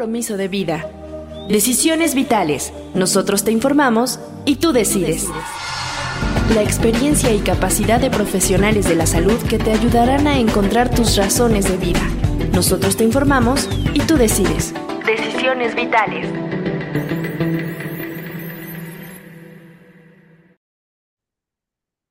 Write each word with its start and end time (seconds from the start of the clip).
compromiso 0.00 0.38
de 0.38 0.48
vida. 0.48 0.90
Decisiones 1.50 2.14
vitales. 2.14 2.72
Nosotros 2.94 3.44
te 3.44 3.52
informamos 3.52 4.18
y 4.46 4.56
tú 4.56 4.72
decides. 4.72 5.26
La 6.54 6.62
experiencia 6.62 7.34
y 7.34 7.40
capacidad 7.40 8.00
de 8.00 8.08
profesionales 8.08 8.88
de 8.88 8.94
la 8.94 9.04
salud 9.04 9.38
que 9.46 9.58
te 9.58 9.72
ayudarán 9.72 10.26
a 10.26 10.38
encontrar 10.38 10.88
tus 10.88 11.18
razones 11.18 11.68
de 11.68 11.76
vida. 11.76 12.00
Nosotros 12.54 12.96
te 12.96 13.04
informamos 13.04 13.68
y 13.92 14.00
tú 14.00 14.16
decides. 14.16 14.72
Decisiones 15.04 15.74
vitales. 15.74 16.26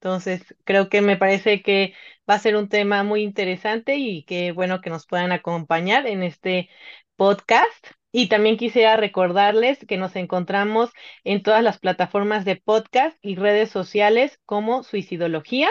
Entonces, 0.00 0.54
creo 0.64 0.88
que 0.88 1.02
me 1.02 1.18
parece 1.18 1.62
que 1.62 1.94
va 2.28 2.34
a 2.34 2.38
ser 2.38 2.56
un 2.56 2.68
tema 2.70 3.02
muy 3.02 3.22
interesante 3.22 3.96
y 3.96 4.24
que 4.24 4.52
bueno 4.52 4.80
que 4.80 4.88
nos 4.88 5.06
puedan 5.06 5.30
acompañar 5.30 6.06
en 6.06 6.22
este 6.22 6.70
podcast. 7.16 7.86
Y 8.12 8.28
también 8.28 8.56
quisiera 8.56 8.96
recordarles 8.96 9.78
que 9.86 9.98
nos 9.98 10.16
encontramos 10.16 10.90
en 11.22 11.42
todas 11.42 11.62
las 11.62 11.78
plataformas 11.78 12.44
de 12.46 12.56
podcast 12.56 13.16
y 13.20 13.36
redes 13.36 13.70
sociales 13.70 14.40
como 14.46 14.82
Suicidología. 14.84 15.68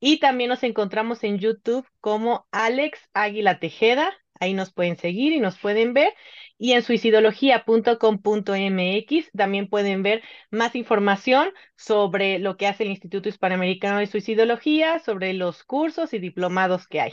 Y 0.00 0.18
también 0.18 0.48
nos 0.48 0.62
encontramos 0.62 1.22
en 1.22 1.38
YouTube 1.38 1.86
como 2.00 2.46
Alex 2.52 2.98
Águila 3.12 3.58
Tejeda. 3.60 4.12
Ahí 4.40 4.54
nos 4.54 4.72
pueden 4.72 4.96
seguir 4.96 5.32
y 5.32 5.40
nos 5.40 5.58
pueden 5.58 5.94
ver. 5.94 6.12
Y 6.58 6.72
en 6.72 6.82
suicidología.com.mx 6.82 9.30
también 9.36 9.68
pueden 9.68 10.02
ver 10.02 10.22
más 10.50 10.74
información 10.74 11.50
sobre 11.76 12.38
lo 12.38 12.56
que 12.56 12.66
hace 12.66 12.84
el 12.84 12.90
Instituto 12.90 13.28
Hispanoamericano 13.28 13.98
de 13.98 14.06
Suicidología, 14.06 14.98
sobre 15.00 15.32
los 15.34 15.64
cursos 15.64 16.12
y 16.14 16.18
diplomados 16.18 16.86
que 16.88 17.00
hay. 17.00 17.12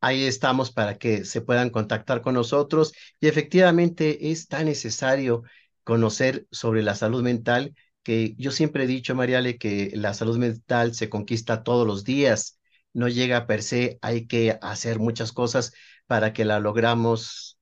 Ahí 0.00 0.24
estamos 0.24 0.70
para 0.72 0.98
que 0.98 1.24
se 1.24 1.40
puedan 1.40 1.70
contactar 1.70 2.22
con 2.22 2.34
nosotros. 2.34 2.92
Y 3.20 3.28
efectivamente 3.28 4.30
es 4.30 4.46
tan 4.48 4.66
necesario 4.66 5.42
conocer 5.84 6.46
sobre 6.50 6.82
la 6.82 6.94
salud 6.94 7.22
mental 7.22 7.74
que 8.02 8.34
yo 8.38 8.50
siempre 8.52 8.84
he 8.84 8.86
dicho, 8.86 9.14
Mariale, 9.16 9.58
que 9.58 9.90
la 9.94 10.14
salud 10.14 10.38
mental 10.38 10.94
se 10.94 11.08
conquista 11.08 11.64
todos 11.64 11.86
los 11.86 12.04
días, 12.04 12.60
no 12.96 13.08
llega 13.08 13.46
per 13.46 13.62
se, 13.62 13.98
hay 14.00 14.26
que 14.26 14.58
hacer 14.62 14.98
muchas 14.98 15.30
cosas 15.32 15.74
para 16.06 16.32
que 16.32 16.46
la 16.46 16.60
logramos 16.60 17.58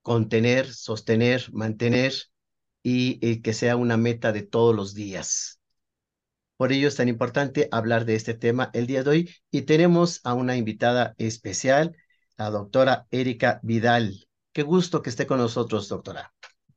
contener, 0.00 0.72
sostener, 0.72 1.52
mantener 1.52 2.14
y, 2.82 3.42
que 3.42 3.52
sea 3.52 3.76
una 3.76 3.98
meta 3.98 4.32
de 4.32 4.42
todos 4.42 4.74
los 4.74 4.94
días. 4.94 5.60
Por 6.56 6.72
ello 6.72 6.88
es 6.88 6.96
tan 6.96 7.08
importante 7.08 7.68
hablar 7.70 8.06
de 8.06 8.14
este 8.14 8.32
tema 8.32 8.70
el 8.72 8.86
día 8.86 9.02
de 9.02 9.10
hoy 9.10 9.30
y 9.50 9.62
tenemos 9.62 10.20
a 10.24 10.32
una 10.32 10.56
invitada 10.56 11.14
especial, 11.18 11.94
la 12.38 12.48
doctora 12.48 13.06
Erika 13.10 13.60
Vidal. 13.62 14.26
Qué 14.54 14.62
gusto 14.62 15.02
que 15.02 15.10
esté 15.10 15.26
con 15.26 15.38
nosotros, 15.38 15.86
doctora. 15.88 16.32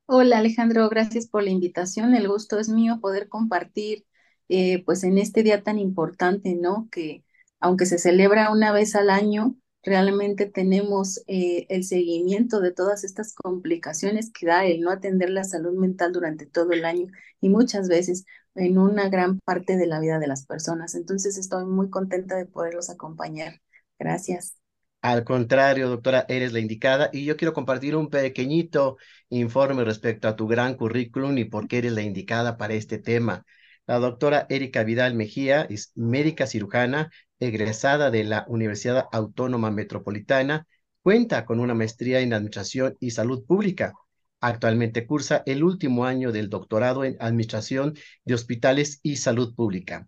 Hola 0.06 0.40
Alejandro, 0.40 0.90
gracias 0.90 1.28
por 1.28 1.44
la 1.44 1.50
invitación. 1.50 2.14
El 2.14 2.28
gusto 2.28 2.60
es 2.60 2.68
mío 2.68 3.00
poder 3.00 3.30
compartir 3.30 4.06
eh, 4.50 4.84
pues 4.84 5.06
en 5.06 5.18
este 5.18 5.44
día 5.44 5.64
tan 5.64 5.80
importante, 5.80 6.56
¿no? 6.56 6.90
Que 6.92 7.24
aunque 7.60 7.86
se 7.86 7.98
celebra 7.98 8.52
una 8.52 8.72
vez 8.72 8.96
al 8.96 9.10
año, 9.10 9.56
realmente 9.84 10.48
tenemos 10.48 11.22
eh, 11.28 11.68
el 11.70 11.84
seguimiento 11.84 12.60
de 12.60 12.72
todas 12.72 13.04
estas 13.04 13.34
complicaciones 13.34 14.32
que 14.32 14.48
da 14.48 14.66
el 14.66 14.82
no 14.82 14.90
atender 14.92 15.30
la 15.30 15.44
salud 15.44 15.78
mental 15.78 16.12
durante 16.12 16.46
todo 16.46 16.72
el 16.72 16.86
año 16.86 17.08
y 17.40 17.50
muchas 17.50 17.88
veces 17.88 18.26
en 18.56 18.78
una 18.78 19.10
gran 19.10 19.40
parte 19.40 19.78
de 19.78 19.86
la 19.86 20.00
vida 20.00 20.20
de 20.20 20.28
las 20.28 20.46
personas. 20.46 20.96
Entonces 20.96 21.38
estoy 21.38 21.66
muy 21.66 21.90
contenta 21.90 22.36
de 22.36 22.46
poderlos 22.46 22.90
acompañar. 22.90 23.62
Gracias. 24.00 24.58
Al 25.02 25.24
contrario, 25.24 25.88
doctora, 25.88 26.26
eres 26.30 26.52
la 26.52 26.60
indicada 26.60 27.12
y 27.14 27.26
yo 27.26 27.38
quiero 27.38 27.54
compartir 27.54 27.96
un 27.96 28.10
pequeñito 28.10 28.98
informe 29.30 29.84
respecto 29.84 30.28
a 30.28 30.36
tu 30.36 30.48
gran 30.48 30.74
currículum 30.76 31.38
y 31.38 31.46
por 31.46 31.68
qué 31.68 31.78
eres 31.78 31.94
la 31.94 32.02
indicada 32.02 32.58
para 32.58 32.74
este 32.74 32.98
tema. 32.98 33.46
La 33.86 34.00
doctora 34.00 34.48
Erika 34.50 34.84
Vidal 34.84 35.14
Mejía 35.14 35.62
es 35.70 35.92
médica 35.94 36.48
cirujana, 36.48 37.12
egresada 37.40 38.12
de 38.12 38.24
la 38.24 38.46
Universidad 38.48 39.08
Autónoma 39.12 39.72
Metropolitana, 39.72 40.68
cuenta 41.02 41.46
con 41.46 41.60
una 41.60 41.74
maestría 41.74 42.20
en 42.22 42.34
Administración 42.34 42.98
y 43.00 43.12
Salud 43.12 43.46
Pública. 43.46 43.94
Actualmente 44.42 45.08
cursa 45.08 45.44
el 45.46 45.64
último 45.64 46.06
año 46.06 46.32
del 46.32 46.50
doctorado 46.50 47.04
en 47.04 47.18
Administración 47.20 47.96
de 48.26 48.34
Hospitales 48.34 49.00
y 49.04 49.18
Salud 49.18 49.56
Pública. 49.56 50.08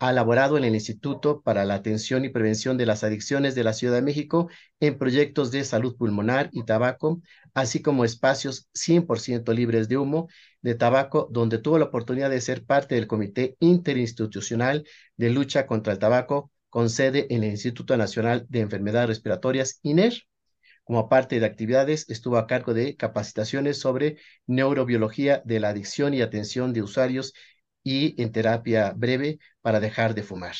Ha 0.00 0.12
laborado 0.12 0.58
en 0.58 0.64
el 0.64 0.74
Instituto 0.74 1.40
para 1.40 1.64
la 1.64 1.74
Atención 1.74 2.24
y 2.24 2.28
Prevención 2.28 2.76
de 2.76 2.84
las 2.84 3.04
Adicciones 3.04 3.54
de 3.54 3.64
la 3.64 3.72
Ciudad 3.72 3.94
de 3.94 4.02
México 4.02 4.48
en 4.80 4.98
proyectos 4.98 5.50
de 5.50 5.64
salud 5.64 5.96
pulmonar 5.96 6.50
y 6.52 6.64
tabaco, 6.64 7.22
así 7.54 7.80
como 7.80 8.04
espacios 8.04 8.68
100% 8.74 9.54
libres 9.54 9.88
de 9.88 9.96
humo 9.96 10.28
de 10.60 10.74
tabaco, 10.74 11.28
donde 11.30 11.58
tuvo 11.58 11.78
la 11.78 11.86
oportunidad 11.86 12.28
de 12.28 12.40
ser 12.40 12.64
parte 12.64 12.96
del 12.96 13.06
Comité 13.06 13.56
Interinstitucional 13.60 14.84
de 15.16 15.30
Lucha 15.30 15.66
contra 15.66 15.92
el 15.92 15.98
Tabaco, 15.98 16.50
con 16.68 16.90
sede 16.90 17.26
en 17.30 17.44
el 17.44 17.50
Instituto 17.50 17.96
Nacional 17.96 18.46
de 18.48 18.60
Enfermedades 18.60 19.08
Respiratorias, 19.08 19.78
INER. 19.82 20.24
Como 20.82 21.08
parte 21.08 21.40
de 21.40 21.46
actividades, 21.46 22.10
estuvo 22.10 22.36
a 22.36 22.46
cargo 22.46 22.74
de 22.74 22.96
capacitaciones 22.96 23.78
sobre 23.78 24.18
neurobiología 24.46 25.40
de 25.46 25.60
la 25.60 25.70
adicción 25.70 26.12
y 26.12 26.20
atención 26.20 26.74
de 26.74 26.82
usuarios 26.82 27.32
y 27.84 28.20
en 28.20 28.32
terapia 28.32 28.92
breve 28.96 29.38
para 29.60 29.78
dejar 29.78 30.14
de 30.14 30.24
fumar. 30.24 30.56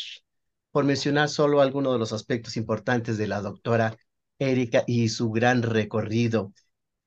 Por 0.71 0.85
mencionar 0.85 1.29
solo 1.29 1.61
algunos 1.61 1.93
de 1.95 1.99
los 1.99 2.13
aspectos 2.13 2.57
importantes 2.57 3.19
de 3.19 3.27
la 3.27 3.41
doctora 3.41 3.97
Erika 4.39 4.85
y 4.87 5.09
su 5.09 5.31
gran 5.33 5.63
recorrido, 5.63 6.53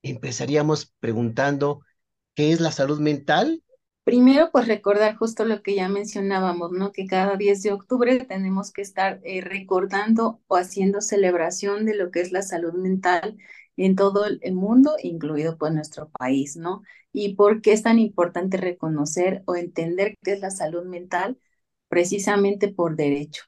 empezaríamos 0.02 0.94
preguntando 1.00 1.82
¿Qué 2.38 2.52
es 2.52 2.62
la 2.62 2.72
salud 2.72 3.00
mental? 3.00 3.64
Primero, 4.04 4.52
pues 4.52 4.68
recordar 4.68 5.16
justo 5.16 5.44
lo 5.44 5.64
que 5.64 5.74
ya 5.74 5.90
mencionábamos, 5.90 6.72
¿no? 6.72 6.92
Que 6.92 7.08
cada 7.08 7.36
10 7.36 7.64
de 7.64 7.72
octubre 7.72 8.24
tenemos 8.26 8.72
que 8.72 8.84
estar 8.84 9.20
eh, 9.24 9.42
recordando 9.42 10.40
o 10.46 10.56
haciendo 10.56 11.02
celebración 11.02 11.88
de 11.88 11.96
lo 11.96 12.12
que 12.12 12.22
es 12.22 12.32
la 12.32 12.44
salud 12.44 12.74
mental 12.74 13.40
en 13.78 13.96
todo 13.96 14.26
el 14.26 14.54
mundo, 14.54 14.96
incluido 15.04 15.58
pues 15.58 15.74
nuestro 15.74 16.10
país, 16.10 16.58
¿no? 16.58 16.82
Y 17.14 17.36
por 17.36 17.62
qué 17.62 17.74
es 17.74 17.84
tan 17.84 18.00
importante 18.00 18.58
reconocer 18.58 19.44
o 19.46 19.56
entender 19.56 20.16
qué 20.24 20.34
es 20.34 20.40
la 20.42 20.52
salud 20.52 20.86
mental, 20.86 21.40
precisamente 21.90 22.68
por 22.70 22.96
derecho. 22.96 23.44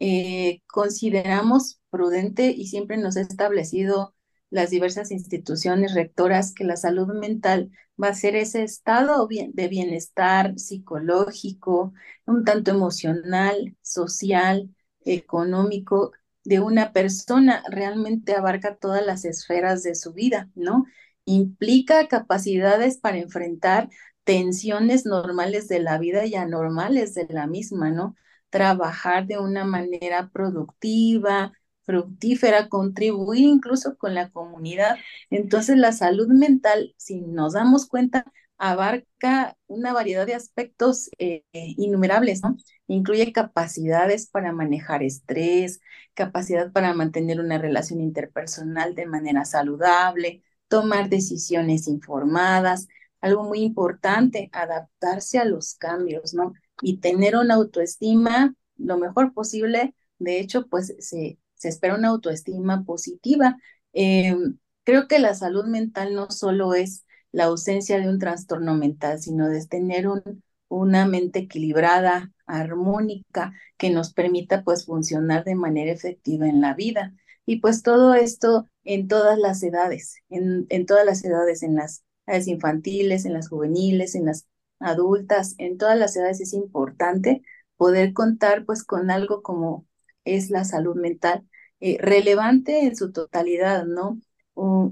eh, 0.00 0.60
consideramos 0.66 1.80
prudente 1.90 2.48
y 2.50 2.66
siempre 2.66 2.96
nos 2.98 3.16
ha 3.16 3.20
establecido 3.22 4.14
las 4.50 4.70
diversas 4.70 5.10
instituciones 5.10 5.94
rectoras 5.94 6.52
que 6.52 6.64
la 6.64 6.76
salud 6.76 7.08
mental 7.14 7.70
va 8.02 8.08
a 8.08 8.14
ser 8.14 8.36
ese 8.36 8.62
estado 8.64 9.26
de 9.28 9.68
bienestar 9.68 10.58
psicológico, 10.58 11.92
un 12.26 12.44
tanto 12.44 12.70
emocional, 12.72 13.76
social, 13.82 14.74
económico 15.04 16.12
de 16.44 16.60
una 16.60 16.92
persona, 16.92 17.62
realmente 17.70 18.34
abarca 18.34 18.76
todas 18.76 19.04
las 19.04 19.24
esferas 19.24 19.82
de 19.82 19.94
su 19.94 20.12
vida, 20.12 20.50
¿no? 20.54 20.84
Implica 21.24 22.06
capacidades 22.08 22.98
para 22.98 23.18
enfrentar 23.18 23.88
tensiones 24.24 25.06
normales 25.06 25.68
de 25.68 25.80
la 25.80 25.98
vida 25.98 26.26
y 26.26 26.34
anormales 26.34 27.14
de 27.14 27.26
la 27.30 27.46
misma, 27.46 27.90
¿no? 27.90 28.16
Trabajar 28.50 29.26
de 29.26 29.38
una 29.38 29.64
manera 29.64 30.30
productiva, 30.32 31.52
fructífera, 31.82 32.68
contribuir 32.68 33.44
incluso 33.44 33.96
con 33.96 34.14
la 34.14 34.30
comunidad. 34.30 34.96
Entonces, 35.30 35.76
la 35.76 35.92
salud 35.92 36.28
mental, 36.28 36.94
si 36.96 37.20
nos 37.20 37.54
damos 37.54 37.86
cuenta, 37.86 38.24
abarca 38.58 39.56
una 39.66 39.92
variedad 39.92 40.26
de 40.26 40.34
aspectos 40.34 41.10
eh, 41.18 41.44
innumerables, 41.52 42.42
¿no? 42.42 42.56
Incluye 42.86 43.32
capacidades 43.32 44.26
para 44.28 44.52
manejar 44.52 45.02
estrés, 45.02 45.80
capacidad 46.14 46.72
para 46.72 46.94
mantener 46.94 47.40
una 47.40 47.58
relación 47.58 48.00
interpersonal 48.00 48.94
de 48.94 49.06
manera 49.06 49.44
saludable, 49.44 50.42
tomar 50.68 51.08
decisiones 51.08 51.88
informadas, 51.88 52.88
algo 53.20 53.44
muy 53.44 53.60
importante, 53.62 54.50
adaptarse 54.52 55.38
a 55.38 55.44
los 55.44 55.74
cambios, 55.74 56.34
¿no? 56.34 56.52
Y 56.82 56.98
tener 56.98 57.36
una 57.36 57.54
autoestima 57.54 58.54
lo 58.76 58.98
mejor 58.98 59.32
posible. 59.32 59.94
De 60.18 60.40
hecho, 60.40 60.66
pues 60.68 60.94
se, 60.98 61.38
se 61.54 61.68
espera 61.68 61.94
una 61.94 62.08
autoestima 62.08 62.84
positiva. 62.84 63.56
Em, 63.92 64.58
creo 64.84 65.08
que 65.08 65.18
la 65.18 65.34
salud 65.34 65.64
mental 65.66 66.14
no 66.14 66.30
solo 66.30 66.74
es 66.74 67.03
la 67.34 67.44
ausencia 67.44 67.98
de 67.98 68.08
un 68.08 68.18
trastorno 68.18 68.74
mental, 68.76 69.20
sino 69.20 69.48
de 69.48 69.64
tener 69.66 70.08
un, 70.08 70.22
una 70.68 71.06
mente 71.06 71.40
equilibrada, 71.40 72.32
armónica, 72.46 73.52
que 73.76 73.90
nos 73.90 74.12
permita 74.12 74.62
pues 74.64 74.86
funcionar 74.86 75.44
de 75.44 75.54
manera 75.54 75.92
efectiva 75.92 76.48
en 76.48 76.60
la 76.60 76.74
vida. 76.74 77.14
Y 77.46 77.60
pues 77.60 77.82
todo 77.82 78.14
esto 78.14 78.68
en 78.84 79.08
todas 79.08 79.38
las 79.38 79.62
edades, 79.62 80.16
en, 80.30 80.66
en 80.70 80.86
todas 80.86 81.04
las 81.06 81.24
edades, 81.24 81.62
en 81.62 81.76
las 81.76 82.04
edades 82.26 82.46
infantiles, 82.48 83.24
en 83.24 83.32
las 83.34 83.48
juveniles, 83.48 84.14
en 84.14 84.26
las 84.26 84.46
adultas, 84.78 85.54
en 85.58 85.78
todas 85.78 85.98
las 85.98 86.16
edades 86.16 86.40
es 86.40 86.52
importante 86.52 87.42
poder 87.76 88.12
contar 88.12 88.64
pues 88.64 88.84
con 88.84 89.10
algo 89.10 89.42
como 89.42 89.86
es 90.24 90.50
la 90.50 90.64
salud 90.64 90.96
mental, 90.96 91.46
eh, 91.80 91.98
relevante 92.00 92.80
en 92.86 92.96
su 92.96 93.12
totalidad, 93.12 93.84
¿no? 93.86 94.20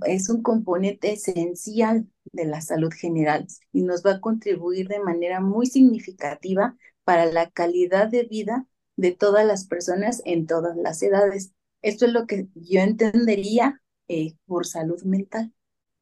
Es 0.06 0.28
un 0.28 0.42
componente 0.42 1.12
esencial 1.12 2.06
de 2.32 2.44
la 2.46 2.60
salud 2.60 2.92
general 2.92 3.46
y 3.72 3.82
nos 3.82 4.04
va 4.04 4.12
a 4.12 4.20
contribuir 4.20 4.88
de 4.88 5.00
manera 5.00 5.40
muy 5.40 5.66
significativa 5.66 6.76
para 7.04 7.26
la 7.26 7.50
calidad 7.50 8.08
de 8.08 8.24
vida 8.24 8.66
de 8.96 9.12
todas 9.12 9.46
las 9.46 9.66
personas 9.66 10.22
en 10.24 10.46
todas 10.46 10.76
las 10.76 11.02
edades. 11.02 11.52
Esto 11.82 12.06
es 12.06 12.12
lo 12.12 12.26
que 12.26 12.48
yo 12.54 12.80
entendería 12.80 13.80
eh, 14.08 14.34
por 14.46 14.66
salud 14.66 15.02
mental 15.04 15.52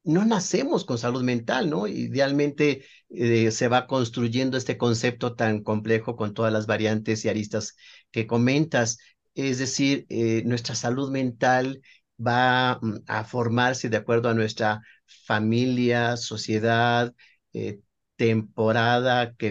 no 0.05 0.25
nacemos 0.25 0.85
con 0.85 0.99
salud 0.99 1.23
mental, 1.23 1.69
¿no? 1.71 1.87
Idealmente 1.87 2.85
eh, 3.11 3.51
se 3.51 3.69
va 3.69 3.87
construyendo 3.87 4.57
este 4.57 4.79
concepto 4.79 5.35
tan 5.35 5.63
complejo 5.63 6.17
con 6.17 6.35
todas 6.35 6.53
las 6.53 6.67
variantes 6.67 7.25
y 7.25 7.29
aristas 7.29 7.77
que 8.11 8.27
comentas. 8.27 8.99
Es 9.35 9.59
decir, 9.59 10.07
eh, 10.09 10.43
nuestra 10.47 10.75
salud 10.75 11.11
mental 11.11 11.83
va 12.25 12.79
mm, 12.81 13.05
a 13.07 13.25
formarse 13.25 13.89
de 13.89 13.97
acuerdo 13.97 14.29
a 14.29 14.35
nuestra 14.35 14.83
familia, 15.27 16.17
sociedad, 16.17 17.15
eh, 17.53 17.81
temporada 18.17 19.35
que, 19.35 19.49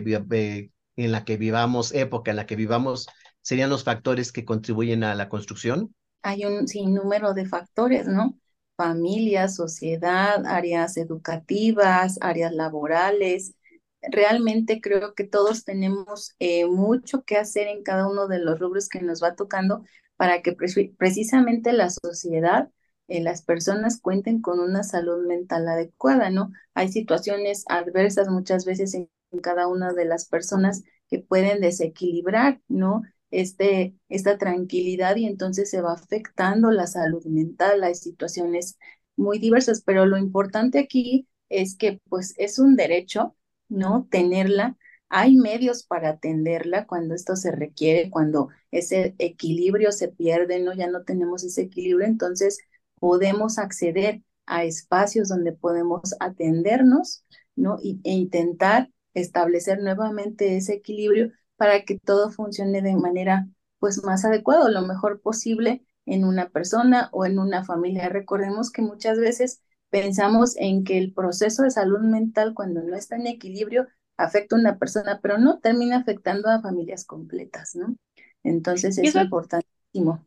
en 0.95 1.11
la 1.11 1.25
que 1.25 1.37
vivamos, 1.37 1.93
época 1.93 2.31
en 2.31 2.37
la 2.37 2.45
que 2.45 2.55
vivamos, 2.55 3.07
serían 3.41 3.69
los 3.69 3.83
factores 3.83 4.31
que 4.31 4.45
contribuyen 4.45 5.03
a 5.03 5.15
la 5.15 5.29
construcción? 5.29 5.95
Hay 6.21 6.45
un 6.45 6.67
sinnúmero 6.67 7.33
de 7.33 7.45
factores, 7.45 8.07
¿no? 8.07 8.37
Familia, 8.75 9.47
sociedad, 9.47 10.45
áreas 10.45 10.97
educativas, 10.97 12.17
áreas 12.21 12.53
laborales. 12.53 13.55
Realmente 14.01 14.81
creo 14.81 15.13
que 15.13 15.23
todos 15.23 15.65
tenemos 15.65 16.35
eh, 16.39 16.65
mucho 16.65 17.23
que 17.23 17.37
hacer 17.37 17.67
en 17.67 17.83
cada 17.83 18.07
uno 18.07 18.27
de 18.27 18.39
los 18.39 18.59
rubros 18.59 18.87
que 18.87 19.01
nos 19.01 19.21
va 19.21 19.35
tocando 19.35 19.83
para 20.19 20.41
que 20.41 20.51
precisamente 20.97 21.71
la 21.71 21.89
sociedad, 21.89 22.69
eh, 23.07 23.21
las 23.23 23.41
personas 23.41 24.01
cuenten 24.01 24.41
con 24.41 24.59
una 24.59 24.83
salud 24.83 25.25
mental 25.25 25.65
adecuada, 25.69 26.29
¿no? 26.29 26.51
Hay 26.73 26.89
situaciones 26.89 27.63
adversas 27.69 28.27
muchas 28.27 28.65
veces 28.65 28.93
en, 28.95 29.09
cada 29.41 29.67
una 29.67 29.93
de 29.93 30.03
las 30.03 30.27
personas 30.27 30.83
que 31.07 31.19
pueden 31.19 31.61
desequilibrar, 31.61 32.59
¿no? 32.67 33.03
Este, 33.31 33.95
esta 34.09 34.37
tranquilidad 34.37 35.15
y 35.15 35.25
entonces 35.25 35.69
se 35.69 35.79
va 35.79 35.93
afectando 35.93 36.69
la 36.71 36.87
salud 36.87 37.23
mental, 37.25 37.81
hay 37.85 37.95
situaciones 37.95 38.77
muy 39.15 39.39
diversas, 39.39 39.83
pero 39.85 40.05
lo 40.05 40.17
importante 40.17 40.79
aquí 40.79 41.29
es 41.47 41.77
que 41.77 42.01
pues 42.09 42.33
es 42.37 42.59
un 42.59 42.75
derecho, 42.75 43.37
¿no? 43.69 44.05
Tenerla 44.11 44.75
hay 45.09 45.35
medios 45.35 45.83
para 45.83 46.09
atenderla 46.09 46.85
cuando 46.87 47.15
esto 47.15 47.35
se 47.35 47.51
requiere, 47.51 48.09
cuando 48.09 48.49
ese 48.71 49.15
equilibrio 49.17 49.91
se 49.91 50.09
pierde, 50.09 50.59
¿no? 50.59 50.73
Ya 50.73 50.87
no 50.87 51.03
tenemos 51.03 51.43
ese 51.43 51.63
equilibrio, 51.63 52.05
entonces 52.07 52.59
podemos 52.99 53.57
acceder 53.57 54.23
a 54.45 54.63
espacios 54.63 55.29
donde 55.29 55.51
podemos 55.53 56.15
atendernos, 56.19 57.23
¿no? 57.55 57.77
E 57.83 58.11
intentar 58.11 58.89
establecer 59.13 59.81
nuevamente 59.81 60.57
ese 60.57 60.73
equilibrio 60.75 61.31
para 61.55 61.83
que 61.83 61.99
todo 61.99 62.31
funcione 62.31 62.81
de 62.81 62.95
manera 62.95 63.47
pues 63.79 64.03
más 64.03 64.25
adecuada, 64.25 64.69
lo 64.69 64.81
mejor 64.81 65.21
posible 65.21 65.83
en 66.05 66.25
una 66.25 66.49
persona 66.49 67.09
o 67.11 67.25
en 67.25 67.39
una 67.39 67.63
familia. 67.63 68.09
Recordemos 68.09 68.71
que 68.71 68.81
muchas 68.81 69.17
veces 69.19 69.61
pensamos 69.89 70.55
en 70.57 70.83
que 70.83 70.97
el 70.97 71.13
proceso 71.13 71.63
de 71.63 71.71
salud 71.71 72.01
mental 72.01 72.53
cuando 72.53 72.81
no 72.83 72.95
está 72.95 73.15
en 73.15 73.27
equilibrio 73.27 73.87
afecta 74.19 74.55
a 74.55 74.59
una 74.59 74.77
persona, 74.77 75.19
pero 75.21 75.37
no 75.37 75.59
termina 75.59 75.97
afectando 75.97 76.49
a 76.49 76.61
familias 76.61 77.05
completas, 77.05 77.75
¿no? 77.75 77.95
Entonces 78.43 78.97
es 78.97 79.15
importantísimo. 79.15 80.25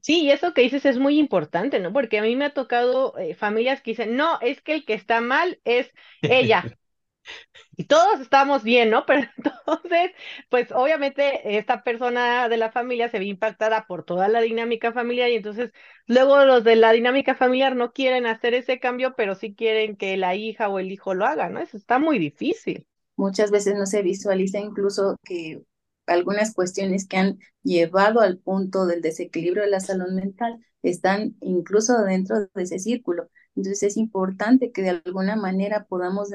Sí, 0.00 0.22
y 0.22 0.30
eso 0.30 0.54
que 0.54 0.62
dices 0.62 0.86
es 0.86 0.98
muy 0.98 1.18
importante, 1.18 1.78
¿no? 1.80 1.92
Porque 1.92 2.18
a 2.18 2.22
mí 2.22 2.34
me 2.34 2.46
ha 2.46 2.54
tocado 2.54 3.16
eh, 3.18 3.34
familias 3.34 3.82
que 3.82 3.90
dicen, 3.90 4.16
no, 4.16 4.40
es 4.40 4.62
que 4.62 4.74
el 4.74 4.84
que 4.86 4.94
está 4.94 5.20
mal 5.20 5.60
es 5.64 5.92
ella. 6.22 6.64
y 7.76 7.84
todos 7.84 8.20
estamos 8.20 8.62
bien, 8.62 8.90
¿no? 8.90 9.04
Pero 9.06 9.28
entonces, 9.36 10.12
pues 10.48 10.72
obviamente 10.72 11.58
esta 11.58 11.82
persona 11.82 12.48
de 12.48 12.56
la 12.56 12.70
familia 12.72 13.08
se 13.10 13.18
ve 13.18 13.26
impactada 13.26 13.86
por 13.86 14.04
toda 14.04 14.28
la 14.28 14.40
dinámica 14.40 14.92
familiar 14.92 15.30
y 15.30 15.36
entonces 15.36 15.72
luego 16.06 16.44
los 16.44 16.64
de 16.64 16.76
la 16.76 16.92
dinámica 16.92 17.34
familiar 17.34 17.76
no 17.76 17.92
quieren 17.92 18.26
hacer 18.26 18.54
ese 18.54 18.80
cambio, 18.80 19.14
pero 19.16 19.34
sí 19.34 19.54
quieren 19.54 19.96
que 19.96 20.16
la 20.16 20.34
hija 20.36 20.68
o 20.68 20.78
el 20.78 20.92
hijo 20.92 21.14
lo 21.14 21.26
haga, 21.26 21.48
¿no? 21.48 21.60
Eso 21.60 21.76
está 21.76 21.98
muy 21.98 22.18
difícil 22.18 22.86
muchas 23.16 23.50
veces 23.50 23.74
no 23.76 23.86
se 23.86 24.02
visualiza 24.02 24.58
incluso 24.58 25.16
que 25.24 25.62
algunas 26.06 26.54
cuestiones 26.54 27.06
que 27.06 27.16
han 27.16 27.38
llevado 27.62 28.20
al 28.20 28.38
punto 28.38 28.86
del 28.86 29.02
desequilibrio 29.02 29.62
de 29.62 29.70
la 29.70 29.80
salud 29.80 30.10
mental 30.12 30.64
están 30.82 31.36
incluso 31.40 32.02
dentro 32.02 32.40
de 32.40 32.62
ese 32.62 32.78
círculo. 32.78 33.30
Entonces 33.54 33.82
es 33.82 33.96
importante 33.96 34.72
que 34.72 34.82
de 34.82 34.90
alguna 34.90 35.36
manera 35.36 35.84
podamos 35.84 36.30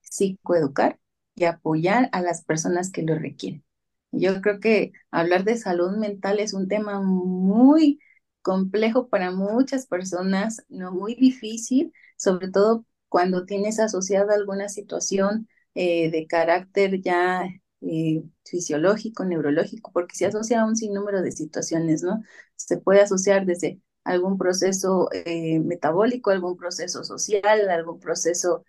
psicoeducar 0.00 0.98
y 1.34 1.44
apoyar 1.44 2.08
a 2.12 2.22
las 2.22 2.44
personas 2.44 2.90
que 2.90 3.02
lo 3.02 3.14
requieren. 3.16 3.64
Yo 4.10 4.40
creo 4.40 4.60
que 4.60 4.92
hablar 5.10 5.44
de 5.44 5.56
salud 5.56 5.96
mental 5.96 6.40
es 6.40 6.54
un 6.54 6.68
tema 6.68 7.00
muy 7.00 8.00
complejo 8.42 9.08
para 9.08 9.30
muchas 9.30 9.86
personas, 9.86 10.64
no 10.68 10.92
muy 10.92 11.14
difícil, 11.14 11.92
sobre 12.16 12.48
todo 12.50 12.86
cuando 13.08 13.44
tienes 13.44 13.78
asociada 13.78 14.34
alguna 14.34 14.68
situación 14.68 15.48
eh, 15.80 16.10
de 16.10 16.26
carácter 16.26 17.00
ya 17.00 17.44
eh, 17.82 18.24
fisiológico, 18.44 19.24
neurológico, 19.24 19.92
porque 19.92 20.16
se 20.16 20.26
asocia 20.26 20.60
a 20.62 20.66
un 20.66 20.74
sinnúmero 20.74 21.22
de 21.22 21.30
situaciones, 21.30 22.02
¿no? 22.02 22.20
Se 22.56 22.78
puede 22.78 23.00
asociar 23.00 23.46
desde 23.46 23.80
algún 24.02 24.38
proceso 24.38 25.08
eh, 25.12 25.60
metabólico, 25.60 26.30
algún 26.32 26.56
proceso 26.56 27.04
social, 27.04 27.70
algún 27.70 28.00
proceso 28.00 28.64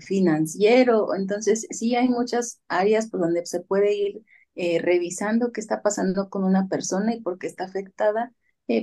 financiero. 0.00 1.14
Entonces, 1.14 1.66
sí 1.70 1.94
hay 1.94 2.08
muchas 2.08 2.62
áreas 2.68 3.10
por 3.10 3.20
donde 3.20 3.44
se 3.44 3.60
puede 3.60 3.94
ir 3.94 4.22
revisando 4.82 5.52
qué 5.52 5.60
está 5.60 5.82
pasando 5.82 6.30
con 6.30 6.44
una 6.44 6.68
persona 6.68 7.14
y 7.14 7.20
por 7.20 7.38
qué 7.38 7.48
está 7.48 7.64
afectada 7.64 8.32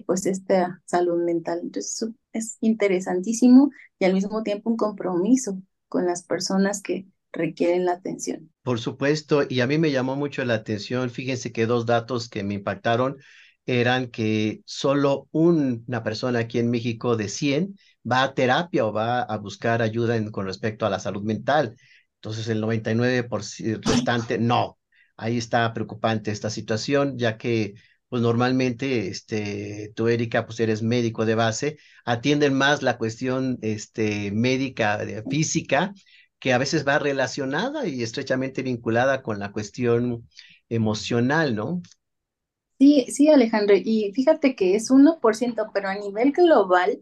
pues 0.05 0.27
esta 0.27 0.83
salud 0.85 1.23
mental. 1.23 1.61
Entonces, 1.63 2.11
es 2.33 2.57
interesantísimo 2.61 3.71
y 3.97 4.05
al 4.05 4.13
mismo 4.13 4.43
tiempo 4.43 4.69
un 4.69 4.77
compromiso 4.77 5.59
con 5.87 6.05
las 6.05 6.23
personas 6.23 6.83
que 6.83 7.07
requieren 7.35 7.85
la 7.85 7.93
atención. 7.93 8.51
Por 8.63 8.79
supuesto, 8.79 9.43
y 9.47 9.61
a 9.61 9.67
mí 9.67 9.77
me 9.77 9.91
llamó 9.91 10.15
mucho 10.15 10.43
la 10.43 10.55
atención, 10.55 11.09
fíjense 11.09 11.51
que 11.51 11.65
dos 11.65 11.85
datos 11.85 12.29
que 12.29 12.43
me 12.43 12.55
impactaron 12.55 13.17
eran 13.65 14.07
que 14.07 14.61
solo 14.65 15.27
una 15.31 16.03
persona 16.03 16.39
aquí 16.39 16.59
en 16.59 16.69
México 16.69 17.15
de 17.15 17.29
100 17.29 17.77
va 18.09 18.23
a 18.23 18.33
terapia 18.33 18.85
o 18.85 18.93
va 18.93 19.21
a 19.21 19.37
buscar 19.37 19.81
ayuda 19.81 20.19
con 20.31 20.45
respecto 20.45 20.85
a 20.85 20.89
la 20.89 20.99
salud 20.99 21.23
mental. 21.23 21.75
Entonces 22.15 22.47
el 22.47 22.61
99% 22.61 23.89
restante 23.89 24.37
no. 24.37 24.79
Ahí 25.17 25.37
está 25.37 25.73
preocupante 25.73 26.31
esta 26.31 26.49
situación, 26.49 27.17
ya 27.17 27.37
que 27.37 27.75
pues 28.07 28.21
normalmente, 28.21 29.07
este, 29.09 29.91
tú, 29.95 30.07
Erika, 30.07 30.45
pues 30.45 30.59
eres 30.59 30.81
médico 30.83 31.25
de 31.25 31.35
base, 31.35 31.77
atienden 32.05 32.53
más 32.53 32.81
la 32.83 32.97
cuestión 32.97 33.57
este, 33.61 34.31
médica, 34.31 34.99
física, 35.29 35.93
que 36.45 36.53
a 36.53 36.59
veces 36.59 36.87
va 36.87 36.99
relacionada 36.99 37.87
y 37.87 38.03
estrechamente 38.03 38.61
vinculada 38.61 39.23
con 39.23 39.39
la 39.39 39.51
cuestión 39.51 40.29
emocional, 40.69 41.55
¿no? 41.55 41.81
Sí, 42.77 43.07
sí, 43.09 43.29
Alejandro, 43.29 43.75
y 43.75 44.11
fíjate 44.13 44.55
que 44.55 44.75
es 44.75 44.91
1%, 44.91 45.71
pero 45.73 45.87
a 45.87 45.95
nivel 45.95 46.33
global, 46.33 47.01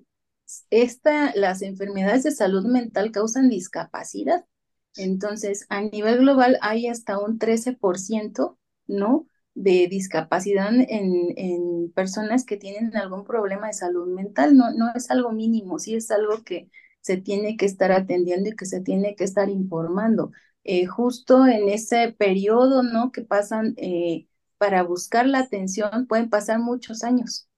esta, 0.69 1.35
las 1.35 1.61
enfermedades 1.61 2.23
de 2.23 2.31
salud 2.31 2.65
mental 2.67 3.11
causan 3.11 3.49
discapacidad. 3.49 4.45
Entonces, 4.95 5.65
a 5.67 5.81
nivel 5.81 6.19
global 6.19 6.57
hay 6.61 6.87
hasta 6.87 7.19
un 7.19 7.37
13%, 7.37 8.57
¿no? 8.87 9.27
de 9.55 9.87
discapacidad 9.89 10.73
en, 10.73 11.33
en, 11.35 11.91
personas 11.91 12.45
que 12.45 12.55
tienen 12.55 12.95
algún 12.95 13.25
problema 13.25 13.67
de 13.67 13.73
salud 13.73 14.07
mental. 14.07 14.55
No, 14.55 14.71
no 14.71 14.93
es 14.95 15.11
algo 15.11 15.33
mínimo, 15.33 15.79
sí 15.79 15.95
es 15.95 16.11
algo 16.11 16.43
que 16.45 16.69
se 17.03 17.17
tiene 17.17 17.57
que 17.57 17.65
estar 17.65 17.91
atendiendo 17.91 18.49
y 18.49 18.55
que 18.55 18.65
se 18.65 18.81
tiene 18.81 19.15
que 19.15 19.25
estar 19.25 19.49
informando. 19.49 20.31
Eh, 20.63 20.85
justo 20.85 21.45
en 21.47 21.69
ese 21.69 22.13
periodo, 22.13 22.83
¿no? 22.83 23.11
Que 23.11 23.21
pasan 23.23 23.73
eh, 23.77 24.27
para 24.57 24.83
buscar 24.83 25.27
la 25.27 25.39
atención, 25.39 26.07
pueden 26.07 26.29
pasar 26.29 26.59
muchos 26.59 27.03
años, 27.03 27.49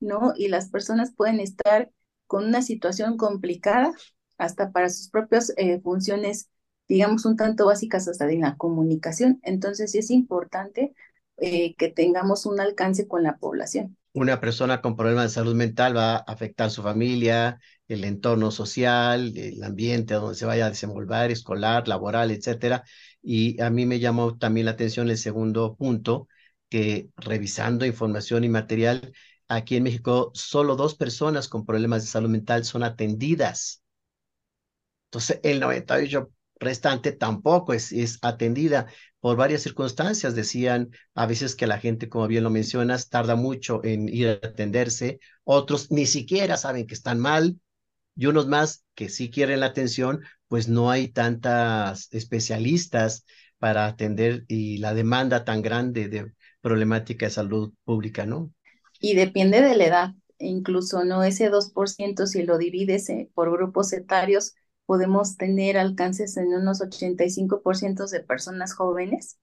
¿no? 0.00 0.32
Y 0.36 0.48
las 0.48 0.70
personas 0.70 1.12
pueden 1.14 1.40
estar 1.40 1.90
con 2.26 2.46
una 2.46 2.62
situación 2.62 3.18
complicada 3.18 3.92
hasta 4.38 4.72
para 4.72 4.88
sus 4.88 5.10
propias 5.10 5.52
eh, 5.58 5.80
funciones, 5.82 6.48
digamos, 6.88 7.26
un 7.26 7.36
tanto 7.36 7.66
básicas 7.66 8.08
hasta 8.08 8.26
de 8.26 8.38
la 8.38 8.56
comunicación. 8.56 9.40
Entonces, 9.42 9.92
sí 9.92 9.98
es 9.98 10.10
importante 10.10 10.94
que 11.40 11.92
tengamos 11.94 12.46
un 12.46 12.58
alcance 12.60 13.06
con 13.06 13.22
la 13.22 13.38
población. 13.38 13.96
Una 14.18 14.40
persona 14.40 14.80
con 14.80 14.96
problemas 14.96 15.24
de 15.26 15.28
salud 15.30 15.54
mental 15.54 15.96
va 15.96 16.16
a 16.16 16.18
afectar 16.18 16.70
su 16.72 16.82
familia, 16.82 17.60
el 17.86 18.02
entorno 18.04 18.50
social, 18.50 19.32
el 19.36 19.62
ambiente 19.62 20.14
donde 20.14 20.34
se 20.34 20.44
vaya 20.44 20.66
a 20.66 20.70
desenvolver, 20.70 21.30
escolar, 21.30 21.86
laboral, 21.86 22.32
etcétera. 22.32 22.82
Y 23.22 23.60
a 23.62 23.70
mí 23.70 23.86
me 23.86 24.00
llamó 24.00 24.36
también 24.36 24.66
la 24.66 24.72
atención 24.72 25.08
el 25.08 25.18
segundo 25.18 25.76
punto, 25.76 26.26
que 26.68 27.10
revisando 27.16 27.86
información 27.86 28.42
y 28.44 28.48
material, 28.48 29.12
aquí 29.46 29.76
en 29.76 29.84
México 29.84 30.32
solo 30.34 30.74
dos 30.76 30.96
personas 30.96 31.48
con 31.48 31.64
problemas 31.64 32.02
de 32.02 32.08
salud 32.08 32.28
mental 32.28 32.64
son 32.64 32.82
atendidas. 32.82 33.82
Entonces, 35.06 35.40
el 35.42 35.60
98 35.60 36.30
restante 36.60 37.12
tampoco 37.12 37.72
es, 37.72 37.92
es 37.92 38.18
atendida 38.22 38.86
por 39.20 39.36
varias 39.36 39.62
circunstancias. 39.62 40.34
Decían 40.34 40.90
a 41.14 41.26
veces 41.26 41.56
que 41.56 41.66
la 41.66 41.78
gente, 41.78 42.08
como 42.08 42.26
bien 42.28 42.44
lo 42.44 42.50
mencionas, 42.50 43.08
tarda 43.08 43.36
mucho 43.36 43.84
en 43.84 44.08
ir 44.08 44.28
a 44.28 44.32
atenderse, 44.46 45.20
otros 45.44 45.90
ni 45.90 46.06
siquiera 46.06 46.56
saben 46.56 46.86
que 46.86 46.94
están 46.94 47.18
mal 47.18 47.58
y 48.16 48.26
unos 48.26 48.48
más 48.48 48.84
que 48.94 49.08
sí 49.08 49.30
quieren 49.30 49.60
la 49.60 49.66
atención, 49.66 50.20
pues 50.48 50.68
no 50.68 50.90
hay 50.90 51.08
tantas 51.08 52.08
especialistas 52.12 53.24
para 53.58 53.86
atender 53.86 54.44
y 54.48 54.78
la 54.78 54.94
demanda 54.94 55.44
tan 55.44 55.62
grande 55.62 56.08
de 56.08 56.32
problemática 56.60 57.26
de 57.26 57.30
salud 57.30 57.72
pública, 57.84 58.26
¿no? 58.26 58.52
Y 59.00 59.14
depende 59.14 59.62
de 59.62 59.76
la 59.76 59.84
edad, 59.84 60.14
incluso 60.38 61.04
no 61.04 61.22
ese 61.22 61.48
2% 61.50 62.26
si 62.26 62.42
lo 62.42 62.58
divides 62.58 63.08
eh, 63.10 63.30
por 63.34 63.50
grupos 63.52 63.92
etarios, 63.92 64.54
podemos 64.88 65.36
tener 65.36 65.76
alcances 65.76 66.38
en 66.38 66.48
unos 66.54 66.80
85% 66.80 68.06
de 68.06 68.20
personas 68.20 68.72
jóvenes 68.72 69.38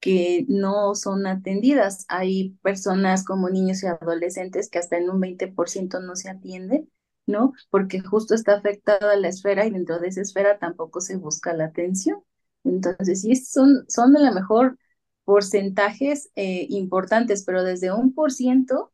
que 0.00 0.44
no 0.48 0.94
son 0.94 1.26
atendidas. 1.26 2.04
Hay 2.08 2.58
personas 2.62 3.24
como 3.24 3.48
niños 3.48 3.82
y 3.82 3.86
adolescentes 3.86 4.68
que 4.68 4.78
hasta 4.78 4.98
en 4.98 5.08
un 5.08 5.18
20% 5.18 6.00
no 6.00 6.14
se 6.14 6.28
atienden, 6.28 6.90
¿no? 7.26 7.54
Porque 7.70 8.00
justo 8.00 8.34
está 8.34 8.56
afectada 8.56 9.16
la 9.16 9.28
esfera 9.28 9.64
y 9.66 9.70
dentro 9.70 9.98
de 9.98 10.08
esa 10.08 10.20
esfera 10.20 10.58
tampoco 10.58 11.00
se 11.00 11.16
busca 11.16 11.54
la 11.54 11.64
atención. 11.66 12.22
Entonces, 12.64 13.22
sí, 13.22 13.34
son, 13.36 13.86
son 13.88 14.12
de 14.12 14.20
la 14.20 14.32
mejor 14.32 14.78
porcentajes 15.24 16.30
eh, 16.36 16.66
importantes, 16.68 17.44
pero 17.44 17.64
desde 17.64 17.92
un 17.94 18.12
por 18.14 18.30
ciento 18.30 18.92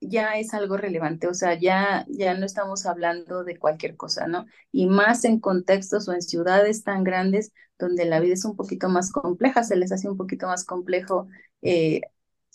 ya 0.00 0.38
es 0.38 0.54
algo 0.54 0.76
relevante, 0.76 1.26
o 1.28 1.34
sea, 1.34 1.54
ya, 1.58 2.04
ya 2.08 2.34
no 2.34 2.46
estamos 2.46 2.86
hablando 2.86 3.44
de 3.44 3.58
cualquier 3.58 3.96
cosa, 3.96 4.26
¿no? 4.26 4.46
Y 4.72 4.86
más 4.86 5.24
en 5.24 5.40
contextos 5.40 6.08
o 6.08 6.12
en 6.12 6.22
ciudades 6.22 6.84
tan 6.84 7.04
grandes 7.04 7.52
donde 7.78 8.04
la 8.04 8.20
vida 8.20 8.34
es 8.34 8.44
un 8.44 8.56
poquito 8.56 8.88
más 8.88 9.10
compleja, 9.12 9.64
se 9.64 9.76
les 9.76 9.92
hace 9.92 10.08
un 10.08 10.16
poquito 10.16 10.46
más 10.46 10.64
complejo 10.64 11.28
eh, 11.62 12.02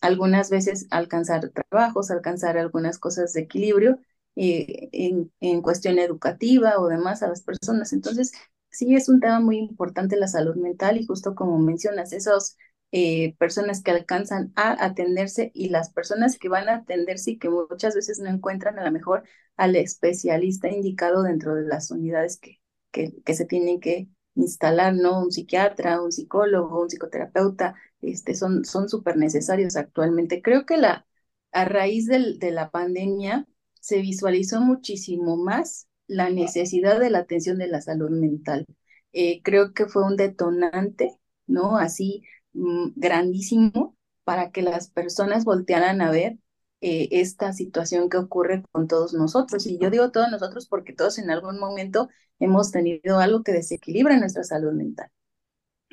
algunas 0.01 0.49
veces 0.49 0.87
alcanzar 0.91 1.49
trabajos, 1.49 2.11
alcanzar 2.11 2.57
algunas 2.57 2.97
cosas 2.99 3.33
de 3.33 3.41
equilibrio 3.41 3.99
eh, 4.35 4.89
en, 4.93 5.31
en 5.41 5.61
cuestión 5.61 5.99
educativa 5.99 6.79
o 6.79 6.87
demás 6.87 7.21
a 7.23 7.27
las 7.27 7.41
personas. 7.43 7.93
Entonces, 7.93 8.31
sí 8.69 8.95
es 8.95 9.09
un 9.09 9.19
tema 9.19 9.39
muy 9.39 9.57
importante 9.57 10.17
la 10.17 10.27
salud 10.27 10.55
mental 10.55 10.97
y 10.97 11.05
justo 11.05 11.35
como 11.35 11.59
mencionas, 11.59 12.13
esos 12.13 12.57
eh, 12.91 13.35
personas 13.37 13.81
que 13.81 13.91
alcanzan 13.91 14.51
a 14.55 14.83
atenderse 14.83 15.51
y 15.53 15.69
las 15.69 15.91
personas 15.91 16.37
que 16.37 16.49
van 16.49 16.69
a 16.69 16.75
atenderse 16.77 17.31
y 17.31 17.39
que 17.39 17.49
muchas 17.49 17.95
veces 17.95 18.19
no 18.19 18.29
encuentran 18.29 18.79
a 18.79 18.85
lo 18.85 18.91
mejor 18.91 19.23
al 19.57 19.75
especialista 19.75 20.69
indicado 20.69 21.23
dentro 21.23 21.55
de 21.55 21.63
las 21.63 21.91
unidades 21.91 22.37
que, 22.39 22.59
que, 22.91 23.33
se 23.33 23.45
tienen 23.45 23.79
que 23.79 24.09
instalar, 24.35 24.93
¿no? 24.95 25.21
Un 25.21 25.31
psiquiatra, 25.31 26.01
un 26.01 26.11
psicólogo, 26.11 26.81
un 26.81 26.89
psicoterapeuta, 26.89 27.75
este, 28.01 28.35
son 28.35 28.65
súper 28.65 29.17
necesarios 29.17 29.75
actualmente. 29.75 30.41
Creo 30.41 30.65
que 30.65 30.77
la, 30.77 31.07
a 31.51 31.65
raíz 31.65 32.07
del, 32.07 32.39
de 32.39 32.51
la 32.51 32.71
pandemia 32.71 33.47
se 33.79 33.99
visualizó 34.01 34.61
muchísimo 34.61 35.37
más 35.37 35.87
la 36.07 36.29
necesidad 36.29 36.99
de 36.99 37.09
la 37.09 37.19
atención 37.19 37.57
de 37.57 37.67
la 37.67 37.81
salud 37.81 38.09
mental. 38.11 38.65
Eh, 39.13 39.41
creo 39.43 39.73
que 39.73 39.87
fue 39.87 40.03
un 40.05 40.17
detonante, 40.17 41.17
¿no? 41.47 41.77
Así 41.77 42.23
grandísimo 42.53 43.95
para 44.23 44.51
que 44.51 44.61
las 44.61 44.89
personas 44.89 45.45
voltearan 45.45 46.01
a 46.01 46.11
ver 46.11 46.37
eh, 46.81 47.09
esta 47.11 47.53
situación 47.53 48.09
que 48.09 48.17
ocurre 48.17 48.63
con 48.71 48.87
todos 48.87 49.13
nosotros. 49.13 49.65
Y 49.67 49.77
yo 49.77 49.89
digo 49.89 50.11
todos 50.11 50.29
nosotros 50.31 50.67
porque 50.67 50.93
todos 50.93 51.17
en 51.19 51.29
algún 51.31 51.59
momento 51.59 52.09
hemos 52.39 52.71
tenido 52.71 53.19
algo 53.19 53.43
que 53.43 53.51
desequilibra 53.51 54.17
nuestra 54.17 54.43
salud 54.43 54.73
mental. 54.73 55.09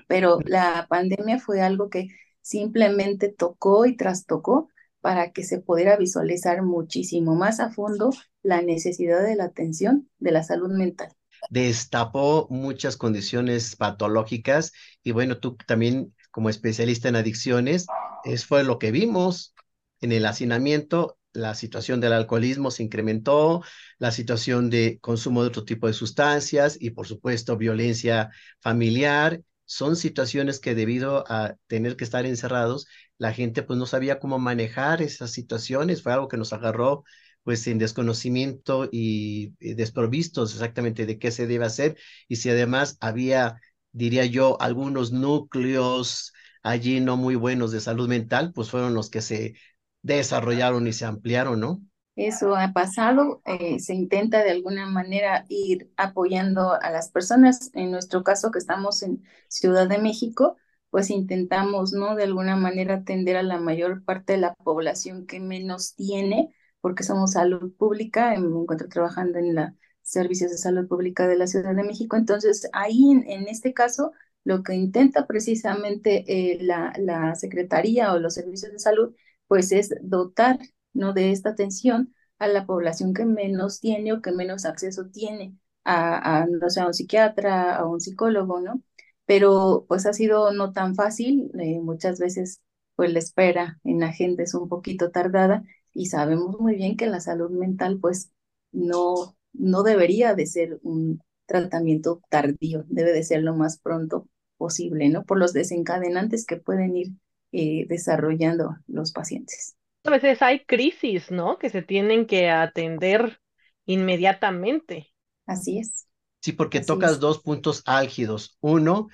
Pero 0.07 0.39
la 0.45 0.87
pandemia 0.89 1.39
fue 1.39 1.61
algo 1.61 1.91
que 1.91 2.09
simplemente 2.41 3.29
tocó 3.29 3.85
y 3.87 3.97
trastocó 3.97 4.69
para 5.01 5.33
que 5.33 5.45
se 5.45 5.61
pudiera 5.61 5.97
visualizar 5.97 6.63
muchísimo 6.63 7.35
más 7.35 7.61
a 7.61 7.71
fondo 7.71 8.11
la 8.43 8.63
necesidad 8.63 9.23
de 9.23 9.37
la 9.37 9.45
atención 9.45 10.09
de 10.19 10.33
la 10.33 10.43
salud 10.43 10.71
mental 10.71 11.11
destapó 11.51 12.47
muchas 12.51 12.97
condiciones 12.97 13.77
patológicas 13.77 14.73
y 15.03 15.13
bueno, 15.13 15.39
tú 15.39 15.57
también 15.67 16.15
como 16.39 16.51
especialista 16.51 17.09
en 17.09 17.17
adicciones, 17.17 17.89
es 18.25 18.47
fue 18.47 18.63
lo 18.63 18.79
que 18.79 18.93
vimos 18.93 19.57
en 20.01 20.13
el 20.13 20.25
hacinamiento, 20.25 21.19
la 21.33 21.57
situación 21.57 22.01
del 22.01 22.13
alcoholismo 22.13 22.71
se 22.71 22.85
incrementó, 22.85 23.65
la 23.99 24.13
situación 24.13 24.71
de 24.71 25.01
consumo 25.01 25.43
de 25.43 25.49
otro 25.49 25.65
tipo 25.65 25.89
de 25.89 25.95
sustancias 25.95 26.77
y 26.81 26.91
por 26.91 27.09
supuesto 27.09 27.57
violencia 27.57 28.31
familiar. 28.61 29.43
Son 29.65 29.97
situaciones 29.97 30.61
que 30.61 30.77
debido 30.77 31.25
a 31.27 31.57
tener 31.67 31.97
que 31.97 32.05
estar 32.05 32.25
encerrados, 32.25 32.87
la 33.19 33.33
gente 33.33 33.65
pues 33.65 33.77
no 33.77 33.87
sabía 33.87 34.21
cómo 34.21 34.39
manejar 34.39 35.03
esas 35.03 35.33
situaciones. 35.33 36.05
Fue 36.05 36.13
algo 36.13 36.29
que 36.29 36.37
nos 36.37 36.53
agarró 36.53 37.03
pues 37.43 37.67
en 37.67 37.79
desconocimiento 37.79 38.89
y, 38.93 39.55
y 39.59 39.75
desprovistos 39.75 40.53
exactamente 40.53 41.05
de 41.05 41.19
qué 41.19 41.33
se 41.33 41.49
debe 41.49 41.65
hacer 41.65 41.97
y 42.29 42.37
si 42.37 42.49
además 42.49 42.97
había 43.01 43.61
diría 43.99 44.25
yo, 44.27 44.61
algunos 44.61 45.13
núcleos 45.13 46.33
allí 46.63 47.01
no 47.01 47.17
muy 47.17 47.35
buenos 47.37 47.73
de 47.73 47.81
salud 47.81 48.09
mental, 48.09 48.53
pues 48.55 48.71
fueron 48.71 48.95
los 48.95 49.11
que 49.11 49.23
se 49.23 49.55
desarrollaron 50.03 50.87
y 50.87 50.93
se 50.93 51.05
ampliaron, 51.05 51.61
¿no? 51.61 51.83
Eso 52.17 52.57
ha 52.57 52.73
pasado, 52.73 53.43
eh, 53.47 53.79
se 53.79 53.95
intenta 53.95 54.43
de 54.43 54.51
alguna 54.51 54.87
manera 54.87 55.45
ir 55.49 55.89
apoyando 55.97 56.73
a 56.73 56.91
las 56.91 57.11
personas, 57.11 57.71
en 57.75 57.93
nuestro 57.93 58.25
caso 58.25 58.51
que 58.51 58.59
estamos 58.59 59.03
en 59.05 59.23
Ciudad 59.49 59.89
de 59.89 59.99
México, 59.99 60.57
pues 60.91 61.11
intentamos, 61.11 61.93
¿no? 61.93 62.17
De 62.17 62.25
alguna 62.25 62.57
manera 62.57 62.95
atender 62.97 63.37
a 63.37 63.43
la 63.45 63.61
mayor 63.61 64.05
parte 64.05 64.33
de 64.33 64.41
la 64.41 64.55
población 64.55 65.27
que 65.27 65.39
menos 65.39 65.95
tiene, 65.95 66.53
porque 66.81 67.05
somos 67.05 67.33
salud 67.33 67.73
pública, 67.77 68.31
me 68.37 68.47
encuentro 68.63 68.89
trabajando 68.89 69.39
en 69.39 69.55
la 69.55 69.75
servicios 70.11 70.51
de 70.51 70.59
salud 70.59 70.89
pública 70.89 71.27
de 71.27 71.37
la 71.37 71.47
Ciudad 71.47 71.75
de 71.75 71.85
México. 71.85 72.17
Entonces, 72.17 72.69
ahí 72.73 73.11
en, 73.11 73.49
este 73.49 73.75
caso, 73.75 74.13
lo 74.45 74.63
que 74.63 74.75
intenta 74.75 75.27
precisamente 75.27 76.25
eh, 76.29 76.59
la, 76.63 76.93
la 76.99 77.35
Secretaría 77.35 78.13
o 78.13 78.19
los 78.19 78.35
servicios 78.35 78.73
de 78.73 78.79
salud, 78.79 79.15
pues 79.47 79.73
es 79.73 79.95
dotar 80.03 80.59
¿no? 80.93 81.13
de 81.13 81.33
esta 81.33 81.51
atención 81.51 82.15
a 82.39 82.49
la 82.49 82.67
población 82.67 83.15
que 83.15 83.25
menos 83.25 83.81
tiene 83.81 84.13
o 84.13 84.23
que 84.23 84.33
menos 84.33 84.65
acceso 84.65 85.07
tiene 85.11 85.57
a, 85.85 86.43
a, 86.43 86.47
no 86.47 86.71
sé, 86.71 86.81
a 86.81 86.87
un 86.87 86.95
psiquiatra, 86.95 87.77
a 87.77 87.87
un 87.87 88.01
psicólogo, 88.01 88.61
¿no? 88.61 88.83
Pero 89.27 89.85
pues 89.89 90.07
ha 90.07 90.13
sido 90.13 90.53
no 90.53 90.73
tan 90.73 90.95
fácil, 90.95 91.51
eh, 91.61 91.81
muchas 91.81 92.19
veces 92.19 92.61
pues 92.97 93.13
la 93.13 93.19
espera 93.21 93.79
en 93.85 94.01
la 94.01 94.13
gente 94.13 94.43
es 94.45 94.55
un 94.55 94.69
poquito 94.69 95.11
tardada 95.11 95.63
y 95.95 96.07
sabemos 96.07 96.59
muy 96.61 96.77
bien 96.77 96.97
que 96.97 97.07
la 97.07 97.21
salud 97.21 97.51
mental 97.51 97.99
pues 98.01 98.33
no, 98.73 99.37
no 99.59 99.83
debería 99.83 100.35
de 100.35 100.47
ser 100.47 100.79
un 100.83 101.21
tratamiento 101.47 102.21
tardío, 102.31 102.85
debe 102.89 103.13
de 103.13 103.23
ser 103.23 103.43
lo 103.43 103.55
más 103.55 103.79
pronto 103.79 104.29
posible, 104.57 105.09
¿no? 105.09 105.25
Por 105.25 105.39
los 105.39 105.53
desencadenantes 105.53 106.45
que 106.47 106.57
pueden 106.57 106.97
ir 106.97 107.09
eh, 107.53 107.87
desarrollando 107.89 108.77
los 108.87 109.13
pacientes. 109.13 109.77
A 110.05 110.11
veces 110.11 110.43
hay 110.43 110.65
crisis, 110.65 111.31
¿no? 111.31 111.59
Que 111.59 111.71
se 111.71 111.83
tienen 111.83 112.27
que 112.27 112.51
atender 112.51 113.41
inmediatamente. 113.87 115.13
Así 115.47 115.79
es. 115.79 116.07
Sí, 116.41 116.53
porque 116.53 116.81
tocas 116.81 117.21
dos 117.21 117.41
puntos 117.41 117.83
álgidos. 117.87 118.57
Uno, 118.61 119.09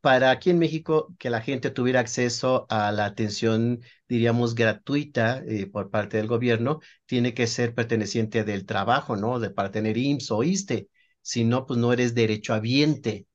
para 0.00 0.30
aquí 0.30 0.50
en 0.50 0.58
México, 0.58 1.14
que 1.18 1.30
la 1.30 1.40
gente 1.42 1.70
tuviera 1.70 2.00
acceso 2.00 2.66
a 2.70 2.90
la 2.92 3.04
atención, 3.06 3.80
diríamos, 4.08 4.54
gratuita 4.54 5.42
eh, 5.46 5.66
por 5.66 5.90
parte 5.90 6.16
del 6.16 6.26
gobierno, 6.26 6.80
tiene 7.06 7.34
que 7.34 7.46
ser 7.46 7.74
perteneciente 7.74 8.44
del 8.44 8.66
trabajo, 8.66 9.16
¿no? 9.16 9.38
De 9.40 9.50
para 9.50 9.70
tener 9.70 9.96
IMSS 9.98 10.34
o 10.34 10.42
ISTE. 10.44 10.88
Si 11.22 11.44
no, 11.44 11.66
pues 11.66 11.78
no 11.78 11.92
eres 11.92 12.14
derechohabiente. 12.14 13.26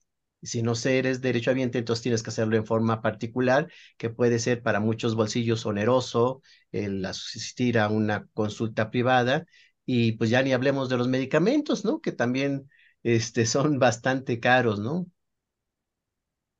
Si 0.42 0.62
no 0.62 0.74
eres 0.86 1.22
derechohabiente, 1.22 1.80
entonces 1.80 2.04
tienes 2.04 2.22
que 2.24 2.30
hacerlo 2.30 2.56
en 2.56 2.66
forma 2.66 3.02
particular, 3.02 3.68
que 3.98 4.10
puede 4.12 4.38
ser 4.40 4.62
para 4.62 4.80
muchos 4.80 5.16
bolsillos 5.16 5.66
oneroso 5.66 6.42
el 6.72 7.04
asistir 7.06 7.80
a 7.80 7.90
una 7.90 8.28
consulta 8.34 8.92
privada. 8.92 9.46
Y 9.86 10.14
pues 10.14 10.30
ya 10.30 10.42
ni 10.44 10.54
hablemos 10.54 10.90
de 10.90 10.98
los 10.98 11.08
medicamentos, 11.08 11.84
¿no? 11.86 12.00
Que 12.02 12.12
también 12.12 12.70
este, 13.04 13.46
son 13.46 13.80
bastante 13.80 14.40
caros, 14.40 14.80
¿no? 14.80 15.08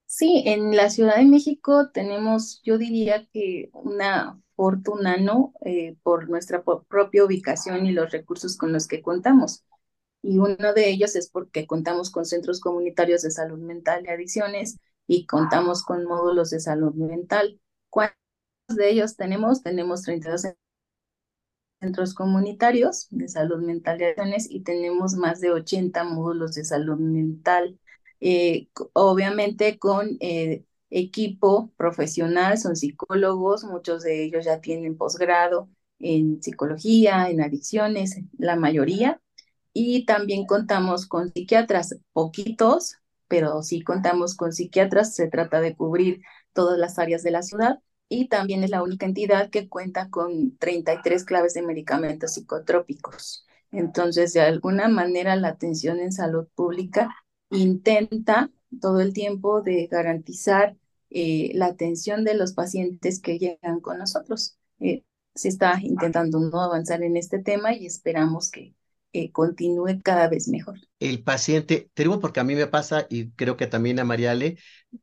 Sí, 0.08 0.44
en 0.46 0.76
la 0.76 0.90
Ciudad 0.90 1.18
de 1.18 1.26
México 1.26 1.90
tenemos, 1.92 2.62
yo 2.64 2.78
diría 2.78 3.26
que 3.34 3.70
una 3.74 4.40
fortuna, 4.56 5.18
¿no? 5.18 5.54
Eh, 5.66 5.98
por 6.04 6.30
nuestra 6.30 6.64
propia 6.64 7.26
ubicación 7.26 7.86
y 7.86 7.92
los 7.92 8.12
recursos 8.12 8.56
con 8.58 8.72
los 8.72 8.88
que 8.88 9.02
contamos. 9.02 9.66
Y 10.22 10.38
uno 10.40 10.74
de 10.74 10.90
ellos 10.90 11.16
es 11.16 11.30
porque 11.30 11.68
contamos 11.68 12.12
con 12.12 12.26
centros 12.26 12.60
comunitarios 12.62 13.22
de 13.24 13.32
salud 13.32 13.60
mental 13.60 14.04
y 14.06 14.10
adicciones 14.10 14.80
y 15.08 15.26
contamos 15.28 15.84
con 15.84 16.06
módulos 16.06 16.50
de 16.52 16.60
salud 16.60 16.94
mental. 16.96 17.60
¿Cuántos 17.90 18.18
de 18.70 18.90
ellos 18.92 19.18
tenemos? 19.18 19.64
Tenemos 19.64 20.04
32 20.04 20.44
centros 21.82 22.14
comunitarios 22.14 23.08
de 23.12 23.28
salud 23.30 23.60
mental 23.62 24.02
y 24.02 24.06
adicciones 24.06 24.48
y 24.50 24.62
tenemos 24.62 25.14
más 25.16 25.40
de 25.42 25.52
80 25.52 26.04
módulos 26.04 26.54
de 26.56 26.66
salud 26.66 26.98
mental 27.00 27.80
eh, 28.20 28.68
obviamente 28.94 29.78
con 29.80 30.18
eh, 30.20 30.64
equipo 30.90 31.72
profesional, 31.78 32.58
son 32.58 32.76
psicólogos, 32.76 33.64
muchos 33.64 34.04
de 34.04 34.24
ellos 34.24 34.46
ya 34.46 34.62
tienen 34.62 34.98
posgrado 34.98 35.70
en 36.00 36.42
psicología, 36.42 37.30
en 37.30 37.42
adicciones, 37.42 38.20
la 38.38 38.56
mayoría, 38.56 39.22
y 39.74 40.06
también 40.06 40.46
contamos 40.46 41.06
con 41.06 41.32
psiquiatras, 41.34 41.98
poquitos, 42.14 42.98
pero 43.28 43.62
sí 43.64 43.82
contamos 43.82 44.36
con 44.36 44.54
psiquiatras, 44.54 45.16
se 45.16 45.28
trata 45.28 45.60
de 45.62 45.76
cubrir 45.76 46.22
todas 46.54 46.78
las 46.78 47.00
áreas 47.00 47.24
de 47.24 47.32
la 47.32 47.42
ciudad 47.44 47.80
y 48.08 48.28
también 48.28 48.64
es 48.64 48.70
la 48.70 48.84
única 48.84 49.06
entidad 49.06 49.50
que 49.50 49.68
cuenta 49.68 50.10
con 50.10 50.58
33 50.58 51.26
claves 51.26 51.54
de 51.54 51.64
medicamentos 51.64 52.34
psicotrópicos. 52.36 53.46
Entonces, 53.72 54.34
de 54.34 54.42
alguna 54.42 54.88
manera, 54.88 55.36
la 55.36 55.50
atención 55.50 56.00
en 56.00 56.12
salud 56.12 56.48
pública 56.56 57.14
intenta 57.56 58.52
todo 58.82 59.02
el 59.02 59.14
tiempo 59.14 59.62
de 59.62 59.88
garantizar 59.88 60.76
eh, 61.10 61.52
la 61.54 61.68
atención 61.68 62.24
de 62.24 62.36
los 62.36 62.54
pacientes 62.54 63.20
que 63.20 63.40
llegan 63.40 63.80
con 63.80 63.98
nosotros. 63.98 64.58
Eh, 64.80 65.04
se 65.34 65.50
está 65.50 65.80
intentando 65.82 66.40
no 66.40 66.62
avanzar 66.62 67.04
en 67.04 67.18
este 67.18 67.40
tema 67.40 67.74
y 67.74 67.86
esperamos 67.86 68.52
que 68.52 68.74
continúe 69.32 70.02
cada 70.04 70.28
vez 70.28 70.50
mejor. 70.50 70.78
El 71.00 71.24
paciente, 71.24 71.90
te 71.94 72.04
digo 72.04 72.20
porque 72.20 72.42
a 72.42 72.44
mí 72.44 72.54
me 72.54 72.68
pasa 72.68 73.08
y 73.10 73.32
creo 73.32 73.56
que 73.56 73.68
también 73.68 74.00
a 74.00 74.04
Mariale, 74.04 74.58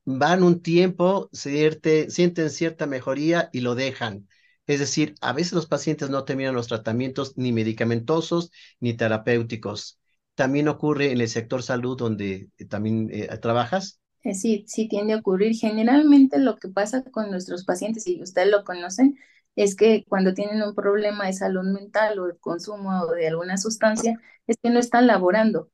van 0.04 0.42
un 0.42 0.60
tiempo, 0.60 1.30
sienten 1.32 2.50
cierta 2.50 2.86
mejoría 2.86 3.48
y 3.52 3.60
lo 3.60 3.74
dejan. 3.74 4.28
Es 4.66 4.80
decir, 4.80 5.14
a 5.20 5.32
veces 5.32 5.54
los 5.54 5.66
pacientes 5.66 6.10
no 6.10 6.24
terminan 6.24 6.54
los 6.54 6.68
tratamientos 6.68 7.36
ni 7.36 7.52
medicamentosos 7.52 8.50
ni 8.80 8.94
terapéuticos 8.94 10.01
también 10.35 10.68
ocurre 10.68 11.12
en 11.12 11.21
el 11.21 11.29
sector 11.29 11.62
salud 11.62 11.97
donde 11.97 12.49
eh, 12.59 12.64
también 12.66 13.09
eh, 13.12 13.29
trabajas? 13.38 14.01
Eh, 14.25 14.35
sí, 14.35 14.64
sí 14.66 14.88
tiende 14.88 15.12
a 15.14 15.18
ocurrir. 15.18 15.55
Generalmente 15.55 16.38
lo 16.38 16.57
que 16.57 16.68
pasa 16.68 17.03
con 17.05 17.31
nuestros 17.31 17.64
pacientes, 17.64 18.07
y 18.07 18.23
ustedes 18.23 18.51
lo 18.51 18.64
conocen, 18.64 19.18
es 19.57 19.77
que 19.77 20.05
cuando 20.09 20.33
tienen 20.33 20.62
un 20.62 20.75
problema 20.75 21.27
de 21.27 21.35
salud 21.35 21.64
mental 21.64 22.18
o 22.18 22.27
de 22.27 22.38
consumo 22.38 23.07
de 23.09 23.29
alguna 23.29 23.59
sustancia, 23.59 24.18
es 24.47 24.57
que 24.62 24.71
no 24.71 24.79
están 24.79 25.07
laborando. 25.07 25.71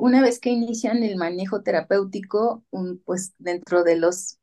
una 0.00 0.20
vez 0.22 0.40
que 0.40 0.50
inician 0.50 1.02
el 1.02 1.16
manejo 1.16 1.62
terapéutico, 1.62 2.64
pues 3.04 3.34
dentro 3.38 3.84
de 3.84 3.96
los 3.96 4.38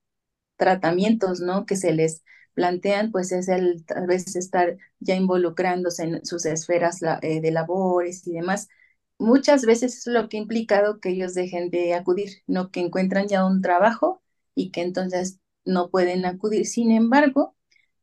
tratamientos, 0.58 1.42
¿no? 1.42 1.66
Que 1.66 1.76
se 1.76 1.94
les 1.94 2.24
plantean, 2.54 3.12
pues 3.12 3.32
es 3.32 3.48
el 3.48 3.86
tal 3.86 4.08
vez 4.08 4.36
estar 4.36 4.78
ya 5.00 5.16
involucrándose 5.16 6.04
en 6.04 6.26
sus 6.26 6.46
esferas 6.46 7.00
de 7.00 7.52
labores 7.52 8.28
y 8.28 8.34
demás, 8.34 8.70
muchas 9.21 9.65
veces 9.65 9.99
es 9.99 10.07
lo 10.07 10.27
que 10.29 10.38
ha 10.38 10.41
implicado 10.41 10.99
que 10.99 11.10
ellos 11.10 11.34
dejen 11.34 11.69
de 11.69 11.93
acudir, 11.93 12.43
no 12.47 12.71
que 12.71 12.81
encuentran 12.81 13.27
ya 13.27 13.45
un 13.45 13.62
trabajo 13.62 14.21
y 14.55 14.71
que 14.71 14.81
entonces 14.81 15.39
no 15.65 15.89
pueden 15.89 16.25
acudir. 16.25 16.65
Sin 16.65 16.91
embargo, 16.91 17.55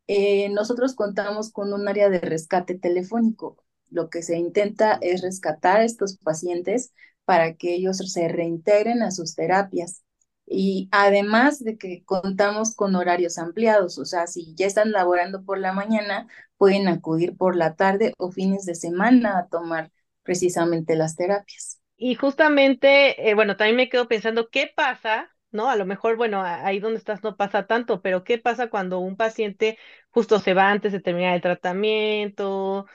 eh, 0.06 0.48
nosotros 0.50 0.94
contamos 0.94 1.52
con 1.52 1.72
un 1.72 1.88
área 1.88 2.08
de 2.10 2.20
rescate 2.20 2.78
telefónico. 2.78 3.64
Lo 3.90 4.10
que 4.10 4.22
se 4.22 4.38
intenta 4.38 4.98
es 5.02 5.22
rescatar 5.22 5.80
a 5.80 5.84
estos 5.84 6.18
pacientes 6.18 6.92
para 7.24 7.54
que 7.56 7.74
ellos 7.74 7.98
se 7.98 8.28
reintegren 8.28 9.02
a 9.02 9.10
sus 9.10 9.34
terapias. 9.34 10.02
Y 10.46 10.88
además 10.92 11.62
de 11.62 11.76
que 11.76 12.04
contamos 12.04 12.74
con 12.74 12.94
horarios 12.96 13.38
ampliados, 13.38 13.98
o 13.98 14.06
sea, 14.06 14.26
si 14.26 14.54
ya 14.54 14.66
están 14.66 14.92
laborando 14.92 15.44
por 15.44 15.58
la 15.58 15.72
mañana, 15.74 16.26
pueden 16.56 16.88
acudir 16.88 17.36
por 17.36 17.54
la 17.56 17.76
tarde 17.76 18.14
o 18.18 18.30
fines 18.32 18.64
de 18.64 18.74
semana 18.74 19.38
a 19.38 19.48
tomar 19.48 19.92
precisamente 20.28 20.94
las 20.94 21.16
terapias. 21.16 21.80
Y 21.96 22.14
justamente, 22.14 23.30
eh, 23.30 23.34
bueno, 23.34 23.56
también 23.56 23.76
me 23.76 23.88
quedo 23.88 24.06
pensando, 24.08 24.50
¿qué 24.50 24.70
pasa? 24.76 25.30
¿No? 25.50 25.70
A 25.70 25.76
lo 25.76 25.86
mejor, 25.86 26.16
bueno, 26.18 26.42
ahí 26.42 26.80
donde 26.80 26.98
estás 26.98 27.22
no 27.22 27.36
pasa 27.38 27.66
tanto, 27.66 28.02
pero 28.02 28.24
¿qué 28.24 28.36
pasa 28.38 28.68
cuando 28.68 28.98
un 28.98 29.16
paciente 29.16 29.78
justo 30.10 30.38
se 30.38 30.52
va 30.54 30.70
antes 30.70 30.92
de 30.92 31.00
terminar 31.00 31.34
el 31.34 31.40
tratamiento? 31.40 32.86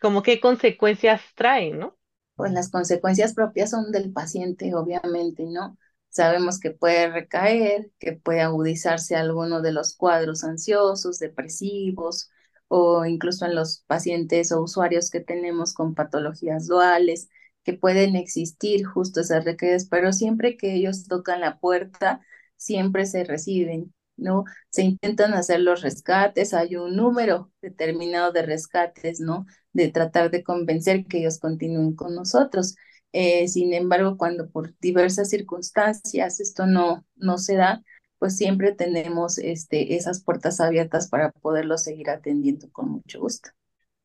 Como 0.00 0.22
qué 0.22 0.40
consecuencias 0.40 1.20
trae, 1.34 1.70
¿no? 1.72 1.98
Pues 2.34 2.52
las 2.52 2.70
consecuencias 2.70 3.34
propias 3.34 3.70
son 3.70 3.92
del 3.92 4.12
paciente, 4.12 4.74
obviamente, 4.74 5.44
¿no? 5.46 5.78
Sabemos 6.10 6.60
que 6.60 6.70
puede 6.70 7.10
recaer, 7.10 7.90
que 7.98 8.12
puede 8.12 8.40
agudizarse 8.42 9.16
alguno 9.16 9.62
de 9.62 9.72
los 9.72 9.94
cuadros 9.96 10.44
ansiosos, 10.44 11.18
depresivos, 11.18 12.30
o 12.68 13.04
incluso 13.06 13.46
en 13.46 13.54
los 13.54 13.84
pacientes 13.86 14.52
o 14.52 14.62
usuarios 14.62 15.10
que 15.10 15.20
tenemos 15.20 15.74
con 15.74 15.94
patologías 15.94 16.66
duales, 16.66 17.28
que 17.64 17.74
pueden 17.74 18.16
existir 18.16 18.84
justo 18.84 19.20
esas 19.20 19.44
requeridas, 19.44 19.86
pero 19.88 20.12
siempre 20.12 20.56
que 20.56 20.74
ellos 20.74 21.06
tocan 21.08 21.40
la 21.40 21.58
puerta, 21.58 22.20
siempre 22.56 23.06
se 23.06 23.24
reciben, 23.24 23.92
¿no? 24.16 24.44
Se 24.70 24.82
intentan 24.82 25.34
hacer 25.34 25.60
los 25.60 25.82
rescates, 25.82 26.54
hay 26.54 26.76
un 26.76 26.96
número 26.96 27.52
determinado 27.62 28.32
de 28.32 28.42
rescates, 28.42 29.20
¿no? 29.20 29.46
De 29.72 29.88
tratar 29.88 30.30
de 30.30 30.42
convencer 30.44 31.06
que 31.06 31.18
ellos 31.18 31.38
continúen 31.38 31.94
con 31.94 32.14
nosotros. 32.14 32.76
Eh, 33.12 33.48
sin 33.48 33.72
embargo, 33.74 34.16
cuando 34.16 34.50
por 34.50 34.76
diversas 34.78 35.30
circunstancias 35.30 36.40
esto 36.40 36.66
no, 36.66 37.04
no 37.16 37.38
se 37.38 37.56
da, 37.56 37.82
pues 38.18 38.36
siempre 38.36 38.72
tenemos 38.72 39.38
este, 39.38 39.96
esas 39.96 40.22
puertas 40.22 40.60
abiertas 40.60 41.08
para 41.08 41.30
poderlo 41.32 41.78
seguir 41.78 42.10
atendiendo 42.10 42.70
con 42.70 42.90
mucho 42.90 43.20
gusto. 43.20 43.50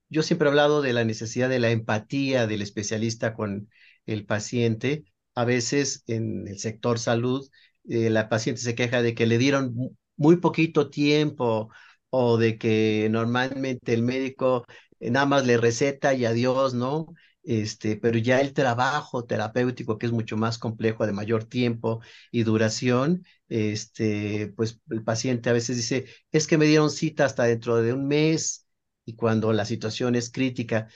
Yo 0.09 0.23
siempre 0.23 0.47
he 0.47 0.49
hablado 0.49 0.81
de 0.81 0.93
la 0.93 1.05
necesidad 1.05 1.49
de 1.49 1.59
la 1.59 1.71
empatía 1.71 2.47
del 2.47 2.61
especialista 2.61 3.33
con 3.33 3.69
el 4.05 4.25
paciente. 4.25 5.05
A 5.35 5.45
veces 5.45 6.03
en 6.07 6.47
el 6.47 6.59
sector 6.59 6.99
salud, 6.99 7.49
eh, 7.87 8.09
la 8.09 8.27
paciente 8.27 8.61
se 8.61 8.75
queja 8.75 9.01
de 9.01 9.15
que 9.15 9.25
le 9.25 9.37
dieron 9.37 9.97
muy 10.17 10.37
poquito 10.37 10.89
tiempo 10.89 11.69
o 12.09 12.37
de 12.37 12.57
que 12.57 13.07
normalmente 13.09 13.93
el 13.93 14.03
médico 14.03 14.65
nada 14.99 15.25
más 15.25 15.45
le 15.45 15.57
receta 15.57 16.13
y 16.13 16.25
adiós, 16.25 16.73
¿no? 16.73 17.07
Este, 17.43 17.97
pero 17.97 18.17
ya 18.17 18.39
el 18.41 18.53
trabajo 18.53 19.25
terapéutico, 19.25 19.97
que 19.97 20.05
es 20.05 20.11
mucho 20.11 20.37
más 20.37 20.57
complejo, 20.57 21.05
de 21.05 21.13
mayor 21.13 21.45
tiempo 21.45 22.01
y 22.31 22.43
duración, 22.43 23.25
este, 23.49 24.53
pues 24.55 24.79
el 24.89 25.03
paciente 25.03 25.49
a 25.49 25.53
veces 25.53 25.77
dice, 25.77 26.05
es 26.31 26.47
que 26.47 26.57
me 26.57 26.65
dieron 26.65 26.91
cita 26.91 27.25
hasta 27.25 27.43
dentro 27.43 27.81
de 27.81 27.93
un 27.93 28.07
mes 28.07 28.67
y 29.05 29.15
cuando 29.15 29.53
la 29.53 29.65
situación 29.65 30.15
es 30.15 30.31
crítica. 30.31 30.87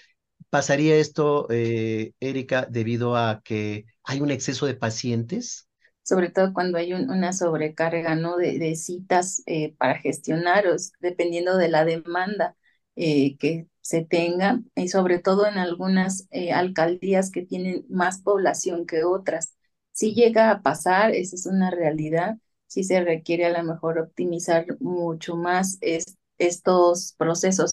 ¿Pasaría 0.49 0.95
esto, 0.95 1.47
eh, 1.49 2.13
Erika, 2.19 2.67
debido 2.69 3.15
a 3.15 3.41
que 3.43 3.85
hay 4.03 4.21
un 4.21 4.31
exceso 4.31 4.65
de 4.65 4.75
pacientes? 4.75 5.67
Sobre 6.03 6.29
todo 6.29 6.53
cuando 6.53 6.77
hay 6.77 6.93
una 6.93 7.33
sobrecarga 7.33 8.15
¿no? 8.15 8.37
de, 8.37 8.75
citas 8.75 9.41
eh, 9.47 9.73
para 9.77 9.97
gestionar, 9.97 10.65
dependiendo 10.99 11.57
de 11.57 11.67
la 11.67 11.83
demanda 11.83 12.55
eh, 12.95 13.37
que 13.37 13.67
se 13.85 14.03
tenga, 14.03 14.61
y 14.75 14.87
sobre 14.89 15.19
todo 15.19 15.45
en 15.47 15.57
algunas 15.59 16.27
alcaldías 16.53 17.29
que 17.31 17.43
tienen 17.45 17.85
más 17.89 18.21
población 18.21 18.85
que 18.87 19.03
otras. 19.03 19.53
Si 19.91 20.13
llega 20.15 20.49
a 20.51 20.61
pasar, 20.63 21.11
esa 21.13 21.35
es 21.35 21.45
una 21.45 21.69
realidad, 21.71 22.37
si 22.67 22.83
se 22.83 23.03
requiere 23.03 23.45
a 23.45 23.57
lo 23.57 23.63
mejor 23.63 23.99
optimizar 23.99 24.65
mucho 24.79 25.35
más 25.35 25.77
estos 26.37 27.13
procesos 27.17 27.71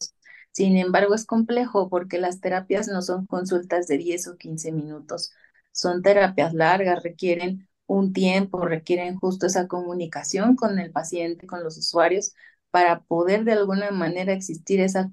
sin 0.51 0.77
embargo, 0.77 1.14
es 1.14 1.25
complejo 1.25 1.88
porque 1.88 2.18
las 2.18 2.40
terapias 2.40 2.87
no 2.88 3.01
son 3.03 3.27
consultas 3.27 3.87
de 3.87 3.96
10 3.98 4.29
o 4.29 4.37
15 4.37 4.70
minutos, 4.70 5.33
son 5.72 6.03
terapias 6.03 6.53
largas, 6.53 7.03
requieren 7.03 7.68
un 7.87 8.12
tiempo, 8.12 8.64
requieren 8.66 9.16
justo 9.16 9.46
esa 9.46 9.66
comunicación 9.66 10.57
con 10.57 10.79
el 10.79 10.92
paciente, 10.92 11.46
con 11.46 11.64
los 11.64 11.79
usuarios, 11.79 12.35
para 12.70 13.01
poder 13.01 13.44
de 13.44 13.53
alguna 13.53 13.90
manera 13.92 14.33
existir 14.35 14.81
esa, 14.81 15.11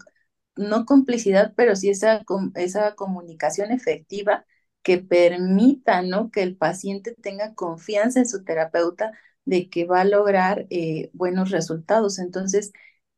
no 0.59 0.85
complicidad, 0.85 1.53
pero 1.55 1.75
sí 1.75 1.89
esa, 1.89 2.23
esa 2.55 2.95
comunicación 2.95 3.71
efectiva 3.71 4.45
que 4.83 4.97
permita, 4.99 6.01
¿no? 6.03 6.31
Que 6.31 6.43
el 6.43 6.55
paciente 6.57 7.15
tenga 7.21 7.53
confianza 7.55 8.19
en 8.19 8.27
su 8.29 8.43
terapeuta 8.43 9.11
de 9.45 9.69
que 9.69 9.85
va 9.85 10.01
a 10.01 10.05
lograr 10.05 10.67
eh, 10.69 11.09
buenos 11.13 11.51
resultados. 11.51 12.19
Entonces, 12.19 12.71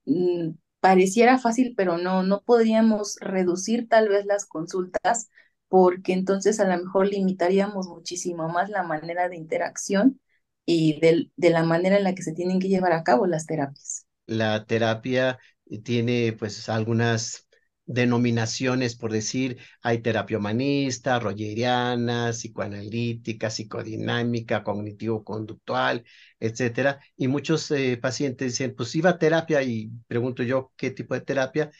mm, 0.05 0.51
pareciera 0.79 1.37
fácil, 1.39 1.73
pero 1.77 1.97
no, 1.97 2.23
no 2.23 2.41
podríamos 2.43 3.17
reducir 3.21 3.87
tal 3.89 4.09
vez 4.09 4.25
las 4.25 4.45
consultas 4.45 5.29
porque 5.67 6.13
entonces 6.13 6.59
a 6.59 6.65
lo 6.67 6.83
mejor 6.83 7.07
limitaríamos 7.07 7.87
muchísimo 7.87 8.49
más 8.49 8.69
la 8.69 8.83
manera 8.83 9.29
de 9.29 9.37
interacción 9.37 10.19
y 10.65 10.99
de, 10.99 11.31
de 11.37 11.49
la 11.49 11.63
manera 11.63 11.97
en 11.97 12.03
la 12.03 12.13
que 12.15 12.23
se 12.23 12.33
tienen 12.33 12.59
que 12.59 12.67
llevar 12.69 12.93
a 12.93 13.03
cabo 13.03 13.25
las 13.27 13.45
terapias. 13.45 14.05
La 14.25 14.65
terapia 14.65 15.39
tiene 15.79 16.33
pues 16.37 16.69
algunas 16.69 17.47
denominaciones, 17.85 18.95
por 18.95 19.11
decir, 19.11 19.57
hay 19.81 19.99
terapia 20.01 20.37
humanista, 20.37 21.19
rogeriana, 21.19 22.31
psicoanalítica, 22.31 23.49
psicodinámica, 23.49 24.63
cognitivo-conductual, 24.63 26.03
etcétera. 26.39 26.99
Y 27.17 27.27
muchos 27.27 27.69
eh, 27.71 27.97
pacientes 28.01 28.53
dicen, 28.53 28.75
pues 28.75 28.95
iba 28.95 29.09
a 29.11 29.17
terapia 29.19 29.61
y 29.63 29.91
pregunto 30.07 30.43
yo, 30.43 30.71
¿qué 30.77 30.91
tipo 30.91 31.13
de 31.15 31.21
terapia? 31.21 31.71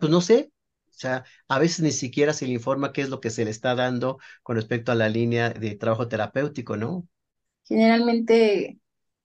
pues 0.00 0.10
no 0.10 0.20
sé. 0.20 0.50
O 0.88 0.96
sea, 0.96 1.24
a 1.48 1.58
veces 1.58 1.80
ni 1.80 1.90
siquiera 1.92 2.32
se 2.32 2.46
le 2.46 2.52
informa 2.52 2.92
qué 2.92 3.02
es 3.02 3.08
lo 3.08 3.20
que 3.20 3.30
se 3.30 3.44
le 3.44 3.50
está 3.50 3.74
dando 3.74 4.18
con 4.42 4.56
respecto 4.56 4.92
a 4.92 4.94
la 4.94 5.08
línea 5.08 5.50
de 5.50 5.74
trabajo 5.76 6.06
terapéutico, 6.08 6.76
¿no? 6.76 7.08
Generalmente 7.64 8.78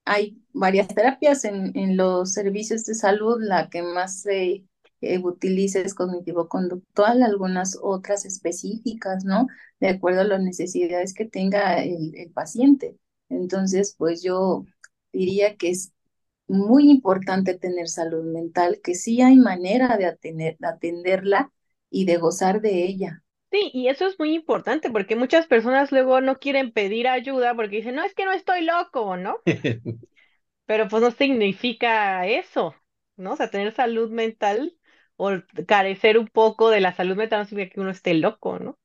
hay 0.10 0.42
varias 0.54 0.88
terapias 0.88 1.46
en, 1.46 1.96
los 1.96 2.34
servicios 2.34 2.84
de 2.86 2.96
salud, 2.96 3.38
la 3.40 3.70
que 3.70 3.84
más 3.84 4.22
se 4.22 4.66
eh, 5.02 5.20
utilices 5.20 5.94
cognitivo-conductual, 5.94 7.22
algunas 7.22 7.78
otras 7.82 8.26
específicas, 8.26 9.24
¿no? 9.24 9.46
De 9.80 9.90
acuerdo 9.90 10.22
a 10.22 10.24
las 10.24 10.42
necesidades 10.42 11.14
que 11.14 11.26
tenga 11.26 11.84
el, 11.84 12.32
paciente. 12.34 12.98
Entonces, 13.30 13.96
pues 13.98 14.24
yo 14.24 14.66
diría 15.14 15.56
que 15.58 15.70
es 15.70 15.94
muy 16.48 16.90
importante 16.90 17.54
tener 17.54 17.88
salud 17.88 18.24
mental, 18.24 18.82
que 18.84 18.96
sí 18.96 19.22
hay 19.22 19.36
manera 19.36 19.96
de 19.98 20.08
atenderla 20.08 21.52
y 21.92 22.06
de 22.06 22.18
gozar 22.18 22.62
de 22.62 22.86
ella. 22.86 23.24
Sí, 23.52 23.70
y 23.74 23.88
eso 23.90 24.06
es 24.08 24.18
muy 24.20 24.34
importante 24.36 24.90
porque 24.92 25.16
muchas 25.16 25.46
personas 25.48 25.92
luego 25.92 26.20
no 26.22 26.40
quieren 26.40 26.72
pedir 26.72 27.08
ayuda 27.08 27.56
porque 27.56 27.78
dicen, 27.78 27.94
no, 27.96 28.04
es 28.04 28.14
que 28.16 28.26
no 28.26 28.32
estoy 28.32 28.62
loco, 28.64 29.18
¿no? 29.18 29.38
Pero 30.66 30.88
pues 30.88 31.02
no 31.02 31.12
significa 31.12 32.26
eso, 32.28 32.76
¿no? 33.18 33.34
O 33.34 33.36
sea, 33.36 33.50
tener 33.50 33.74
salud 33.74 34.10
mental 34.12 34.78
o 35.18 35.32
carecer 35.68 36.18
un 36.18 36.28
poco 36.28 36.70
de 36.70 36.80
la 36.82 36.96
salud 36.96 37.16
mental 37.18 37.40
no 37.42 37.46
significa 37.46 37.74
que 37.76 37.82
uno 37.82 37.92
esté 37.92 38.14
loco, 38.14 38.60
¿no? 38.60 38.80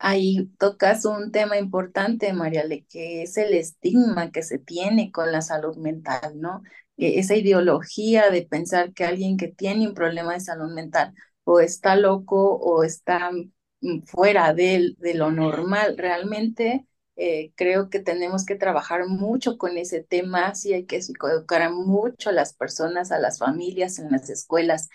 Ahí 0.00 0.46
tocas 0.58 1.04
un 1.04 1.32
tema 1.32 1.58
importante, 1.58 2.32
Mariale, 2.32 2.86
que 2.88 3.22
es 3.22 3.36
el 3.36 3.52
estigma 3.54 4.30
que 4.30 4.42
se 4.42 4.58
tiene 4.58 5.10
con 5.10 5.32
la 5.32 5.42
salud 5.42 5.76
mental, 5.76 6.40
¿no? 6.40 6.62
E, 6.96 7.18
esa 7.18 7.34
ideología 7.36 8.30
de 8.30 8.42
pensar 8.46 8.92
que 8.94 9.04
alguien 9.04 9.36
que 9.36 9.48
tiene 9.48 9.88
un 9.88 9.94
problema 9.94 10.34
de 10.34 10.40
salud 10.40 10.72
mental 10.72 11.14
o 11.44 11.58
está 11.60 11.96
loco 11.96 12.54
o 12.58 12.84
está 12.84 13.30
fuera 14.06 14.54
de, 14.54 14.94
de 14.98 15.14
lo 15.14 15.30
normal. 15.30 15.96
Realmente 15.96 16.86
eh, 17.16 17.52
creo 17.56 17.90
que 17.90 17.98
tenemos 17.98 18.44
que 18.46 18.54
trabajar 18.54 19.08
mucho 19.08 19.58
con 19.58 19.76
ese 19.76 20.02
tema, 20.04 20.54
sí 20.54 20.72
hay 20.72 20.86
que 20.86 21.02
psicoeducar 21.02 21.72
mucho 21.72 22.30
a 22.30 22.32
las 22.32 22.54
personas, 22.54 23.10
a 23.10 23.18
las 23.18 23.38
familias, 23.38 23.98
en 23.98 24.12
las 24.12 24.30
escuelas, 24.30 24.88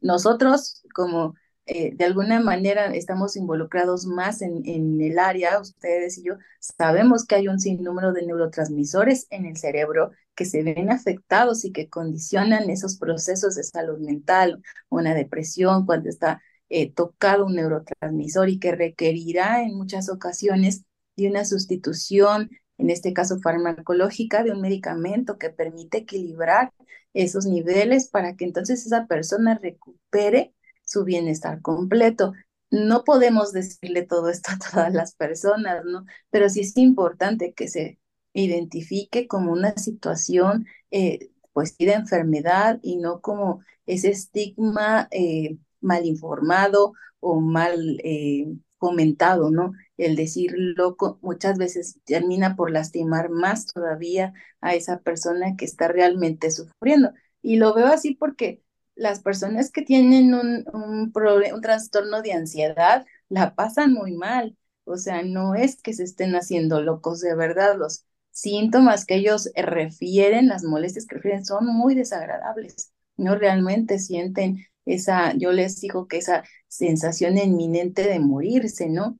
nosotros 0.00 0.82
como 0.94 1.34
eh, 1.66 1.92
de 1.96 2.04
alguna 2.04 2.40
manera 2.40 2.94
estamos 2.94 3.36
involucrados 3.36 4.06
más 4.06 4.42
en, 4.42 4.62
en, 4.66 5.00
el 5.00 5.18
área, 5.18 5.58
ustedes 5.60 6.18
y 6.18 6.24
yo, 6.24 6.34
sabemos 6.60 7.26
que 7.26 7.36
hay 7.36 7.48
un 7.48 7.58
sinnúmero 7.58 8.12
de 8.12 8.24
neurotransmisores 8.24 9.26
en 9.30 9.46
el 9.46 9.56
cerebro 9.56 10.12
que 10.36 10.44
se 10.44 10.62
ven 10.62 10.90
afectados 10.92 11.64
y 11.64 11.72
que 11.72 11.88
condicionan 11.88 12.70
esos 12.70 12.98
procesos 12.98 13.54
de 13.56 13.64
salud 13.64 13.98
mental, 13.98 14.62
una 14.90 15.14
depresión 15.14 15.86
cuando 15.86 16.08
está 16.08 16.40
eh, 16.76 16.90
tocado 16.92 17.46
un 17.46 17.54
neurotransmisor 17.54 18.48
y 18.48 18.58
que 18.58 18.72
requerirá 18.74 19.62
en 19.62 19.76
muchas 19.76 20.08
ocasiones 20.08 20.82
de 21.16 21.28
una 21.28 21.44
sustitución, 21.44 22.50
en 22.78 22.90
este 22.90 23.12
caso 23.12 23.38
farmacológica, 23.38 24.42
de 24.42 24.50
un 24.50 24.60
medicamento 24.60 25.38
que 25.38 25.50
permite 25.50 25.98
equilibrar 25.98 26.72
esos 27.12 27.46
niveles 27.46 28.08
para 28.08 28.34
que 28.34 28.44
entonces 28.44 28.84
esa 28.86 29.06
persona 29.06 29.56
recupere 29.62 30.52
su 30.84 31.04
bienestar 31.04 31.62
completo. 31.62 32.32
No 32.72 33.04
podemos 33.04 33.52
decirle 33.52 34.02
todo 34.02 34.28
esto 34.28 34.50
a 34.50 34.58
todas 34.72 34.92
las 34.92 35.14
personas, 35.14 35.84
¿no? 35.84 36.04
Pero 36.30 36.48
sí 36.48 36.62
es 36.62 36.76
importante 36.76 37.54
que 37.54 37.68
se 37.68 38.00
identifique 38.32 39.28
como 39.28 39.52
una 39.52 39.76
situación, 39.76 40.66
eh, 40.90 41.30
pues, 41.52 41.78
de 41.78 41.92
enfermedad 41.92 42.80
y 42.82 42.96
no 42.96 43.20
como 43.20 43.60
ese 43.86 44.10
estigma 44.10 45.06
eh, 45.12 45.56
mal 45.84 46.06
informado 46.06 46.94
o 47.20 47.40
mal 47.40 48.00
eh, 48.04 48.46
comentado, 48.78 49.50
¿no? 49.50 49.72
El 49.96 50.16
decir 50.16 50.54
loco 50.56 51.18
muchas 51.22 51.58
veces 51.58 51.98
termina 52.04 52.56
por 52.56 52.70
lastimar 52.70 53.30
más 53.30 53.66
todavía 53.66 54.34
a 54.60 54.74
esa 54.74 55.00
persona 55.00 55.56
que 55.56 55.64
está 55.64 55.88
realmente 55.88 56.50
sufriendo. 56.50 57.12
Y 57.42 57.56
lo 57.56 57.74
veo 57.74 57.86
así 57.86 58.14
porque 58.14 58.62
las 58.94 59.20
personas 59.20 59.70
que 59.70 59.82
tienen 59.82 60.34
un, 60.34 60.64
un, 60.72 61.12
un 61.14 61.60
trastorno 61.60 62.22
de 62.22 62.32
ansiedad 62.32 63.06
la 63.28 63.54
pasan 63.54 63.92
muy 63.92 64.12
mal. 64.12 64.56
O 64.84 64.96
sea, 64.96 65.22
no 65.22 65.54
es 65.54 65.80
que 65.80 65.94
se 65.94 66.04
estén 66.04 66.34
haciendo 66.36 66.82
locos 66.82 67.20
de 67.20 67.34
verdad. 67.34 67.76
Los 67.78 68.04
síntomas 68.30 69.06
que 69.06 69.16
ellos 69.16 69.50
refieren, 69.56 70.48
las 70.48 70.64
molestias 70.64 71.06
que 71.06 71.16
refieren, 71.16 71.44
son 71.44 71.66
muy 71.66 71.94
desagradables. 71.94 72.92
No 73.16 73.36
realmente 73.36 73.98
sienten 73.98 74.66
esa, 74.86 75.34
yo 75.36 75.52
les 75.52 75.80
digo 75.80 76.08
que 76.08 76.18
esa 76.18 76.44
sensación 76.68 77.38
inminente 77.38 78.02
de 78.08 78.20
morirse, 78.20 78.88
¿no? 78.88 79.18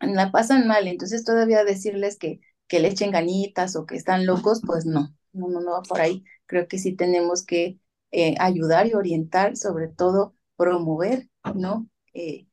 La 0.00 0.32
pasan 0.32 0.66
mal, 0.68 0.88
entonces 0.88 1.24
todavía 1.24 1.64
decirles 1.64 2.16
que, 2.18 2.40
que 2.68 2.80
le 2.80 2.88
echen 2.88 3.10
ganitas 3.12 3.76
o 3.76 3.86
que 3.86 3.96
están 3.96 4.26
locos, 4.26 4.62
pues 4.66 4.84
no, 4.86 5.14
no, 5.32 5.48
no, 5.48 5.60
no 5.60 5.72
va 5.72 5.82
por 5.82 6.00
ahí. 6.00 6.24
Creo 6.46 6.68
que 6.68 6.78
sí 6.78 6.94
tenemos 6.96 7.44
que 7.44 7.78
eh, 8.10 8.34
ayudar 8.40 8.86
y 8.88 8.94
orientar, 8.94 9.56
sobre 9.56 9.88
todo 9.88 10.34
promover, 10.56 11.28
¿no? 11.54 11.88
Eh, 12.14 12.46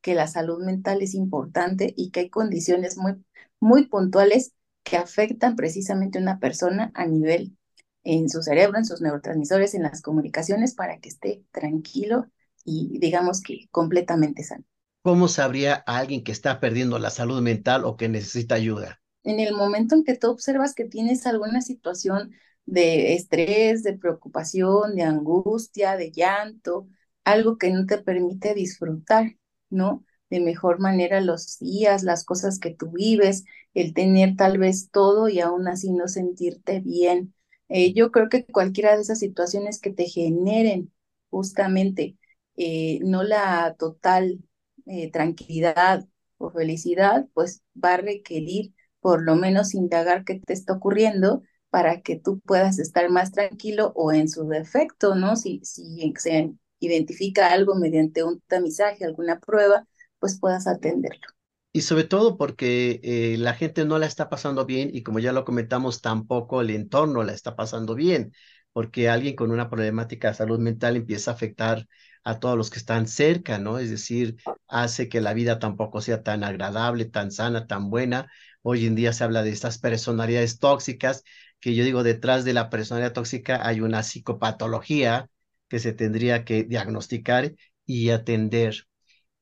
que 0.00 0.14
la 0.14 0.26
salud 0.28 0.64
mental 0.64 1.02
es 1.02 1.14
importante 1.14 1.94
y 1.96 2.10
que 2.10 2.20
hay 2.20 2.30
condiciones 2.30 2.96
muy, 2.98 3.24
muy 3.60 3.86
puntuales 3.86 4.54
que 4.84 4.96
afectan 4.96 5.56
precisamente 5.56 6.18
a 6.18 6.22
una 6.22 6.40
persona 6.40 6.90
a 6.94 7.06
nivel 7.06 7.56
en 8.04 8.28
su 8.28 8.42
cerebro, 8.42 8.78
en 8.78 8.84
sus 8.84 9.00
neurotransmisores, 9.00 9.74
en 9.74 9.82
las 9.82 10.02
comunicaciones, 10.02 10.74
para 10.74 10.98
que 10.98 11.08
esté 11.08 11.44
tranquilo 11.52 12.26
y 12.64 12.98
digamos 12.98 13.40
que 13.40 13.68
completamente 13.70 14.44
sano. 14.44 14.64
¿Cómo 15.02 15.28
sabría 15.28 15.82
a 15.86 15.98
alguien 15.98 16.22
que 16.22 16.32
está 16.32 16.60
perdiendo 16.60 16.98
la 16.98 17.10
salud 17.10 17.40
mental 17.42 17.84
o 17.84 17.96
que 17.96 18.08
necesita 18.08 18.54
ayuda? 18.54 19.00
En 19.24 19.40
el 19.40 19.54
momento 19.54 19.94
en 19.94 20.04
que 20.04 20.16
tú 20.16 20.30
observas 20.30 20.74
que 20.74 20.84
tienes 20.84 21.26
alguna 21.26 21.60
situación 21.60 22.32
de 22.66 23.14
estrés, 23.14 23.82
de 23.82 23.98
preocupación, 23.98 24.94
de 24.96 25.02
angustia, 25.02 25.96
de 25.96 26.10
llanto, 26.12 26.88
algo 27.24 27.58
que 27.58 27.70
no 27.70 27.86
te 27.86 27.98
permite 27.98 28.54
disfrutar, 28.54 29.36
¿no? 29.70 30.04
de 30.30 30.40
mejor 30.40 30.80
manera 30.80 31.20
los 31.20 31.58
días, 31.58 32.04
las 32.04 32.24
cosas 32.24 32.58
que 32.58 32.70
tú 32.70 32.90
vives, 32.90 33.44
el 33.74 33.92
tener 33.92 34.34
tal 34.34 34.56
vez 34.56 34.90
todo 34.90 35.28
y 35.28 35.40
aún 35.40 35.68
así 35.68 35.92
no 35.92 36.08
sentirte 36.08 36.80
bien. 36.80 37.34
Eh, 37.72 37.94
yo 37.94 38.10
creo 38.12 38.28
que 38.28 38.44
cualquiera 38.46 38.94
de 38.96 39.02
esas 39.02 39.18
situaciones 39.20 39.80
que 39.80 39.90
te 39.92 40.04
generen 40.06 40.92
justamente 41.30 42.16
eh, 42.56 42.98
no 43.02 43.22
la 43.22 43.74
total 43.78 44.40
eh, 44.86 45.10
tranquilidad 45.10 46.06
o 46.38 46.50
felicidad, 46.50 47.26
pues 47.34 47.62
va 47.82 47.94
a 47.94 47.96
requerir 47.98 48.74
por 49.00 49.22
lo 49.22 49.36
menos 49.36 49.74
indagar 49.74 50.24
qué 50.24 50.40
te 50.40 50.52
está 50.52 50.74
ocurriendo 50.74 51.42
para 51.70 52.02
que 52.02 52.16
tú 52.18 52.40
puedas 52.40 52.78
estar 52.78 53.08
más 53.10 53.32
tranquilo 53.32 53.92
o 53.96 54.12
en 54.12 54.28
su 54.28 54.46
defecto, 54.48 55.14
¿no? 55.14 55.36
Si, 55.36 55.60
si 55.64 56.12
se 56.18 56.52
identifica 56.80 57.52
algo 57.52 57.74
mediante 57.76 58.22
un 58.24 58.40
tamizaje, 58.46 59.04
alguna 59.04 59.40
prueba, 59.40 59.86
pues 60.18 60.38
puedas 60.38 60.66
atenderlo. 60.66 61.26
Y 61.74 61.82
sobre 61.82 62.04
todo 62.04 62.36
porque 62.36 63.00
eh, 63.02 63.36
la 63.38 63.54
gente 63.54 63.84
no 63.86 63.98
la 63.98 64.06
está 64.06 64.28
pasando 64.28 64.66
bien 64.66 64.90
y 64.92 65.02
como 65.02 65.20
ya 65.20 65.32
lo 65.32 65.44
comentamos, 65.44 66.02
tampoco 66.02 66.60
el 66.60 66.70
entorno 66.70 67.22
la 67.22 67.32
está 67.32 67.56
pasando 67.56 67.94
bien, 67.94 68.32
porque 68.72 69.08
alguien 69.08 69.36
con 69.36 69.50
una 69.50 69.70
problemática 69.70 70.28
de 70.28 70.34
salud 70.34 70.58
mental 70.58 70.96
empieza 70.96 71.30
a 71.30 71.34
afectar 71.34 71.86
a 72.24 72.38
todos 72.40 72.56
los 72.58 72.68
que 72.70 72.78
están 72.78 73.08
cerca, 73.08 73.58
¿no? 73.58 73.78
Es 73.78 73.88
decir, 73.90 74.36
hace 74.68 75.08
que 75.08 75.20
la 75.22 75.32
vida 75.34 75.58
tampoco 75.58 76.00
sea 76.02 76.22
tan 76.22 76.44
agradable, 76.44 77.06
tan 77.06 77.30
sana, 77.32 77.66
tan 77.66 77.88
buena. 77.90 78.30
Hoy 78.62 78.86
en 78.86 78.94
día 78.94 79.12
se 79.14 79.24
habla 79.24 79.42
de 79.42 79.50
estas 79.50 79.78
personalidades 79.78 80.58
tóxicas, 80.58 81.24
que 81.58 81.74
yo 81.74 81.84
digo, 81.84 82.02
detrás 82.02 82.44
de 82.44 82.52
la 82.52 82.68
personalidad 82.70 83.12
tóxica 83.14 83.66
hay 83.66 83.80
una 83.80 84.02
psicopatología 84.02 85.30
que 85.68 85.78
se 85.78 85.92
tendría 85.94 86.44
que 86.44 86.64
diagnosticar 86.64 87.54
y 87.86 88.10
atender. 88.10 88.86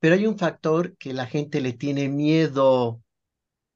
Pero 0.01 0.15
hay 0.15 0.27
un 0.27 0.37
factor 0.37 0.97
que 0.97 1.13
la 1.13 1.27
gente 1.27 1.61
le 1.61 1.73
tiene 1.73 2.09
miedo 2.09 3.01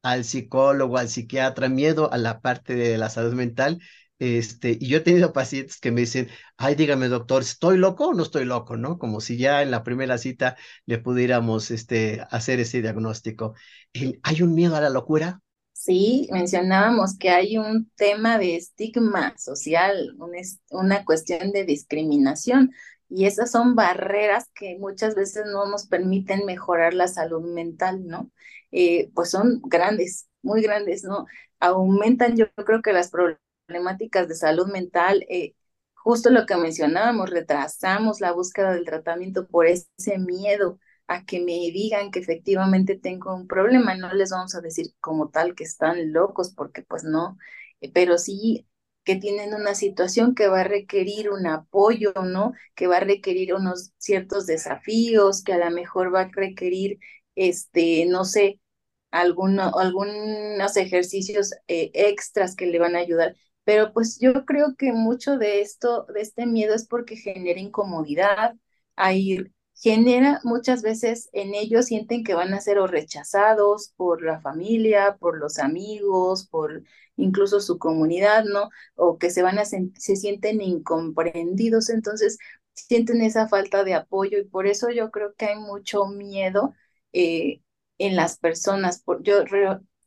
al 0.04 0.26
psicólogo, 0.26 0.98
al 0.98 1.10
psiquiatra, 1.10 1.70
miedo 1.70 2.12
a 2.12 2.18
la 2.18 2.42
parte 2.42 2.76
de 2.76 2.98
la 2.98 3.10
salud 3.10 3.34
mental. 3.34 3.82
Este, 4.20 4.78
y 4.80 4.88
yo 4.88 4.98
he 4.98 5.02
tenido 5.02 5.34
pacientes 5.34 5.80
que 5.80 5.92
me 5.92 6.02
dicen, 6.02 6.30
ay, 6.58 6.76
dígame, 6.76 7.08
doctor, 7.10 7.42
¿estoy 7.44 7.78
loco 7.78 8.10
o 8.10 8.14
no 8.14 8.24
estoy 8.24 8.46
loco? 8.46 8.78
¿No? 8.78 8.98
Como 9.00 9.22
si 9.22 9.38
ya 9.38 9.62
en 9.62 9.72
la 9.72 9.84
primera 9.84 10.18
cita 10.18 10.58
le 10.86 11.00
pudiéramos 11.00 11.72
este, 11.72 12.26
hacer 12.32 12.60
ese 12.60 12.82
diagnóstico. 12.82 13.56
¿Hay 14.24 14.42
un 14.42 14.56
miedo 14.56 14.76
a 14.76 14.82
la 14.82 14.90
locura? 14.90 15.42
Sí, 15.74 16.28
mencionábamos 16.32 17.18
que 17.18 17.30
hay 17.30 17.58
un 17.58 17.92
tema 17.96 18.40
de 18.40 18.56
estigma 18.56 19.38
social, 19.38 20.16
una 20.72 21.06
cuestión 21.06 21.52
de 21.52 21.66
discriminación. 21.66 22.72
Y 23.10 23.26
esas 23.26 23.52
son 23.52 23.76
barreras 23.76 24.50
que 24.56 24.78
muchas 24.80 25.16
veces 25.16 25.46
no 25.46 25.68
nos 25.68 25.88
permiten 25.88 26.46
mejorar 26.46 26.94
la 26.94 27.08
salud 27.08 27.44
mental, 27.54 28.06
¿no? 28.08 28.32
Eh, 28.72 29.12
pues 29.14 29.30
son 29.32 29.62
grandes, 29.64 30.28
muy 30.42 30.62
grandes, 30.62 31.04
¿no? 31.04 31.26
Aumentan 31.60 32.36
yo 32.38 32.52
creo 32.54 32.82
que 32.82 32.94
las 32.94 33.12
problemáticas 33.12 34.28
de 34.28 34.36
salud 34.36 34.68
mental, 34.68 35.26
eh, 35.30 35.54
justo 35.94 36.30
lo 36.30 36.46
que 36.46 36.56
mencionábamos, 36.58 37.30
retrasamos 37.30 38.22
la 38.22 38.32
búsqueda 38.32 38.74
del 38.74 38.86
tratamiento 38.86 39.48
por 39.48 39.66
ese 39.68 40.18
miedo 40.20 40.80
a 41.08 41.26
que 41.26 41.40
me 41.40 41.54
digan 41.72 42.12
que 42.12 42.20
efectivamente 42.20 42.98
tengo 42.98 43.36
un 43.36 43.48
problema. 43.48 43.96
No 43.96 44.14
les 44.14 44.32
vamos 44.32 44.56
a 44.56 44.62
decir 44.62 44.88
como 45.00 45.30
tal 45.30 45.56
que 45.56 45.64
están 45.64 46.12
locos, 46.14 46.54
porque 46.54 46.82
pues 46.84 47.04
no, 47.04 47.38
eh, 47.82 47.92
pero 47.94 48.18
sí 48.18 48.68
que 49.06 49.16
tienen 49.18 49.54
una 49.54 49.76
situación 49.76 50.36
que 50.36 50.48
va 50.50 50.62
a 50.62 50.64
requerir 50.66 51.30
un 51.32 51.48
apoyo, 51.48 52.14
¿no? 52.26 52.54
Que 52.76 52.88
va 52.88 52.98
a 52.98 53.00
requerir 53.02 53.54
unos 53.56 53.94
ciertos 53.98 54.48
desafíos, 54.48 55.44
que 55.44 55.54
a 55.54 55.58
lo 55.60 55.72
mejor 55.72 56.14
va 56.14 56.22
a 56.24 56.30
requerir, 56.34 57.00
este, 57.36 58.06
no 58.08 58.26
sé, 58.26 58.60
algunos 59.12 60.78
ejercicios 60.78 61.52
eh, 61.68 61.92
extras 61.94 62.56
que 62.56 62.66
le 62.68 62.80
van 62.80 62.96
a 62.96 63.00
ayudar. 63.00 63.36
Pero 63.64 63.94
pues 63.94 64.20
yo 64.20 64.46
creo 64.46 64.76
que 64.78 64.92
mucho 64.94 65.38
de 65.38 65.62
esto, 65.62 66.06
de 66.14 66.22
este 66.22 66.46
miedo 66.46 66.76
es 66.76 66.88
porque 66.88 67.16
genera 67.18 67.60
incomodidad, 67.60 68.56
hay 68.96 69.52
genera 69.76 70.40
muchas 70.44 70.82
veces 70.82 71.30
en 71.34 71.54
ellos 71.56 71.86
sienten 71.88 72.24
que 72.24 72.34
van 72.34 72.54
a 72.54 72.62
ser 72.62 72.80
o 72.80 72.88
rechazados 72.88 73.94
por 73.98 74.24
la 74.24 74.42
familia, 74.42 75.18
por 75.20 75.38
los 75.38 75.60
amigos, 75.60 76.48
por 76.48 76.84
incluso 77.18 77.60
su 77.62 77.78
comunidad, 77.80 78.46
¿no? 78.46 78.70
O 78.96 79.18
que 79.18 79.30
se 79.32 79.44
van 79.44 79.60
a 79.60 79.66
se 79.66 80.16
sienten 80.16 80.62
incomprendidos, 80.62 81.90
entonces 81.90 82.38
sienten 82.74 83.22
esa 83.22 83.48
falta 83.48 83.84
de 83.84 83.94
apoyo 83.96 84.38
y 84.40 84.46
por 84.46 84.68
eso 84.68 84.90
yo 84.90 85.12
creo 85.12 85.34
que 85.36 85.46
hay 85.46 85.56
mucho 85.60 86.06
miedo 86.08 86.74
eh, 87.14 87.62
en 87.98 88.16
las 88.16 88.38
personas. 88.38 89.02
Por, 89.02 89.24
yo 89.24 89.44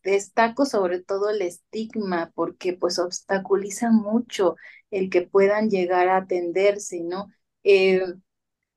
destaco 0.02 0.64
sobre 0.66 1.00
todo 1.02 1.30
el 1.30 1.42
estigma 1.42 2.32
porque 2.34 2.72
pues 2.74 2.98
obstaculiza 2.98 3.90
mucho 3.90 4.56
el 4.90 5.10
que 5.10 5.22
puedan 5.22 5.70
llegar 5.70 6.08
a 6.08 6.18
atenderse, 6.18 7.00
¿no? 7.02 7.28
Eh, 7.64 8.02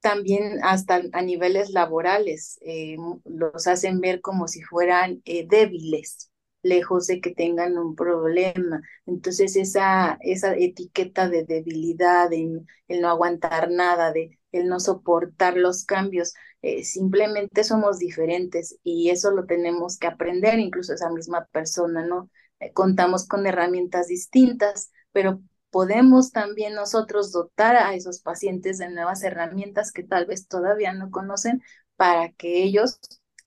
también 0.01 0.59
hasta 0.63 1.01
a 1.13 1.21
niveles 1.21 1.71
laborales, 1.71 2.59
eh, 2.61 2.97
los 3.25 3.67
hacen 3.67 4.01
ver 4.01 4.21
como 4.21 4.47
si 4.47 4.61
fueran 4.63 5.21
eh, 5.25 5.47
débiles, 5.47 6.31
lejos 6.63 7.07
de 7.07 7.21
que 7.21 7.33
tengan 7.33 7.77
un 7.77 7.95
problema. 7.95 8.81
Entonces 9.05 9.55
esa, 9.55 10.17
esa 10.21 10.55
etiqueta 10.55 11.29
de 11.29 11.43
debilidad, 11.45 12.31
el 12.33 12.65
no 13.01 13.09
aguantar 13.09 13.71
nada, 13.71 14.11
de 14.11 14.37
el 14.51 14.67
no 14.67 14.79
soportar 14.79 15.55
los 15.55 15.85
cambios, 15.85 16.33
eh, 16.61 16.83
simplemente 16.83 17.63
somos 17.63 17.99
diferentes 17.99 18.77
y 18.83 19.09
eso 19.09 19.31
lo 19.31 19.45
tenemos 19.45 19.97
que 19.97 20.07
aprender, 20.07 20.59
incluso 20.59 20.93
esa 20.93 21.09
misma 21.09 21.45
persona, 21.51 22.05
¿no? 22.05 22.29
contamos 22.73 23.27
con 23.27 23.47
herramientas 23.47 24.07
distintas, 24.07 24.91
pero 25.11 25.41
podemos 25.71 26.31
también 26.31 26.75
nosotros 26.75 27.31
dotar 27.31 27.75
a 27.77 27.95
esos 27.95 28.21
pacientes 28.21 28.77
de 28.77 28.89
nuevas 28.89 29.23
herramientas 29.23 29.91
que 29.91 30.03
tal 30.03 30.25
vez 30.25 30.47
todavía 30.47 30.93
no 30.93 31.09
conocen 31.09 31.63
para 31.95 32.31
que 32.33 32.63
ellos 32.63 32.99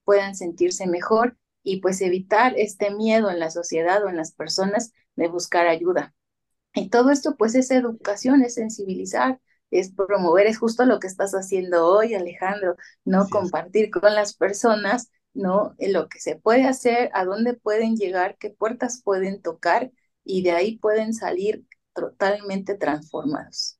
puedan 0.04 0.34
sentirse 0.34 0.86
mejor 0.86 1.36
y 1.62 1.80
pues 1.80 2.00
evitar 2.00 2.54
este 2.56 2.90
miedo 2.94 3.30
en 3.30 3.38
la 3.38 3.50
sociedad 3.50 4.04
o 4.04 4.08
en 4.08 4.16
las 4.16 4.32
personas 4.32 4.92
de 5.16 5.28
buscar 5.28 5.66
ayuda. 5.66 6.14
Y 6.74 6.88
todo 6.88 7.10
esto 7.10 7.36
pues 7.36 7.54
es 7.54 7.70
educación, 7.70 8.42
es 8.42 8.54
sensibilizar, 8.54 9.40
es 9.70 9.92
promover, 9.92 10.46
es 10.46 10.58
justo 10.58 10.84
lo 10.84 10.98
que 11.00 11.06
estás 11.06 11.32
haciendo 11.32 11.86
hoy, 11.86 12.14
Alejandro, 12.14 12.76
¿no? 13.04 13.28
Compartir 13.28 13.90
con 13.90 14.14
las 14.14 14.34
personas, 14.34 15.10
¿no? 15.34 15.74
Lo 15.78 16.08
que 16.08 16.20
se 16.20 16.36
puede 16.36 16.64
hacer, 16.64 17.10
a 17.14 17.24
dónde 17.24 17.54
pueden 17.54 17.96
llegar, 17.96 18.36
qué 18.38 18.50
puertas 18.50 19.02
pueden 19.02 19.42
tocar 19.42 19.90
y 20.24 20.42
de 20.42 20.52
ahí 20.52 20.78
pueden 20.78 21.12
salir 21.14 21.64
totalmente 21.94 22.76
transformados. 22.76 23.78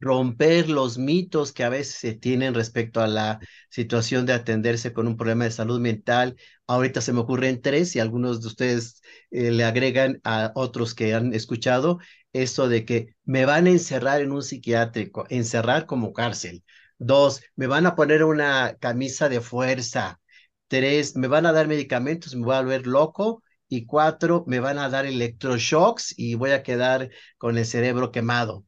Romper 0.00 0.68
los 0.68 0.96
mitos 0.96 1.52
que 1.52 1.64
a 1.64 1.68
veces 1.68 1.96
se 1.96 2.14
tienen 2.14 2.54
respecto 2.54 3.00
a 3.00 3.08
la 3.08 3.40
situación 3.68 4.26
de 4.26 4.32
atenderse 4.32 4.92
con 4.92 5.08
un 5.08 5.16
problema 5.16 5.44
de 5.44 5.50
salud 5.50 5.80
mental. 5.80 6.36
Ahorita 6.68 7.00
se 7.00 7.12
me 7.12 7.18
ocurren 7.20 7.60
tres 7.60 7.96
y 7.96 8.00
algunos 8.00 8.40
de 8.40 8.46
ustedes 8.46 9.02
eh, 9.32 9.50
le 9.50 9.64
agregan 9.64 10.20
a 10.22 10.52
otros 10.54 10.94
que 10.94 11.14
han 11.14 11.34
escuchado 11.34 11.98
esto 12.32 12.68
de 12.68 12.84
que 12.84 13.16
me 13.24 13.44
van 13.44 13.66
a 13.66 13.70
encerrar 13.70 14.20
en 14.20 14.30
un 14.32 14.42
psiquiátrico, 14.42 15.26
encerrar 15.30 15.86
como 15.86 16.12
cárcel. 16.12 16.62
Dos, 16.98 17.42
me 17.56 17.66
van 17.66 17.86
a 17.86 17.96
poner 17.96 18.22
una 18.24 18.76
camisa 18.80 19.28
de 19.28 19.40
fuerza. 19.40 20.20
Tres, 20.68 21.16
me 21.16 21.26
van 21.28 21.46
a 21.46 21.52
dar 21.52 21.66
medicamentos, 21.66 22.34
me 22.36 22.44
voy 22.44 22.54
a 22.56 22.60
volver 22.60 22.86
loco 22.86 23.42
y 23.68 23.86
cuatro, 23.86 24.44
me 24.46 24.60
van 24.60 24.78
a 24.78 24.88
dar 24.88 25.06
electroshocks 25.06 26.14
y 26.18 26.34
voy 26.34 26.50
a 26.52 26.62
quedar 26.62 27.10
con 27.38 27.58
el 27.58 27.66
cerebro 27.66 28.12
quemado. 28.12 28.64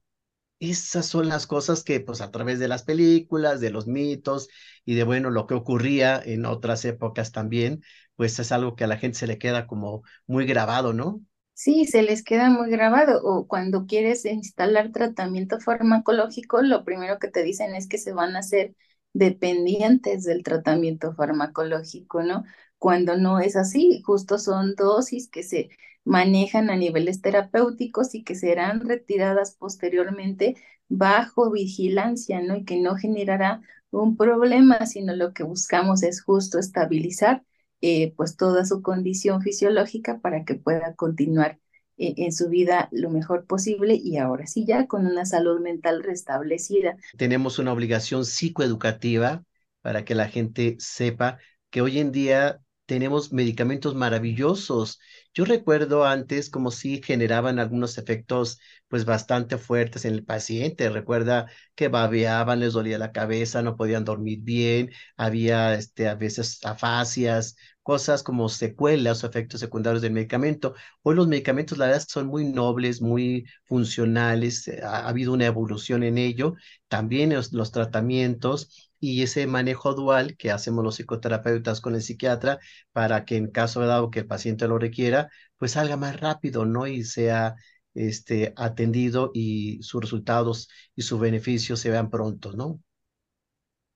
Esas 0.61 1.07
son 1.07 1.29
las 1.29 1.47
cosas 1.47 1.85
que, 1.85 2.01
pues, 2.01 2.21
a 2.21 2.31
través 2.31 2.59
de 2.59 2.69
las 2.69 2.83
películas, 2.85 3.61
de 3.61 3.71
los 3.71 3.87
mitos 3.87 4.49
y 4.85 4.95
de, 4.95 5.05
bueno, 5.05 5.31
lo 5.31 5.47
que 5.47 5.55
ocurría 5.55 6.21
en 6.25 6.47
otras 6.47 6.85
épocas 6.85 7.33
también, 7.33 7.83
pues 8.17 8.39
es 8.39 8.53
algo 8.53 8.77
que 8.77 8.85
a 8.85 8.87
la 8.87 8.99
gente 8.99 9.19
se 9.19 9.27
le 9.27 9.39
queda 9.39 9.67
como 9.67 10.03
muy 10.27 10.47
grabado, 10.47 10.93
¿no? 10.93 11.23
Sí, 11.55 11.85
se 11.87 12.03
les 12.03 12.23
queda 12.25 12.49
muy 12.51 12.71
grabado. 12.71 13.21
O 13.23 13.47
cuando 13.47 13.87
quieres 13.87 14.25
instalar 14.25 14.93
tratamiento 14.93 15.61
farmacológico, 15.61 16.63
lo 16.63 16.85
primero 16.85 17.19
que 17.19 17.29
te 17.29 17.43
dicen 17.43 17.75
es 17.75 17.87
que 17.87 17.99
se 17.99 18.13
van 18.13 18.35
a 18.37 18.39
hacer 18.41 18.75
dependientes 19.13 20.25
del 20.25 20.43
tratamiento 20.43 21.13
farmacológico, 21.15 22.23
¿no? 22.23 22.45
Cuando 22.81 23.19
no 23.19 23.41
es 23.41 23.57
así, 23.57 24.03
justo 24.07 24.39
son 24.39 24.75
dosis 24.75 25.29
que 25.29 25.43
se 25.43 25.69
manejan 26.05 26.71
a 26.71 26.77
niveles 26.77 27.21
terapéuticos 27.21 28.15
y 28.15 28.25
que 28.25 28.35
serán 28.35 28.81
retiradas 28.89 29.55
posteriormente 29.55 30.57
bajo 30.89 31.51
vigilancia, 31.51 32.41
¿no? 32.41 32.57
Y 32.57 32.65
que 32.65 32.81
no 32.81 32.97
generará 32.97 33.61
un 33.91 34.17
problema, 34.17 34.87
sino 34.87 35.15
lo 35.15 35.35
que 35.35 35.43
buscamos 35.43 36.03
es 36.03 36.23
justo 36.23 36.59
estabilizar 36.59 37.45
eh, 37.83 38.15
pues 38.17 38.39
toda 38.39 38.65
su 38.65 38.81
condición 38.81 39.43
fisiológica 39.43 40.19
para 40.21 40.47
que 40.47 40.55
pueda 40.55 40.95
continuar 40.95 41.59
eh, 41.99 42.15
en 42.17 42.33
su 42.33 42.49
vida 42.49 42.89
lo 42.93 43.11
mejor 43.11 43.45
posible 43.45 43.95
y 43.95 44.17
ahora 44.17 44.47
sí 44.47 44.65
ya 44.65 44.87
con 44.87 45.07
una 45.07 45.27
salud 45.27 45.61
mental 45.61 46.03
restablecida. 46.03 46.97
Tenemos 47.19 47.59
una 47.59 47.75
obligación 47.75 48.25
psicoeducativa 48.25 49.45
para 49.83 50.07
que 50.07 50.15
la 50.15 50.29
gente 50.29 50.77
sepa 50.79 51.39
que 51.69 51.83
hoy 51.83 51.99
en 51.99 52.11
día 52.11 52.63
tenemos 52.91 53.33
medicamentos 53.33 53.95
maravillosos. 53.95 54.99
Yo 55.33 55.45
recuerdo 55.45 56.05
antes 56.05 56.51
como 56.51 56.73
si 56.73 57.01
generaban 57.01 57.61
algunos 57.61 57.99
efectos 57.99 58.59
pues 58.89 59.05
bastante 59.05 59.59
fuertes 59.59 60.05
en 60.05 60.15
el 60.15 60.25
paciente. 60.25 60.91
Recuerda 60.91 61.47
que 61.77 61.87
babeaban, 61.87 62.59
les 62.59 62.73
dolía 62.73 62.99
la 62.99 63.13
cabeza, 63.13 63.63
no 63.63 63.77
podían 63.77 64.05
dormir 64.05 64.41
bien, 64.43 64.91
había 65.17 65.75
este, 65.75 66.09
a 66.09 66.17
veces 66.17 66.59
afasias, 66.65 67.55
cosas 67.85 68.25
como 68.25 68.49
secuelas 68.49 69.23
o 69.23 69.29
efectos 69.29 69.61
secundarios 69.61 70.03
del 70.03 70.13
medicamento. 70.13 70.75
Hoy 71.03 71.15
los 71.15 71.29
medicamentos, 71.29 71.79
la 71.79 71.87
verdad, 71.87 72.05
son 72.09 72.27
muy 72.27 72.45
nobles, 72.45 73.01
muy 73.01 73.47
funcionales, 73.67 74.69
ha, 74.83 75.07
habido 75.09 75.33
una 75.33 75.47
evolución 75.47 76.03
en 76.03 76.19
ello. 76.19 76.55
También 76.89 77.33
los 77.53 77.71
tratamientos 77.71 78.90
y 79.01 79.23
ese 79.23 79.47
manejo 79.47 79.95
dual 79.95 80.37
que 80.37 80.51
hacemos 80.53 80.85
los 80.85 80.97
psicoterapeutas 80.97 81.81
con 81.81 81.95
el 81.95 82.03
psiquiatra 82.03 82.59
para 82.93 83.25
que 83.25 83.37
en 83.37 83.51
caso 83.51 83.81
de 83.81 83.87
dado 83.89 84.11
que 84.11 84.21
el 84.21 84.27
paciente 84.27 84.69
lo 84.69 84.79
requiera, 84.79 85.31
pues 85.57 85.73
salga 85.73 85.97
más 85.97 86.21
rápido, 86.21 86.67
¿no? 86.67 86.87
Y 86.87 87.05
sea 87.05 87.57
este, 87.95 88.53
atendido 88.57 89.31
y 89.35 89.83
sus 89.83 90.01
resultados 90.03 90.69
y 90.95 91.03
sus 91.03 91.21
beneficios 91.21 91.81
se 91.81 91.91
vean 91.91 92.11
pronto, 92.11 92.53
¿no? 92.53 92.81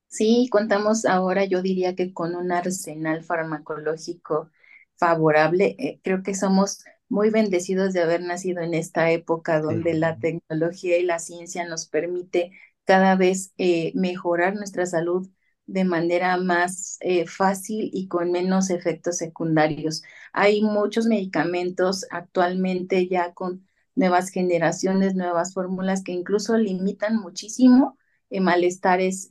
Sí, 0.08 0.48
contamos 0.50 1.04
ahora, 1.06 1.44
yo 1.44 1.60
diría 1.60 1.96
que 1.96 2.12
con 2.14 2.36
un 2.36 2.52
arsenal 2.52 3.24
farmacológico 3.24 4.50
favorable. 4.96 5.74
Eh, 5.78 6.00
creo 6.04 6.22
que 6.22 6.34
somos 6.34 6.84
muy 7.08 7.30
bendecidos 7.30 7.92
de 7.92 8.02
haber 8.02 8.22
nacido 8.22 8.62
en 8.62 8.74
esta 8.74 9.10
época 9.10 9.60
donde 9.60 9.94
la 9.94 10.18
tecnología 10.18 10.98
y 10.98 11.02
la 11.02 11.18
ciencia 11.18 11.66
nos 11.66 11.86
permite 11.86 12.52
cada 12.84 13.16
vez 13.16 13.52
eh, 13.58 13.92
mejorar 13.94 14.54
nuestra 14.54 14.86
salud 14.86 15.28
de 15.66 15.84
manera 15.84 16.36
más 16.36 16.98
eh, 17.00 17.26
fácil 17.26 17.90
y 17.92 18.08
con 18.08 18.30
menos 18.32 18.70
efectos 18.70 19.16
secundarios. 19.18 20.02
Hay 20.32 20.62
muchos 20.62 21.06
medicamentos 21.06 22.06
actualmente 22.10 23.08
ya 23.08 23.32
con 23.34 23.66
nuevas 23.94 24.30
generaciones, 24.30 25.14
nuevas 25.14 25.54
fórmulas 25.54 26.02
que 26.02 26.12
incluso 26.12 26.56
limitan 26.58 27.16
muchísimo 27.16 27.98
eh, 28.30 28.40
malestares 28.40 29.28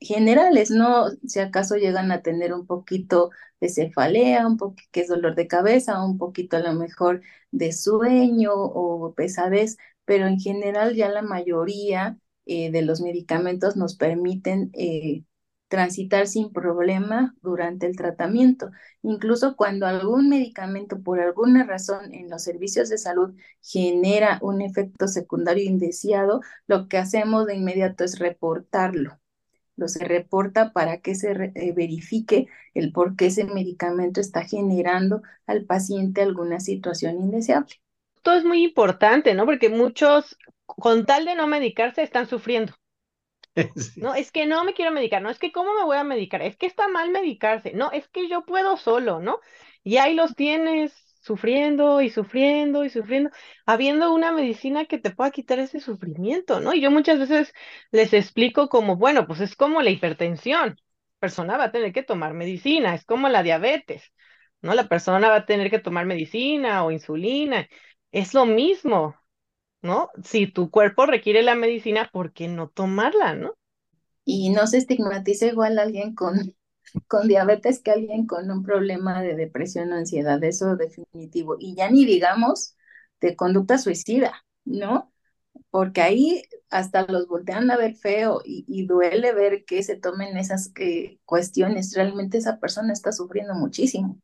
generales, 0.00 0.70
¿no? 0.70 1.06
Si 1.26 1.40
acaso 1.40 1.76
llegan 1.76 2.12
a 2.12 2.22
tener 2.22 2.52
un 2.52 2.66
poquito 2.66 3.30
de 3.60 3.68
cefalea, 3.68 4.46
un 4.46 4.56
poquito 4.56 4.88
que 4.92 5.00
es 5.00 5.08
dolor 5.08 5.34
de 5.34 5.46
cabeza, 5.48 6.04
un 6.04 6.18
poquito 6.18 6.56
a 6.56 6.60
lo 6.60 6.74
mejor 6.74 7.22
de 7.50 7.72
sueño 7.72 8.52
o 8.54 9.14
pesadez, 9.14 9.78
pero 10.04 10.26
en 10.26 10.38
general 10.38 10.94
ya 10.94 11.08
la 11.08 11.22
mayoría 11.22 12.18
eh, 12.46 12.70
de 12.70 12.82
los 12.82 13.00
medicamentos 13.00 13.76
nos 13.76 13.96
permiten 13.96 14.70
eh, 14.72 15.24
transitar 15.68 16.26
sin 16.26 16.52
problema 16.52 17.34
durante 17.42 17.86
el 17.86 17.96
tratamiento. 17.96 18.70
Incluso 19.02 19.56
cuando 19.56 19.86
algún 19.86 20.28
medicamento 20.28 21.00
por 21.02 21.20
alguna 21.20 21.64
razón 21.64 22.14
en 22.14 22.30
los 22.30 22.42
servicios 22.42 22.88
de 22.88 22.98
salud 22.98 23.34
genera 23.62 24.38
un 24.42 24.62
efecto 24.62 25.08
secundario 25.08 25.64
indeseado, 25.64 26.40
lo 26.66 26.88
que 26.88 26.98
hacemos 26.98 27.46
de 27.46 27.56
inmediato 27.56 28.04
es 28.04 28.18
reportarlo. 28.18 29.18
Lo 29.74 29.88
se 29.88 30.04
reporta 30.04 30.72
para 30.72 31.00
que 31.00 31.14
se 31.14 31.32
eh, 31.32 31.72
verifique 31.76 32.46
el 32.72 32.92
por 32.92 33.14
qué 33.16 33.26
ese 33.26 33.44
medicamento 33.44 34.20
está 34.20 34.42
generando 34.44 35.22
al 35.46 35.64
paciente 35.64 36.22
alguna 36.22 36.60
situación 36.60 37.18
indeseable. 37.20 37.74
Esto 38.14 38.32
es 38.32 38.44
muy 38.44 38.64
importante, 38.64 39.34
¿no? 39.34 39.44
Porque 39.44 39.68
muchos 39.68 40.38
con 40.66 41.06
tal 41.06 41.24
de 41.24 41.34
no 41.34 41.46
medicarse, 41.46 42.02
están 42.02 42.26
sufriendo. 42.28 42.74
No, 43.96 44.14
es 44.14 44.30
que 44.32 44.46
no 44.46 44.64
me 44.64 44.74
quiero 44.74 44.90
medicar, 44.92 45.22
no, 45.22 45.30
es 45.30 45.38
que 45.38 45.52
cómo 45.52 45.74
me 45.74 45.84
voy 45.84 45.96
a 45.96 46.04
medicar, 46.04 46.42
es 46.42 46.56
que 46.56 46.66
está 46.66 46.88
mal 46.88 47.10
medicarse, 47.10 47.72
no, 47.72 47.90
es 47.92 48.08
que 48.08 48.28
yo 48.28 48.44
puedo 48.44 48.76
solo, 48.76 49.20
¿no? 49.20 49.40
Y 49.82 49.96
ahí 49.96 50.14
los 50.14 50.34
tienes 50.34 50.92
sufriendo 51.22 52.00
y 52.02 52.10
sufriendo 52.10 52.84
y 52.84 52.90
sufriendo, 52.90 53.30
habiendo 53.64 54.12
una 54.14 54.32
medicina 54.32 54.84
que 54.86 54.98
te 54.98 55.10
pueda 55.10 55.30
quitar 55.30 55.58
ese 55.58 55.80
sufrimiento, 55.80 56.60
¿no? 56.60 56.74
Y 56.74 56.80
yo 56.80 56.90
muchas 56.90 57.18
veces 57.18 57.52
les 57.90 58.12
explico 58.12 58.68
como, 58.68 58.96
bueno, 58.96 59.26
pues 59.26 59.40
es 59.40 59.56
como 59.56 59.82
la 59.82 59.90
hipertensión, 59.90 60.68
la 60.70 61.18
persona 61.18 61.56
va 61.56 61.64
a 61.64 61.72
tener 61.72 61.92
que 61.92 62.02
tomar 62.02 62.34
medicina, 62.34 62.94
es 62.94 63.04
como 63.04 63.28
la 63.28 63.42
diabetes, 63.42 64.12
¿no? 64.62 64.74
La 64.74 64.88
persona 64.88 65.28
va 65.28 65.36
a 65.36 65.46
tener 65.46 65.70
que 65.70 65.78
tomar 65.78 66.06
medicina 66.06 66.84
o 66.84 66.90
insulina, 66.90 67.66
es 68.12 68.34
lo 68.34 68.46
mismo, 68.46 69.16
¿no? 69.86 70.10
Si 70.24 70.46
tu 70.46 70.70
cuerpo 70.70 71.06
requiere 71.06 71.42
la 71.42 71.54
medicina, 71.54 72.10
¿por 72.12 72.32
qué 72.32 72.48
no 72.48 72.68
tomarla, 72.68 73.34
no? 73.34 73.54
Y 74.24 74.50
no 74.50 74.66
se 74.66 74.78
estigmatiza 74.78 75.46
igual 75.46 75.78
a 75.78 75.82
alguien 75.82 76.14
con, 76.14 76.54
con 77.08 77.28
diabetes 77.28 77.80
que 77.80 77.92
alguien 77.92 78.26
con 78.26 78.50
un 78.50 78.62
problema 78.62 79.22
de 79.22 79.36
depresión 79.36 79.92
o 79.92 79.96
ansiedad, 79.96 80.42
eso 80.44 80.76
definitivo. 80.76 81.56
Y 81.58 81.74
ya 81.76 81.90
ni 81.90 82.04
digamos 82.04 82.76
de 83.20 83.36
conducta 83.36 83.78
suicida, 83.78 84.44
¿no? 84.64 85.12
Porque 85.70 86.02
ahí 86.02 86.42
hasta 86.70 87.06
los 87.06 87.28
voltean 87.28 87.70
a 87.70 87.76
ver 87.76 87.94
feo 87.96 88.42
y, 88.44 88.86
duele 88.86 89.32
ver 89.32 89.64
que 89.64 89.82
se 89.82 89.96
tomen 89.96 90.36
esas 90.36 90.72
eh, 90.78 91.18
cuestiones. 91.24 91.94
Realmente 91.94 92.38
esa 92.38 92.58
persona 92.60 92.92
está 92.92 93.12
sufriendo 93.12 93.54
muchísimo, 93.54 94.20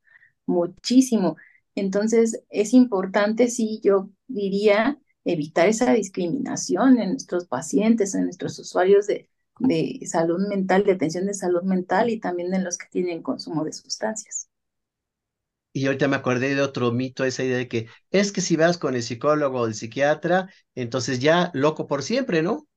muchísimo. 0.46 1.36
Entonces 1.74 2.42
es 2.50 2.74
importante, 2.74 3.48
sí, 3.48 3.80
yo 3.82 4.10
diría, 4.28 4.98
evitar 5.24 5.68
esa 5.68 5.92
discriminación 5.92 6.98
en 6.98 7.10
nuestros 7.12 7.46
pacientes, 7.46 8.14
en 8.14 8.24
nuestros 8.24 8.58
usuarios 8.58 9.06
de, 9.06 9.28
de 9.58 10.00
salud 10.06 10.46
mental, 10.48 10.84
de 10.84 10.92
atención 10.92 11.26
de 11.26 11.34
salud 11.34 11.62
mental 11.62 12.10
y 12.10 12.20
también 12.20 12.52
en 12.54 12.64
los 12.64 12.78
que 12.78 12.86
tienen 12.90 13.22
consumo 13.22 13.64
de 13.64 13.72
sustancias. 13.72 14.48
Y 15.74 15.86
ahorita 15.86 16.06
me 16.08 16.16
acordé 16.16 16.54
de 16.54 16.60
otro 16.62 16.92
mito, 16.92 17.24
esa 17.24 17.44
idea 17.44 17.56
de 17.56 17.68
que 17.68 17.88
es 18.10 18.30
que 18.32 18.42
si 18.42 18.56
vas 18.56 18.76
con 18.78 18.94
el 18.94 19.02
psicólogo 19.02 19.60
o 19.60 19.66
el 19.66 19.74
psiquiatra, 19.74 20.48
entonces 20.74 21.18
ya 21.20 21.50
loco 21.54 21.86
por 21.86 22.02
siempre, 22.02 22.42
¿no? 22.42 22.68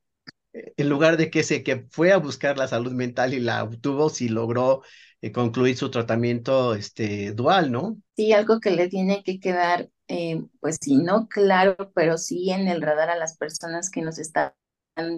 En 0.54 0.90
lugar 0.90 1.18
de 1.18 1.32
que 1.32 1.42
ese 1.42 1.64
que 1.64 1.88
fue 1.92 2.12
a 2.14 2.18
buscar 2.18 2.58
la 2.58 2.68
salud 2.70 2.94
mental 2.94 3.34
y 3.34 3.40
la 3.42 3.64
obtuvo, 3.64 4.10
si 4.10 4.30
logró 4.30 4.84
eh, 5.22 5.32
concluir 5.34 5.78
su 5.78 5.92
tratamiento 5.92 6.76
este, 6.76 7.34
dual, 7.34 7.72
¿no? 7.72 7.98
Sí, 8.16 8.32
algo 8.34 8.60
que 8.60 8.72
le 8.72 8.88
tiene 8.90 9.24
que 9.24 9.40
quedar 9.40 9.90
eh, 10.08 10.44
pues 10.60 10.78
sí, 10.82 10.98
no 10.98 11.28
claro, 11.28 11.76
pero 11.96 12.18
sí 12.18 12.52
en 12.52 12.68
el 12.68 12.82
radar 12.82 13.10
a 13.10 13.18
las 13.18 13.38
personas 13.38 13.90
que 13.90 14.02
nos 14.02 14.20
están 14.20 14.54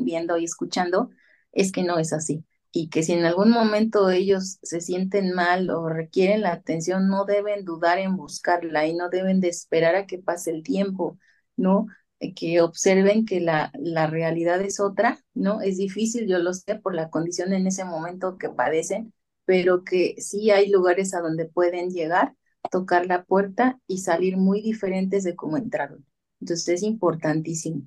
viendo 0.01 0.37
y 0.37 0.45
escuchando, 0.45 1.09
es 1.51 1.71
que 1.71 1.83
no 1.83 1.99
es 1.99 2.13
así. 2.13 2.45
Y 2.71 2.89
que 2.89 3.03
si 3.03 3.13
en 3.13 3.25
algún 3.25 3.49
momento 3.51 4.09
ellos 4.09 4.59
se 4.61 4.81
sienten 4.81 5.33
mal 5.33 5.69
o 5.71 5.89
requieren 5.89 6.41
la 6.41 6.53
atención, 6.53 7.07
no 7.09 7.25
deben 7.25 7.65
dudar 7.65 7.97
en 7.99 8.15
buscarla 8.17 8.85
y 8.87 8.93
no 8.95 9.09
deben 9.09 9.39
de 9.41 9.49
esperar 9.49 9.95
a 9.95 10.05
que 10.07 10.19
pase 10.19 10.51
el 10.51 10.63
tiempo, 10.63 11.17
¿no? 11.55 11.87
Eh, 12.19 12.33
que 12.33 12.61
observen 12.61 13.25
que 13.25 13.39
la, 13.41 13.71
la 13.79 14.07
realidad 14.07 14.61
es 14.61 14.79
otra, 14.79 15.19
¿no? 15.33 15.61
Es 15.61 15.77
difícil, 15.77 16.27
yo 16.27 16.39
lo 16.39 16.53
sé, 16.53 16.75
por 16.75 16.95
la 16.95 17.09
condición 17.09 17.53
en 17.53 17.67
ese 17.67 17.85
momento 17.85 18.37
que 18.37 18.49
padecen, 18.49 19.13
pero 19.45 19.83
que 19.83 20.15
sí 20.19 20.51
hay 20.51 20.69
lugares 20.69 21.13
a 21.13 21.21
donde 21.21 21.45
pueden 21.45 21.89
llegar 21.91 22.35
tocar 22.71 23.05
la 23.07 23.23
puerta 23.23 23.79
y 23.87 23.99
salir 23.99 24.37
muy 24.37 24.61
diferentes 24.61 25.23
de 25.23 25.35
cómo 25.35 25.57
entraron. 25.57 26.05
Entonces 26.41 26.67
es 26.69 26.83
importantísimo. 26.83 27.83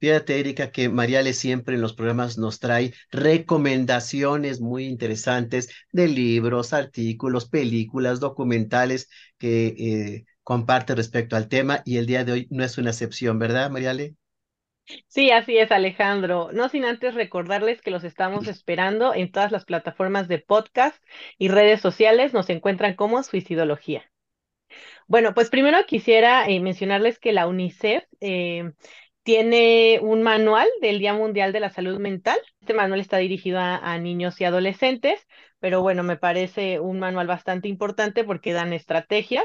Fíjate, 0.00 0.40
Erika, 0.40 0.72
que 0.72 0.88
Mariale 0.88 1.32
siempre 1.32 1.76
en 1.76 1.80
los 1.80 1.94
programas 1.94 2.36
nos 2.36 2.58
trae 2.58 2.92
recomendaciones 3.12 4.60
muy 4.60 4.84
interesantes 4.86 5.70
de 5.92 6.08
libros, 6.08 6.72
artículos, 6.72 7.48
películas, 7.48 8.18
documentales 8.18 9.08
que 9.38 9.66
eh, 9.68 10.24
comparte 10.42 10.94
respecto 10.96 11.36
al 11.36 11.48
tema 11.48 11.82
y 11.84 11.98
el 11.98 12.06
día 12.06 12.24
de 12.24 12.32
hoy 12.32 12.48
no 12.50 12.64
es 12.64 12.78
una 12.78 12.90
excepción, 12.90 13.38
¿verdad, 13.38 13.70
Mariale? 13.70 14.16
Sí, 15.06 15.30
así 15.30 15.58
es, 15.58 15.70
Alejandro. 15.70 16.50
No 16.52 16.68
sin 16.68 16.84
antes 16.84 17.14
recordarles 17.14 17.80
que 17.80 17.90
los 17.90 18.04
estamos 18.04 18.48
esperando 18.48 19.14
en 19.14 19.30
todas 19.30 19.52
las 19.52 19.64
plataformas 19.64 20.28
de 20.28 20.38
podcast 20.38 21.02
y 21.38 21.48
redes 21.48 21.80
sociales. 21.80 22.32
Nos 22.32 22.50
encuentran 22.50 22.94
como 22.94 23.22
Suicidología. 23.22 24.10
Bueno, 25.06 25.34
pues 25.34 25.50
primero 25.50 25.84
quisiera 25.86 26.46
eh, 26.46 26.60
mencionarles 26.60 27.18
que 27.18 27.32
la 27.32 27.46
UNICEF 27.46 28.04
eh, 28.20 28.72
tiene 29.22 30.00
un 30.02 30.22
manual 30.22 30.68
del 30.80 30.98
Día 30.98 31.14
Mundial 31.14 31.52
de 31.52 31.60
la 31.60 31.70
Salud 31.70 31.98
Mental. 31.98 32.38
Este 32.60 32.74
manual 32.74 33.00
está 33.00 33.18
dirigido 33.18 33.58
a, 33.60 33.98
niños 33.98 34.40
y 34.40 34.44
adolescentes, 34.44 35.26
pero 35.60 35.82
bueno, 35.82 36.02
me 36.02 36.16
parece 36.16 36.80
un 36.80 36.98
manual 36.98 37.26
bastante 37.26 37.68
importante 37.68 38.24
porque 38.24 38.52
dan 38.52 38.72
estrategias. 38.72 39.44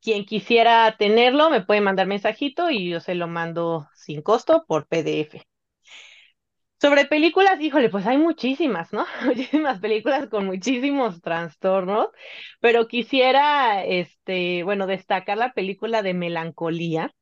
Quien 0.00 0.24
quisiera 0.24 0.96
tenerlo 0.96 1.50
me 1.50 1.60
puede 1.62 1.80
mandar 1.82 2.06
mensajito 2.06 2.70
y 2.70 2.88
yo 2.90 3.00
se 3.00 3.14
lo 3.14 3.28
mando 3.28 3.88
sin 3.94 4.22
costo 4.22 4.64
por 4.66 4.86
PDF. 4.86 5.42
Sobre 6.80 7.06
películas, 7.06 7.60
híjole, 7.60 7.88
pues 7.88 8.06
hay 8.06 8.18
muchísimas, 8.18 8.92
¿no? 8.92 9.06
Muchísimas 9.24 9.80
películas 9.80 10.28
con 10.28 10.44
muchísimos 10.46 11.20
trastornos, 11.22 12.08
pero 12.60 12.86
quisiera, 12.88 13.82
este, 13.84 14.62
bueno, 14.62 14.86
destacar 14.86 15.38
la 15.38 15.52
película 15.54 16.02
de 16.02 16.12
Melancolía, 16.14 17.14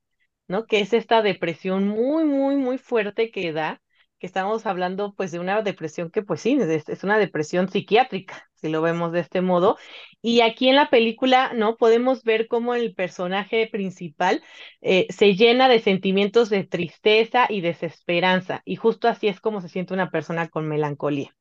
¿no? 0.48 0.66
Que 0.66 0.80
es 0.80 0.94
esta 0.94 1.22
depresión 1.22 1.88
muy, 1.88 2.24
muy, 2.24 2.56
muy 2.56 2.78
fuerte 2.78 3.30
que 3.32 3.52
da 3.52 3.82
que 4.18 4.26
estamos 4.26 4.66
hablando 4.66 5.14
pues 5.14 5.32
de 5.32 5.38
una 5.38 5.62
depresión 5.62 6.10
que 6.10 6.22
pues 6.22 6.40
sí, 6.40 6.58
es, 6.60 7.04
una 7.04 7.18
depresión 7.18 7.68
psiquiátrica, 7.68 8.48
si 8.54 8.68
lo 8.68 8.82
vemos 8.82 9.12
de 9.12 9.20
este 9.20 9.40
modo. 9.40 9.76
Y 10.22 10.40
aquí 10.40 10.68
en 10.68 10.76
la 10.76 10.90
película, 10.90 11.52
¿no? 11.54 11.76
Podemos 11.76 12.24
ver 12.24 12.48
cómo 12.48 12.74
el 12.74 12.94
personaje 12.94 13.68
principal 13.70 14.42
eh, 14.80 15.06
se 15.10 15.34
llena 15.34 15.68
de 15.68 15.80
sentimientos 15.80 16.50
de 16.50 16.64
tristeza 16.64 17.46
y 17.48 17.60
desesperanza. 17.60 18.62
Y 18.64 18.76
justo 18.76 19.08
así 19.08 19.28
es 19.28 19.40
como 19.40 19.60
se 19.60 19.68
siente 19.68 19.94
una 19.94 20.10
persona 20.10 20.48
con 20.48 20.68
melancolía. 20.68 21.34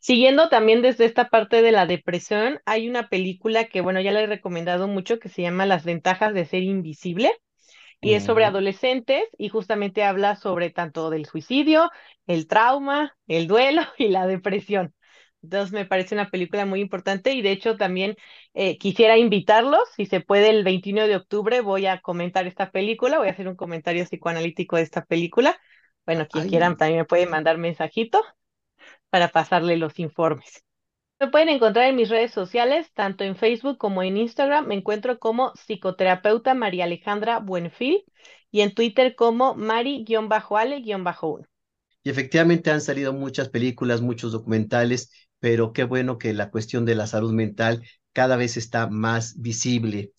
Siguiendo 0.00 0.48
también 0.48 0.82
desde 0.82 1.06
esta 1.06 1.30
parte 1.30 1.62
de 1.62 1.72
la 1.72 1.86
depresión, 1.86 2.60
hay 2.66 2.88
una 2.88 3.08
película 3.08 3.64
que, 3.64 3.80
bueno, 3.80 4.00
ya 4.00 4.12
le 4.12 4.22
he 4.22 4.26
recomendado 4.26 4.88
mucho 4.88 5.18
que 5.18 5.28
se 5.28 5.42
llama 5.42 5.66
Las 5.66 5.84
ventajas 5.84 6.34
de 6.34 6.44
ser 6.44 6.62
invisible 6.62 7.32
y 8.04 8.14
es 8.14 8.24
sobre 8.24 8.44
adolescentes 8.44 9.24
y 9.38 9.48
justamente 9.48 10.04
habla 10.04 10.36
sobre 10.36 10.70
tanto 10.70 11.10
del 11.10 11.24
suicidio, 11.26 11.90
el 12.26 12.46
trauma, 12.48 13.16
el 13.26 13.46
duelo 13.48 13.82
y 13.98 14.08
la 14.08 14.26
depresión. 14.26 14.94
Entonces 15.42 15.72
me 15.72 15.86
parece 15.86 16.14
una 16.14 16.30
película 16.30 16.66
muy 16.66 16.80
importante 16.80 17.32
y 17.32 17.42
de 17.42 17.52
hecho 17.52 17.76
también 17.76 18.16
eh, 18.54 18.78
quisiera 18.78 19.18
invitarlos, 19.18 19.80
si 19.96 20.06
se 20.06 20.20
puede 20.20 20.50
el 20.50 20.64
21 20.64 21.06
de 21.06 21.16
octubre 21.16 21.60
voy 21.60 21.86
a 21.86 22.00
comentar 22.00 22.46
esta 22.46 22.70
película, 22.70 23.18
voy 23.18 23.28
a 23.28 23.32
hacer 23.32 23.48
un 23.48 23.56
comentario 23.56 24.04
psicoanalítico 24.04 24.76
de 24.76 24.82
esta 24.82 25.04
película. 25.04 25.58
Bueno, 26.06 26.26
quien 26.28 26.44
quieran 26.44 26.76
también 26.76 27.00
me 27.00 27.04
puede 27.06 27.26
mandar 27.26 27.58
mensajito 27.58 28.22
para 29.10 29.28
pasarle 29.28 29.76
los 29.78 29.98
informes. 30.00 30.64
Me 31.24 31.30
pueden 31.30 31.48
encontrar 31.48 31.86
en 31.86 31.96
mis 31.96 32.10
redes 32.10 32.32
sociales, 32.32 32.92
tanto 32.92 33.24
en 33.24 33.34
Facebook 33.34 33.78
como 33.78 34.02
en 34.02 34.18
Instagram. 34.18 34.66
Me 34.66 34.74
encuentro 34.74 35.18
como 35.18 35.54
psicoterapeuta 35.54 36.52
María 36.52 36.84
Alejandra 36.84 37.38
Buenfil 37.38 38.04
y 38.50 38.60
en 38.60 38.74
Twitter 38.74 39.14
como 39.14 39.54
Mari-Ale-1. 39.54 41.46
Y 42.02 42.10
efectivamente 42.10 42.70
han 42.70 42.82
salido 42.82 43.14
muchas 43.14 43.48
películas, 43.48 44.02
muchos 44.02 44.32
documentales, 44.32 45.10
pero 45.40 45.72
qué 45.72 45.84
bueno 45.84 46.18
que 46.18 46.34
la 46.34 46.50
cuestión 46.50 46.84
de 46.84 46.94
la 46.94 47.06
salud 47.06 47.32
mental 47.32 47.82
cada 48.12 48.36
vez 48.36 48.58
está 48.58 48.88
más 48.88 49.40
visible. 49.40 50.12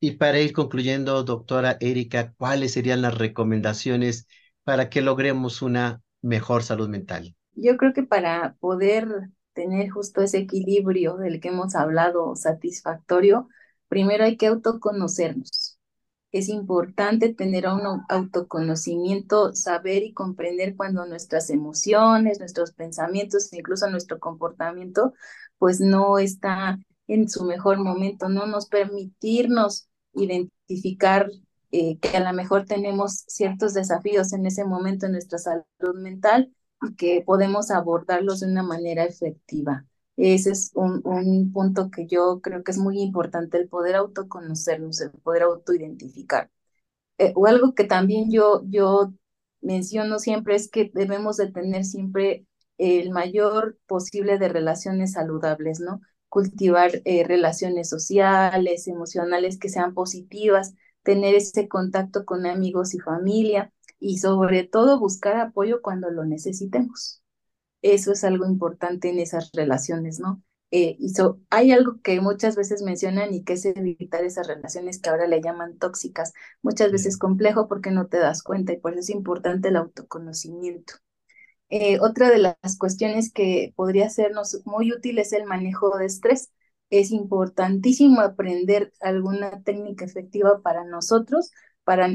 Y 0.00 0.10
para 0.10 0.38
ir 0.38 0.52
concluyendo, 0.52 1.24
doctora 1.24 1.78
Erika, 1.80 2.34
¿cuáles 2.36 2.74
serían 2.74 3.00
las 3.00 3.16
recomendaciones 3.16 4.26
para 4.64 4.90
que 4.90 5.00
logremos 5.00 5.62
una 5.62 6.02
mejor 6.20 6.62
salud 6.62 6.90
mental? 6.90 7.34
Yo 7.54 7.78
creo 7.78 7.94
que 7.94 8.02
para 8.02 8.54
poder 8.60 9.30
tener 9.54 9.90
justo 9.90 10.22
ese 10.22 10.38
equilibrio 10.38 11.16
del 11.16 11.40
que 11.40 11.48
hemos 11.48 11.74
hablado 11.74 12.34
satisfactorio, 12.36 13.48
primero 13.88 14.24
hay 14.24 14.36
que 14.36 14.46
autoconocernos. 14.46 15.78
Es 16.32 16.48
importante 16.48 17.34
tener 17.34 17.66
un 17.68 18.02
autoconocimiento, 18.08 19.54
saber 19.54 20.02
y 20.02 20.14
comprender 20.14 20.76
cuando 20.76 21.04
nuestras 21.04 21.50
emociones, 21.50 22.38
nuestros 22.38 22.72
pensamientos, 22.72 23.52
incluso 23.52 23.90
nuestro 23.90 24.18
comportamiento, 24.18 25.12
pues 25.58 25.80
no 25.80 26.18
está 26.18 26.78
en 27.06 27.28
su 27.28 27.44
mejor 27.44 27.78
momento, 27.78 28.28
no 28.30 28.46
nos 28.46 28.66
permitirnos 28.66 29.88
identificar 30.14 31.30
eh, 31.70 31.98
que 31.98 32.16
a 32.16 32.20
lo 32.20 32.32
mejor 32.32 32.64
tenemos 32.66 33.24
ciertos 33.28 33.74
desafíos 33.74 34.32
en 34.32 34.46
ese 34.46 34.64
momento 34.64 35.06
en 35.06 35.12
nuestra 35.12 35.38
salud 35.38 35.64
mental 36.00 36.52
que 36.96 37.22
podemos 37.24 37.70
abordarlos 37.70 38.40
de 38.40 38.48
una 38.48 38.62
manera 38.62 39.04
efectiva. 39.04 39.86
Ese 40.16 40.50
es 40.50 40.72
un, 40.74 41.00
un, 41.04 41.52
punto 41.52 41.90
que 41.90 42.06
yo 42.06 42.40
creo 42.42 42.62
que 42.64 42.72
es 42.72 42.78
muy 42.78 43.00
importante, 43.00 43.58
el 43.58 43.68
poder 43.68 43.96
autoconocernos, 43.96 45.00
el 45.00 45.10
poder 45.10 45.42
autoidentificar. 45.42 46.50
Eh, 47.18 47.32
o 47.36 47.46
algo 47.46 47.74
que 47.74 47.84
también 47.84 48.30
yo, 48.30 48.62
yo 48.66 49.12
menciono 49.60 50.18
siempre 50.18 50.56
es 50.56 50.68
que 50.70 50.90
debemos 50.94 51.36
de 51.36 51.50
tener 51.52 51.84
siempre 51.84 52.46
el 52.78 53.10
mayor 53.10 53.78
posible 53.86 54.38
de 54.38 54.48
relaciones 54.48 55.12
saludables, 55.12 55.80
¿no? 55.80 56.00
Cultivar 56.28 57.02
eh, 57.04 57.24
relaciones 57.24 57.88
sociales, 57.88 58.88
emocionales 58.88 59.58
que 59.58 59.68
sean 59.68 59.94
positivas, 59.94 60.74
tener 61.02 61.34
ese 61.34 61.68
contacto 61.68 62.24
con 62.24 62.46
amigos 62.46 62.94
y 62.94 63.00
familia, 63.00 63.72
y 64.02 64.18
sobre 64.18 64.64
todo 64.64 64.98
buscar 64.98 65.36
apoyo 65.38 65.80
cuando 65.80 66.10
lo 66.10 66.24
necesitemos. 66.24 67.22
Eso 67.82 68.12
es 68.12 68.24
algo 68.24 68.46
importante 68.46 69.10
en 69.10 69.20
esas 69.20 69.50
relaciones, 69.54 70.20
¿no? 70.20 70.42
Eh, 70.72 70.96
y 70.98 71.12
hay 71.50 71.72
algo 71.72 72.00
que 72.02 72.20
muchas 72.20 72.56
veces 72.56 72.82
mencionan 72.82 73.34
y 73.34 73.44
que 73.44 73.54
es 73.54 73.66
evitar 73.66 74.24
esas 74.24 74.48
relaciones 74.48 75.00
que 75.00 75.10
ahora 75.10 75.26
le 75.26 75.40
llaman 75.42 75.78
tóxicas, 75.78 76.32
muchas 76.62 76.90
veces 76.90 77.18
complejo 77.18 77.68
porque 77.68 77.90
no 77.90 78.06
te 78.08 78.18
das 78.18 78.42
cuenta 78.42 78.72
y 78.72 78.78
por 78.78 78.92
eso 78.92 79.00
es 79.00 79.10
importante 79.10 79.68
el 79.68 79.76
autoconocimiento. 79.76 80.94
Eh, 81.68 82.00
otra 82.00 82.30
de 82.30 82.38
las 82.38 82.78
cuestiones 82.78 83.32
que 83.32 83.72
podría 83.76 84.10
sernos 84.10 84.62
muy 84.64 84.92
útil 84.92 85.18
es 85.18 85.32
el 85.32 85.44
manejo 85.46 85.96
de 85.98 86.06
estrés. 86.06 86.52
Es 86.90 87.10
importantísimo 87.12 88.20
aprender 88.20 88.92
alguna 89.00 89.62
técnica 89.62 90.04
efectiva 90.04 90.60
para 90.62 90.84
nosotros 90.84 91.50
para 91.84 92.08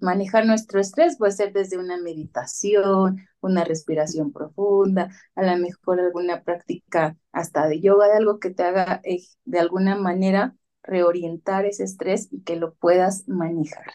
manejar 0.00 0.46
nuestro 0.46 0.80
estrés 0.80 1.16
puede 1.18 1.32
ser 1.32 1.52
desde 1.52 1.78
una 1.78 1.98
meditación, 1.98 3.26
una 3.40 3.64
respiración 3.64 4.32
profunda, 4.32 5.10
a 5.34 5.42
lo 5.44 5.56
mejor 5.58 6.00
alguna 6.00 6.42
práctica 6.42 7.16
hasta 7.32 7.68
de 7.68 7.80
yoga, 7.80 8.08
de 8.08 8.16
algo 8.16 8.40
que 8.40 8.50
te 8.50 8.64
haga 8.64 9.00
eh, 9.04 9.22
de 9.44 9.58
alguna 9.60 9.96
manera 9.96 10.56
reorientar 10.82 11.64
ese 11.64 11.84
estrés 11.84 12.28
y 12.32 12.42
que 12.42 12.56
lo 12.56 12.74
puedas 12.74 13.28
manejar. 13.28 13.92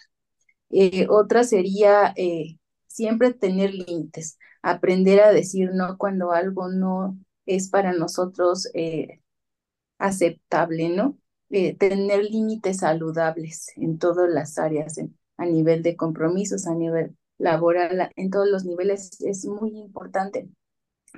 Eh, 0.69 1.07
otra 1.09 1.43
sería 1.43 2.13
eh, 2.15 2.57
siempre 2.87 3.33
tener 3.33 3.73
límites, 3.73 4.37
aprender 4.61 5.21
a 5.21 5.31
decir 5.31 5.71
no 5.73 5.97
cuando 5.97 6.31
algo 6.31 6.69
no 6.69 7.17
es 7.45 7.69
para 7.69 7.93
nosotros 7.93 8.67
aceptable, 9.97 10.89
¿no? 10.89 11.17
Eh, 11.49 11.75
tener 11.77 12.23
límites 12.25 12.77
saludables 12.79 13.71
en 13.75 13.97
todas 13.97 14.29
las 14.29 14.57
áreas, 14.59 14.99
a 15.37 15.45
nivel 15.45 15.81
de 15.83 15.95
compromisos, 15.95 16.67
a 16.67 16.75
nivel 16.75 17.17
laboral, 17.37 18.11
en 18.15 18.29
todos 18.29 18.47
los 18.49 18.65
niveles 18.65 19.19
es 19.21 19.45
muy 19.45 19.71
importante. 19.77 20.49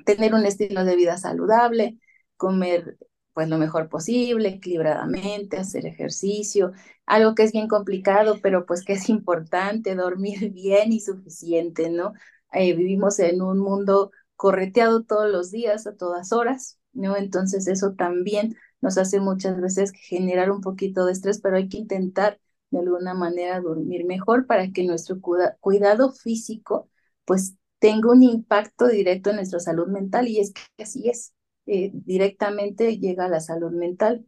Tener 0.05 0.33
un 0.33 0.45
estilo 0.45 0.85
de 0.85 0.95
vida 0.95 1.17
saludable, 1.17 1.97
comer 2.37 2.97
pues 3.33 3.49
lo 3.49 3.57
mejor 3.57 3.89
posible, 3.89 4.49
equilibradamente, 4.49 5.57
hacer 5.57 5.85
ejercicio, 5.85 6.73
algo 7.05 7.33
que 7.35 7.43
es 7.43 7.51
bien 7.53 7.67
complicado, 7.67 8.39
pero 8.41 8.65
pues 8.65 8.83
que 8.83 8.93
es 8.93 9.09
importante, 9.09 9.95
dormir 9.95 10.51
bien 10.53 10.91
y 10.93 10.99
suficiente, 10.99 11.89
¿no? 11.89 12.13
Eh, 12.53 12.73
vivimos 12.75 13.19
en 13.19 13.41
un 13.41 13.59
mundo 13.59 14.11
correteado 14.35 15.03
todos 15.03 15.31
los 15.31 15.51
días, 15.51 15.87
a 15.87 15.95
todas 15.95 16.33
horas, 16.33 16.79
¿no? 16.93 17.15
Entonces 17.15 17.67
eso 17.67 17.93
también 17.93 18.55
nos 18.81 18.97
hace 18.97 19.19
muchas 19.19 19.59
veces 19.61 19.91
generar 19.93 20.51
un 20.51 20.61
poquito 20.61 21.05
de 21.05 21.13
estrés, 21.13 21.39
pero 21.41 21.57
hay 21.57 21.69
que 21.69 21.77
intentar 21.77 22.39
de 22.71 22.79
alguna 22.79 23.13
manera 23.13 23.59
dormir 23.61 24.05
mejor 24.05 24.47
para 24.47 24.71
que 24.71 24.83
nuestro 24.83 25.19
cuidado 25.59 26.11
físico 26.11 26.89
pues 27.25 27.55
tenga 27.79 28.11
un 28.11 28.23
impacto 28.23 28.87
directo 28.87 29.29
en 29.31 29.37
nuestra 29.37 29.59
salud 29.59 29.87
mental 29.87 30.27
y 30.27 30.39
es 30.39 30.53
que 30.53 30.83
así 30.83 31.09
es, 31.09 31.33
eh, 31.65 31.91
directamente 31.93 32.97
llega 32.97 33.25
a 33.25 33.29
la 33.29 33.39
salud 33.39 33.71
mental. 33.71 34.25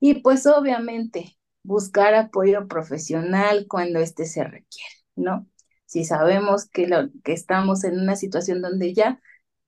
Y 0.00 0.14
pues 0.22 0.46
obviamente 0.46 1.38
buscar 1.62 2.14
apoyo 2.14 2.68
profesional 2.68 3.66
cuando 3.68 3.98
éste 4.00 4.26
se 4.26 4.44
requiere, 4.44 4.94
¿no? 5.16 5.48
Si 5.86 6.04
sabemos 6.04 6.66
que, 6.68 6.86
lo, 6.86 7.10
que 7.24 7.32
estamos 7.32 7.84
en 7.84 8.00
una 8.00 8.16
situación 8.16 8.62
donde 8.62 8.94
ya 8.94 9.20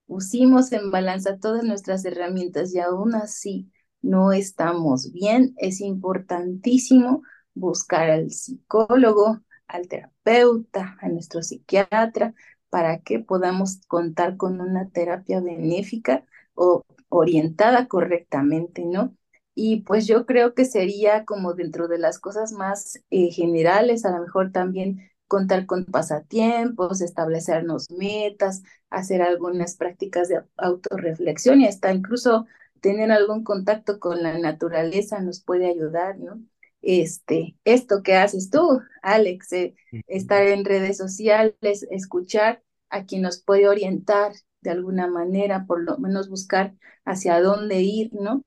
pusimos 0.06 0.72
en 0.72 0.90
balanza 0.90 1.38
todas 1.38 1.64
nuestras 1.64 2.04
herramientas 2.04 2.74
y 2.74 2.80
aún 2.80 3.14
así 3.14 3.70
no 4.02 4.32
estamos 4.32 5.12
bien, 5.12 5.54
es 5.58 5.80
importantísimo 5.80 7.22
buscar 7.54 8.10
al 8.10 8.30
psicólogo, 8.30 9.40
al 9.66 9.88
terapeuta, 9.88 10.96
a 11.00 11.08
nuestro 11.08 11.42
psiquiatra, 11.42 12.34
para 12.70 13.00
que 13.00 13.18
podamos 13.20 13.80
contar 13.88 14.36
con 14.36 14.60
una 14.60 14.88
terapia 14.90 15.40
benéfica 15.40 16.24
o 16.54 16.84
orientada 17.08 17.88
correctamente, 17.88 18.84
¿no? 18.84 19.16
Y 19.54 19.82
pues 19.82 20.06
yo 20.06 20.26
creo 20.26 20.54
que 20.54 20.64
sería 20.64 21.24
como 21.24 21.54
dentro 21.54 21.88
de 21.88 21.98
las 21.98 22.18
cosas 22.20 22.52
más 22.52 23.00
eh, 23.10 23.30
generales, 23.32 24.04
a 24.04 24.12
lo 24.12 24.22
mejor 24.22 24.52
también 24.52 25.10
contar 25.26 25.66
con 25.66 25.84
pasatiempos, 25.84 27.00
establecernos 27.00 27.90
metas, 27.90 28.62
hacer 28.90 29.22
algunas 29.22 29.76
prácticas 29.76 30.28
de 30.28 30.42
autorreflexión 30.56 31.60
y 31.60 31.66
hasta 31.66 31.92
incluso 31.92 32.46
tener 32.80 33.10
algún 33.12 33.44
contacto 33.44 33.98
con 34.00 34.22
la 34.22 34.38
naturaleza 34.38 35.20
nos 35.20 35.42
puede 35.42 35.68
ayudar, 35.68 36.18
¿no? 36.18 36.40
Este, 36.80 37.56
esto 37.64 38.02
que 38.02 38.14
haces 38.14 38.50
tú, 38.50 38.80
Alex, 39.02 39.52
eh, 39.52 39.74
estar 40.06 40.42
en 40.46 40.64
redes 40.64 40.96
sociales, 40.96 41.86
escuchar 41.90 42.62
a 42.88 43.04
quien 43.04 43.22
nos 43.22 43.42
puede 43.42 43.68
orientar 43.68 44.32
de 44.60 44.70
alguna 44.70 45.06
manera, 45.08 45.66
por 45.66 45.82
lo 45.82 45.98
menos 45.98 46.28
buscar 46.28 46.74
hacia 47.04 47.40
dónde 47.40 47.80
ir, 47.80 48.10
¿no? 48.12 48.44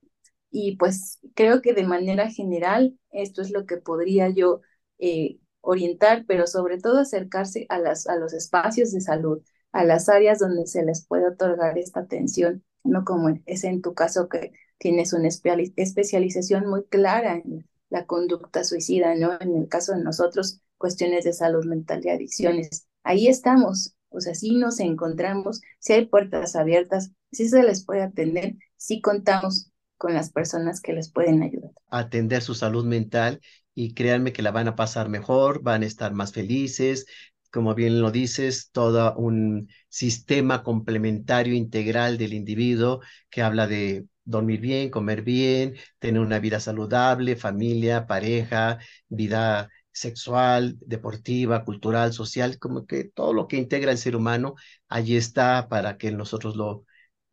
Y 0.49 0.75
pues 0.77 1.19
creo 1.35 1.61
que 1.61 1.73
de 1.73 1.83
manera 1.85 2.29
general 2.29 2.97
esto 3.11 3.41
es 3.41 3.51
lo 3.51 3.65
que 3.65 3.77
podría 3.77 4.29
yo 4.29 4.61
eh, 4.99 5.39
orientar, 5.61 6.25
pero 6.27 6.47
sobre 6.47 6.79
todo 6.79 6.99
acercarse 6.99 7.65
a, 7.69 7.79
las, 7.79 8.07
a 8.07 8.15
los 8.17 8.33
espacios 8.33 8.91
de 8.91 9.01
salud, 9.01 9.41
a 9.71 9.83
las 9.85 10.09
áreas 10.09 10.39
donde 10.39 10.67
se 10.67 10.83
les 10.83 11.05
puede 11.05 11.27
otorgar 11.27 11.77
esta 11.77 12.01
atención, 12.01 12.63
no 12.83 13.05
como 13.05 13.29
es 13.45 13.63
en 13.63 13.81
tu 13.81 13.93
caso 13.93 14.29
que 14.29 14.53
tienes 14.77 15.13
una 15.13 15.27
especialización 15.27 16.67
muy 16.67 16.83
clara 16.85 17.35
en 17.35 17.67
la 17.89 18.05
conducta 18.05 18.63
suicida, 18.63 19.15
¿no? 19.15 19.37
En 19.39 19.55
el 19.55 19.67
caso 19.67 19.93
de 19.93 20.03
nosotros, 20.03 20.59
cuestiones 20.77 21.23
de 21.23 21.33
salud 21.33 21.65
mental 21.65 22.01
y 22.03 22.09
adicciones. 22.09 22.87
Ahí 23.03 23.27
estamos, 23.27 23.93
o 24.09 24.21
sea, 24.21 24.33
sí 24.33 24.55
nos 24.55 24.79
encontramos, 24.79 25.61
si 25.79 25.93
hay 25.93 26.05
puertas 26.05 26.55
abiertas, 26.55 27.11
si 27.31 27.47
se 27.49 27.63
les 27.63 27.85
puede 27.85 28.01
atender, 28.01 28.55
si 28.77 29.01
contamos 29.01 29.71
con 29.97 30.13
las 30.15 30.31
personas 30.31 30.81
que 30.81 30.93
les 30.93 31.11
pueden 31.11 31.43
ayudar. 31.43 31.71
Atender 31.89 32.41
su 32.41 32.55
salud 32.55 32.85
mental 32.85 33.39
y 33.75 33.93
créanme 33.93 34.33
que 34.33 34.41
la 34.41 34.51
van 34.51 34.67
a 34.67 34.75
pasar 34.75 35.09
mejor, 35.09 35.61
van 35.61 35.83
a 35.83 35.85
estar 35.85 36.13
más 36.13 36.33
felices, 36.33 37.05
como 37.51 37.75
bien 37.75 38.01
lo 38.01 38.11
dices, 38.11 38.69
todo 38.71 39.15
un 39.15 39.69
sistema 39.89 40.63
complementario 40.63 41.53
integral 41.53 42.17
del 42.17 42.33
individuo 42.33 43.01
que 43.29 43.41
habla 43.41 43.67
de 43.67 44.07
dormir 44.23 44.59
bien, 44.61 44.89
comer 44.89 45.21
bien, 45.23 45.75
tener 45.99 46.21
una 46.21 46.39
vida 46.39 46.59
saludable, 46.59 47.35
familia, 47.35 48.07
pareja, 48.07 48.79
vida 49.09 49.69
sexual, 49.91 50.77
deportiva, 50.79 51.65
cultural, 51.65 52.13
social, 52.13 52.57
como 52.59 52.85
que 52.85 53.05
todo 53.05 53.33
lo 53.33 53.47
que 53.47 53.57
integra 53.57 53.91
el 53.91 53.97
ser 53.97 54.15
humano, 54.15 54.55
allí 54.87 55.17
está 55.17 55.67
para 55.69 55.97
que 55.97 56.11
nosotros 56.11 56.55
lo 56.55 56.85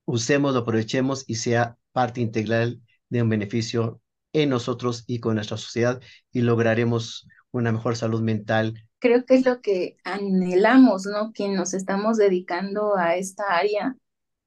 usemos, 0.04 0.54
lo 0.54 0.60
aprovechemos 0.60 1.24
y 1.28 1.36
sea 1.36 1.76
parte 1.92 2.20
integral 2.20 2.80
de 3.08 3.22
un 3.22 3.28
beneficio 3.28 4.00
en 4.32 4.50
nosotros 4.50 5.04
y 5.06 5.20
con 5.20 5.34
nuestra 5.36 5.56
sociedad 5.56 6.00
y 6.32 6.40
lograremos 6.42 7.26
una 7.50 7.72
mejor 7.72 7.96
salud 7.96 8.22
mental. 8.22 8.87
Creo 9.00 9.24
que 9.24 9.34
es 9.36 9.46
lo 9.46 9.60
que 9.60 9.96
anhelamos, 10.04 11.06
¿no? 11.06 11.32
Quien 11.32 11.54
nos 11.54 11.72
estamos 11.74 12.16
dedicando 12.16 12.96
a 12.96 13.16
esta 13.16 13.56
área, 13.56 13.96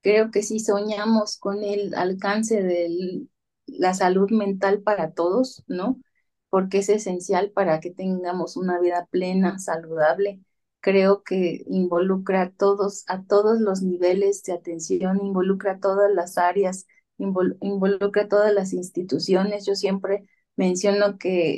creo 0.02 0.30
que 0.32 0.44
sí 0.44 0.60
soñamos 0.60 1.38
con 1.38 1.64
el 1.64 1.96
alcance 1.96 2.62
de 2.62 3.28
la 3.68 3.94
salud 3.94 4.30
mental 4.32 4.82
para 4.82 5.14
todos, 5.14 5.64
¿no? 5.68 6.02
Porque 6.50 6.80
es 6.80 6.90
esencial 6.90 7.52
para 7.52 7.80
que 7.80 7.92
tengamos 7.92 8.58
una 8.58 8.80
vida 8.80 9.08
plena, 9.12 9.58
saludable. 9.60 10.42
Creo 10.82 11.24
que 11.24 11.64
involucra 11.68 12.42
a 12.44 12.52
todos, 12.52 13.06
a 13.08 13.24
todos 13.24 13.62
los 13.62 13.82
niveles 13.84 14.44
de 14.44 14.54
atención, 14.54 15.24
involucra 15.24 15.74
a 15.74 15.80
todas 15.80 16.12
las 16.14 16.38
áreas, 16.38 16.88
involucra 17.18 18.24
a 18.24 18.28
todas 18.28 18.54
las 18.54 18.74
instituciones. 18.74 19.66
Yo 19.66 19.76
siempre 19.76 20.26
menciono 20.58 21.18
que 21.18 21.54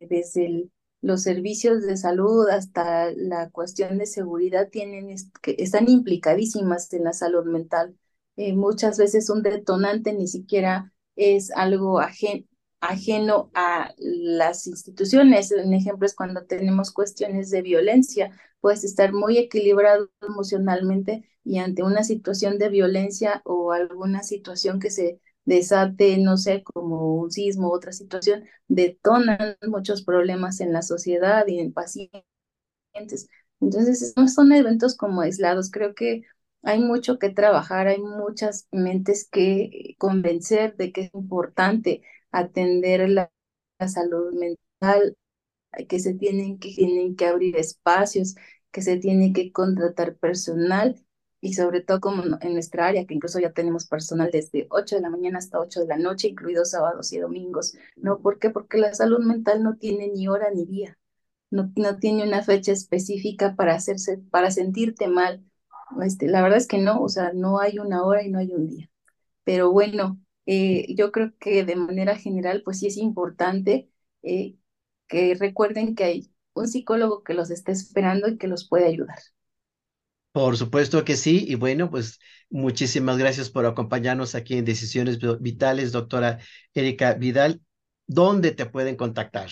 eh, 0.00 0.06
desde 0.08 0.46
el 0.46 0.72
los 1.02 1.22
servicios 1.22 1.82
de 1.82 1.96
salud 1.96 2.48
hasta 2.48 3.10
la 3.12 3.50
cuestión 3.50 3.98
de 3.98 4.06
seguridad 4.06 4.68
tienen, 4.70 5.14
que 5.42 5.56
están 5.58 5.90
implicadísimas 5.90 6.92
en 6.94 7.04
la 7.04 7.12
salud 7.12 7.44
mental. 7.44 7.96
Eh, 8.36 8.54
muchas 8.54 8.98
veces 8.98 9.28
un 9.28 9.42
detonante 9.42 10.12
ni 10.14 10.28
siquiera 10.28 10.92
es 11.16 11.50
algo 11.50 12.00
ajeno 12.00 13.50
a 13.54 13.92
las 13.98 14.66
instituciones. 14.66 15.52
Un 15.52 15.74
ejemplo 15.74 16.06
es 16.06 16.14
cuando 16.14 16.44
tenemos 16.46 16.92
cuestiones 16.92 17.50
de 17.50 17.62
violencia. 17.62 18.30
Puedes 18.60 18.84
estar 18.84 19.12
muy 19.12 19.38
equilibrado 19.38 20.10
emocionalmente 20.22 21.28
y 21.44 21.58
ante 21.58 21.82
una 21.82 22.04
situación 22.04 22.58
de 22.58 22.68
violencia 22.68 23.42
o 23.44 23.72
alguna 23.72 24.22
situación 24.22 24.78
que 24.80 24.90
se 24.90 25.20
desate, 25.44 26.18
no 26.18 26.36
sé, 26.36 26.62
como 26.62 27.16
un 27.16 27.30
sismo, 27.30 27.70
otra 27.72 27.92
situación, 27.92 28.44
detonan 28.68 29.56
muchos 29.66 30.02
problemas 30.02 30.60
en 30.60 30.72
la 30.72 30.82
sociedad 30.82 31.46
y 31.46 31.58
en 31.58 31.72
pacientes. 31.72 32.24
Entonces, 33.60 34.14
no 34.16 34.28
son 34.28 34.52
eventos 34.52 34.96
como 34.96 35.20
aislados, 35.22 35.70
creo 35.70 35.94
que 35.94 36.22
hay 36.62 36.80
mucho 36.80 37.18
que 37.18 37.30
trabajar, 37.30 37.88
hay 37.88 38.00
muchas 38.00 38.68
mentes 38.72 39.28
que 39.30 39.96
convencer 39.98 40.76
de 40.76 40.92
que 40.92 41.02
es 41.02 41.14
importante 41.14 42.02
atender 42.32 43.08
la, 43.08 43.30
salud 43.88 44.32
mental, 44.34 45.16
que 45.88 45.98
se 46.00 46.14
tienen 46.14 46.58
que, 46.58 46.74
tienen 46.74 47.16
que 47.16 47.26
abrir 47.26 47.56
espacios, 47.56 48.36
que 48.70 48.82
se 48.82 48.98
tiene 48.98 49.32
que 49.32 49.52
contratar 49.52 50.16
personal 50.16 51.04
y 51.42 51.54
sobre 51.54 51.82
todo 51.82 52.00
como 52.00 52.22
en 52.40 52.54
nuestra 52.54 52.86
área, 52.88 53.04
que 53.06 53.14
incluso 53.14 53.40
ya 53.40 53.52
tenemos 53.52 53.86
personal 53.86 54.30
desde 54.32 54.68
8 54.70 54.96
de 54.96 55.02
la 55.02 55.10
mañana 55.10 55.38
hasta 55.38 55.60
8 55.60 55.80
de 55.80 55.88
la 55.88 55.98
noche, 55.98 56.28
incluidos 56.28 56.70
sábados 56.70 57.12
y 57.12 57.18
domingos, 57.18 57.74
¿no? 57.96 58.20
¿Por 58.20 58.38
qué? 58.38 58.50
Porque 58.50 58.78
la 58.78 58.94
salud 58.94 59.20
mental 59.20 59.62
no 59.62 59.76
tiene 59.76 60.08
ni 60.08 60.28
hora 60.28 60.50
ni 60.54 60.66
día, 60.66 60.98
no, 61.50 61.72
no 61.76 61.98
tiene 61.98 62.24
una 62.24 62.42
fecha 62.44 62.72
específica 62.72 63.56
para 63.56 63.74
hacerse, 63.74 64.18
para 64.30 64.50
sentirte 64.52 65.08
mal. 65.08 65.44
Este, 66.02 66.28
la 66.28 66.42
verdad 66.42 66.58
es 66.58 66.68
que 66.68 66.78
no, 66.78 67.02
o 67.02 67.08
sea, 67.08 67.32
no 67.34 67.60
hay 67.60 67.78
una 67.78 68.04
hora 68.04 68.22
y 68.24 68.30
no 68.30 68.38
hay 68.38 68.52
un 68.52 68.68
día. 68.68 68.90
Pero 69.44 69.72
bueno, 69.72 70.20
eh, 70.46 70.94
yo 70.96 71.12
creo 71.12 71.32
que 71.38 71.64
de 71.64 71.76
manera 71.76 72.16
general, 72.16 72.62
pues 72.64 72.80
sí 72.80 72.86
es 72.88 72.96
importante 72.98 73.90
eh, 74.22 74.56
que 75.08 75.34
recuerden 75.34 75.94
que 75.94 76.04
hay 76.04 76.34
un 76.54 76.68
psicólogo 76.68 77.22
que 77.24 77.34
los 77.34 77.50
está 77.50 77.72
esperando 77.72 78.28
y 78.28 78.38
que 78.38 78.48
los 78.48 78.68
puede 78.68 78.86
ayudar. 78.86 79.18
Por 80.32 80.56
supuesto 80.56 81.04
que 81.04 81.16
sí. 81.16 81.44
Y 81.46 81.54
bueno, 81.56 81.90
pues 81.90 82.18
muchísimas 82.50 83.18
gracias 83.18 83.50
por 83.50 83.66
acompañarnos 83.66 84.34
aquí 84.34 84.56
en 84.56 84.64
Decisiones 84.64 85.18
Vitales, 85.40 85.92
doctora 85.92 86.38
Erika 86.74 87.14
Vidal. 87.14 87.60
¿Dónde 88.06 88.52
te 88.52 88.66
pueden 88.66 88.96
contactar? 88.96 89.50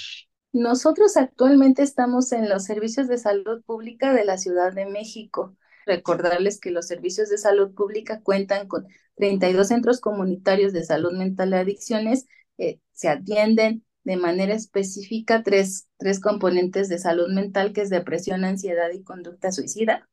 Nosotros 0.52 1.16
actualmente 1.16 1.82
estamos 1.82 2.32
en 2.32 2.48
los 2.48 2.64
servicios 2.64 3.08
de 3.08 3.18
salud 3.18 3.62
pública 3.64 4.12
de 4.12 4.24
la 4.24 4.36
Ciudad 4.36 4.72
de 4.72 4.86
México. 4.86 5.56
Recordarles 5.86 6.58
que 6.58 6.70
los 6.70 6.86
servicios 6.86 7.28
de 7.28 7.38
salud 7.38 7.72
pública 7.74 8.20
cuentan 8.20 8.66
con 8.66 8.86
32 9.16 9.68
centros 9.68 10.00
comunitarios 10.00 10.72
de 10.72 10.84
salud 10.84 11.12
mental 11.12 11.50
y 11.50 11.54
adicciones. 11.54 12.26
Eh, 12.58 12.80
se 12.92 13.08
atienden 13.08 13.84
de 14.04 14.16
manera 14.16 14.54
específica 14.54 15.42
tres, 15.42 15.88
tres 15.98 16.20
componentes 16.20 16.88
de 16.88 16.98
salud 16.98 17.28
mental, 17.32 17.72
que 17.72 17.82
es 17.82 17.90
depresión, 17.90 18.44
ansiedad 18.44 18.90
y 18.92 19.02
conducta 19.02 19.52
suicida. 19.52 20.09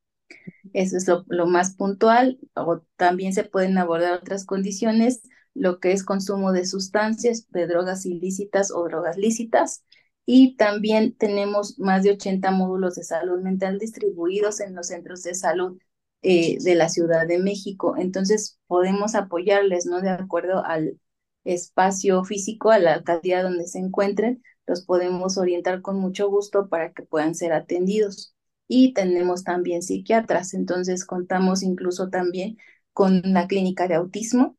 Eso 0.73 0.97
es 0.97 1.07
lo, 1.07 1.47
más 1.47 1.75
puntual. 1.75 2.39
O 2.55 2.81
también 2.95 3.33
se 3.33 3.43
pueden 3.43 3.77
abordar 3.77 4.13
otras 4.13 4.45
condiciones, 4.45 5.21
lo 5.53 5.79
que 5.79 5.91
es 5.91 6.03
consumo 6.03 6.51
de 6.51 6.65
sustancias, 6.65 7.49
de 7.49 7.67
drogas 7.67 8.05
ilícitas 8.05 8.71
o 8.71 8.83
drogas 8.85 9.17
lícitas. 9.17 9.83
Y 10.25 10.55
también 10.57 11.15
tenemos 11.15 11.79
más 11.79 12.03
de 12.03 12.11
80 12.11 12.51
módulos 12.51 12.95
de 12.95 13.03
salud 13.03 13.41
mental 13.41 13.79
distribuidos 13.79 14.59
en 14.59 14.75
los 14.75 14.87
centros 14.87 15.23
de 15.23 15.35
salud 15.35 15.79
eh, 16.21 16.57
de 16.61 16.75
la 16.75 16.89
Ciudad 16.89 17.27
de 17.27 17.39
México. 17.39 17.95
Entonces, 17.97 18.59
podemos 18.67 19.15
apoyarles, 19.15 19.85
¿no? 19.85 20.01
De 20.01 20.09
acuerdo 20.09 20.63
al 20.65 20.99
espacio 21.45 22.23
físico, 22.25 22.71
a 22.71 22.79
la 22.79 22.93
alcaldía 22.95 23.41
donde 23.41 23.67
se 23.67 23.79
encuentren, 23.79 24.43
los 24.67 24.83
podemos 24.85 25.37
orientar 25.37 25.81
con 25.81 25.97
mucho 25.97 26.29
gusto 26.29 26.67
para 26.69 26.91
que 26.91 27.03
puedan 27.03 27.35
ser 27.35 27.53
atendidos 27.53 28.35
y 28.67 28.93
tenemos 28.93 29.43
también 29.43 29.81
psiquiatras. 29.81 30.53
Entonces 30.53 31.05
contamos 31.05 31.63
incluso 31.63 32.09
también 32.09 32.57
con 32.93 33.21
la 33.23 33.47
clínica 33.47 33.87
de 33.87 33.95
autismo 33.95 34.57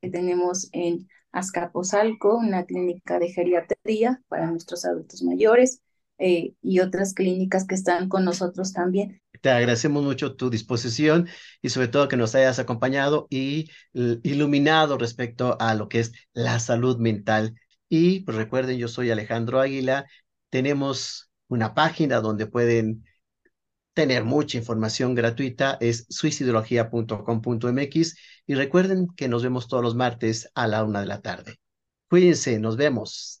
que 0.00 0.10
tenemos 0.10 0.68
en 0.72 1.08
Azcapotzalco, 1.32 2.36
una 2.36 2.64
clínica 2.64 3.18
de 3.18 3.30
geriatría 3.30 4.22
para 4.28 4.50
nuestros 4.50 4.84
adultos 4.84 5.22
mayores 5.22 5.80
eh, 6.18 6.54
y 6.62 6.78
otras 6.78 7.12
clínicas 7.12 7.66
que 7.66 7.74
están 7.74 8.08
con 8.08 8.24
nosotros 8.24 8.72
también. 8.72 9.20
Te 9.40 9.50
agradecemos 9.50 10.04
mucho 10.04 10.36
tu 10.36 10.48
disposición 10.48 11.28
y 11.60 11.70
sobre 11.70 11.88
todo 11.88 12.08
que 12.08 12.16
nos 12.16 12.34
hayas 12.34 12.58
acompañado 12.58 13.26
y 13.30 13.68
iluminado 13.92 14.96
respecto 14.96 15.56
a 15.60 15.74
lo 15.74 15.88
que 15.88 16.00
es 16.00 16.12
la 16.32 16.60
salud 16.60 16.98
mental. 16.98 17.54
Y 17.88 18.20
pues 18.20 18.36
recuerden, 18.36 18.78
yo 18.78 18.88
soy 18.88 19.10
Alejandro 19.10 19.60
Águila. 19.60 20.06
Tenemos 20.50 21.30
una 21.48 21.74
página 21.74 22.20
donde 22.20 22.46
pueden 22.46 23.04
tener 23.94 24.24
mucha 24.24 24.58
información 24.58 25.14
gratuita 25.14 25.78
es 25.80 26.04
suicidología.com.mx 26.10 28.16
y 28.46 28.54
recuerden 28.54 29.08
que 29.16 29.28
nos 29.28 29.42
vemos 29.42 29.68
todos 29.68 29.82
los 29.82 29.94
martes 29.94 30.50
a 30.54 30.66
la 30.66 30.84
una 30.84 31.00
de 31.00 31.06
la 31.06 31.22
tarde. 31.22 31.56
Cuídense, 32.08 32.58
nos 32.58 32.76
vemos. 32.76 33.40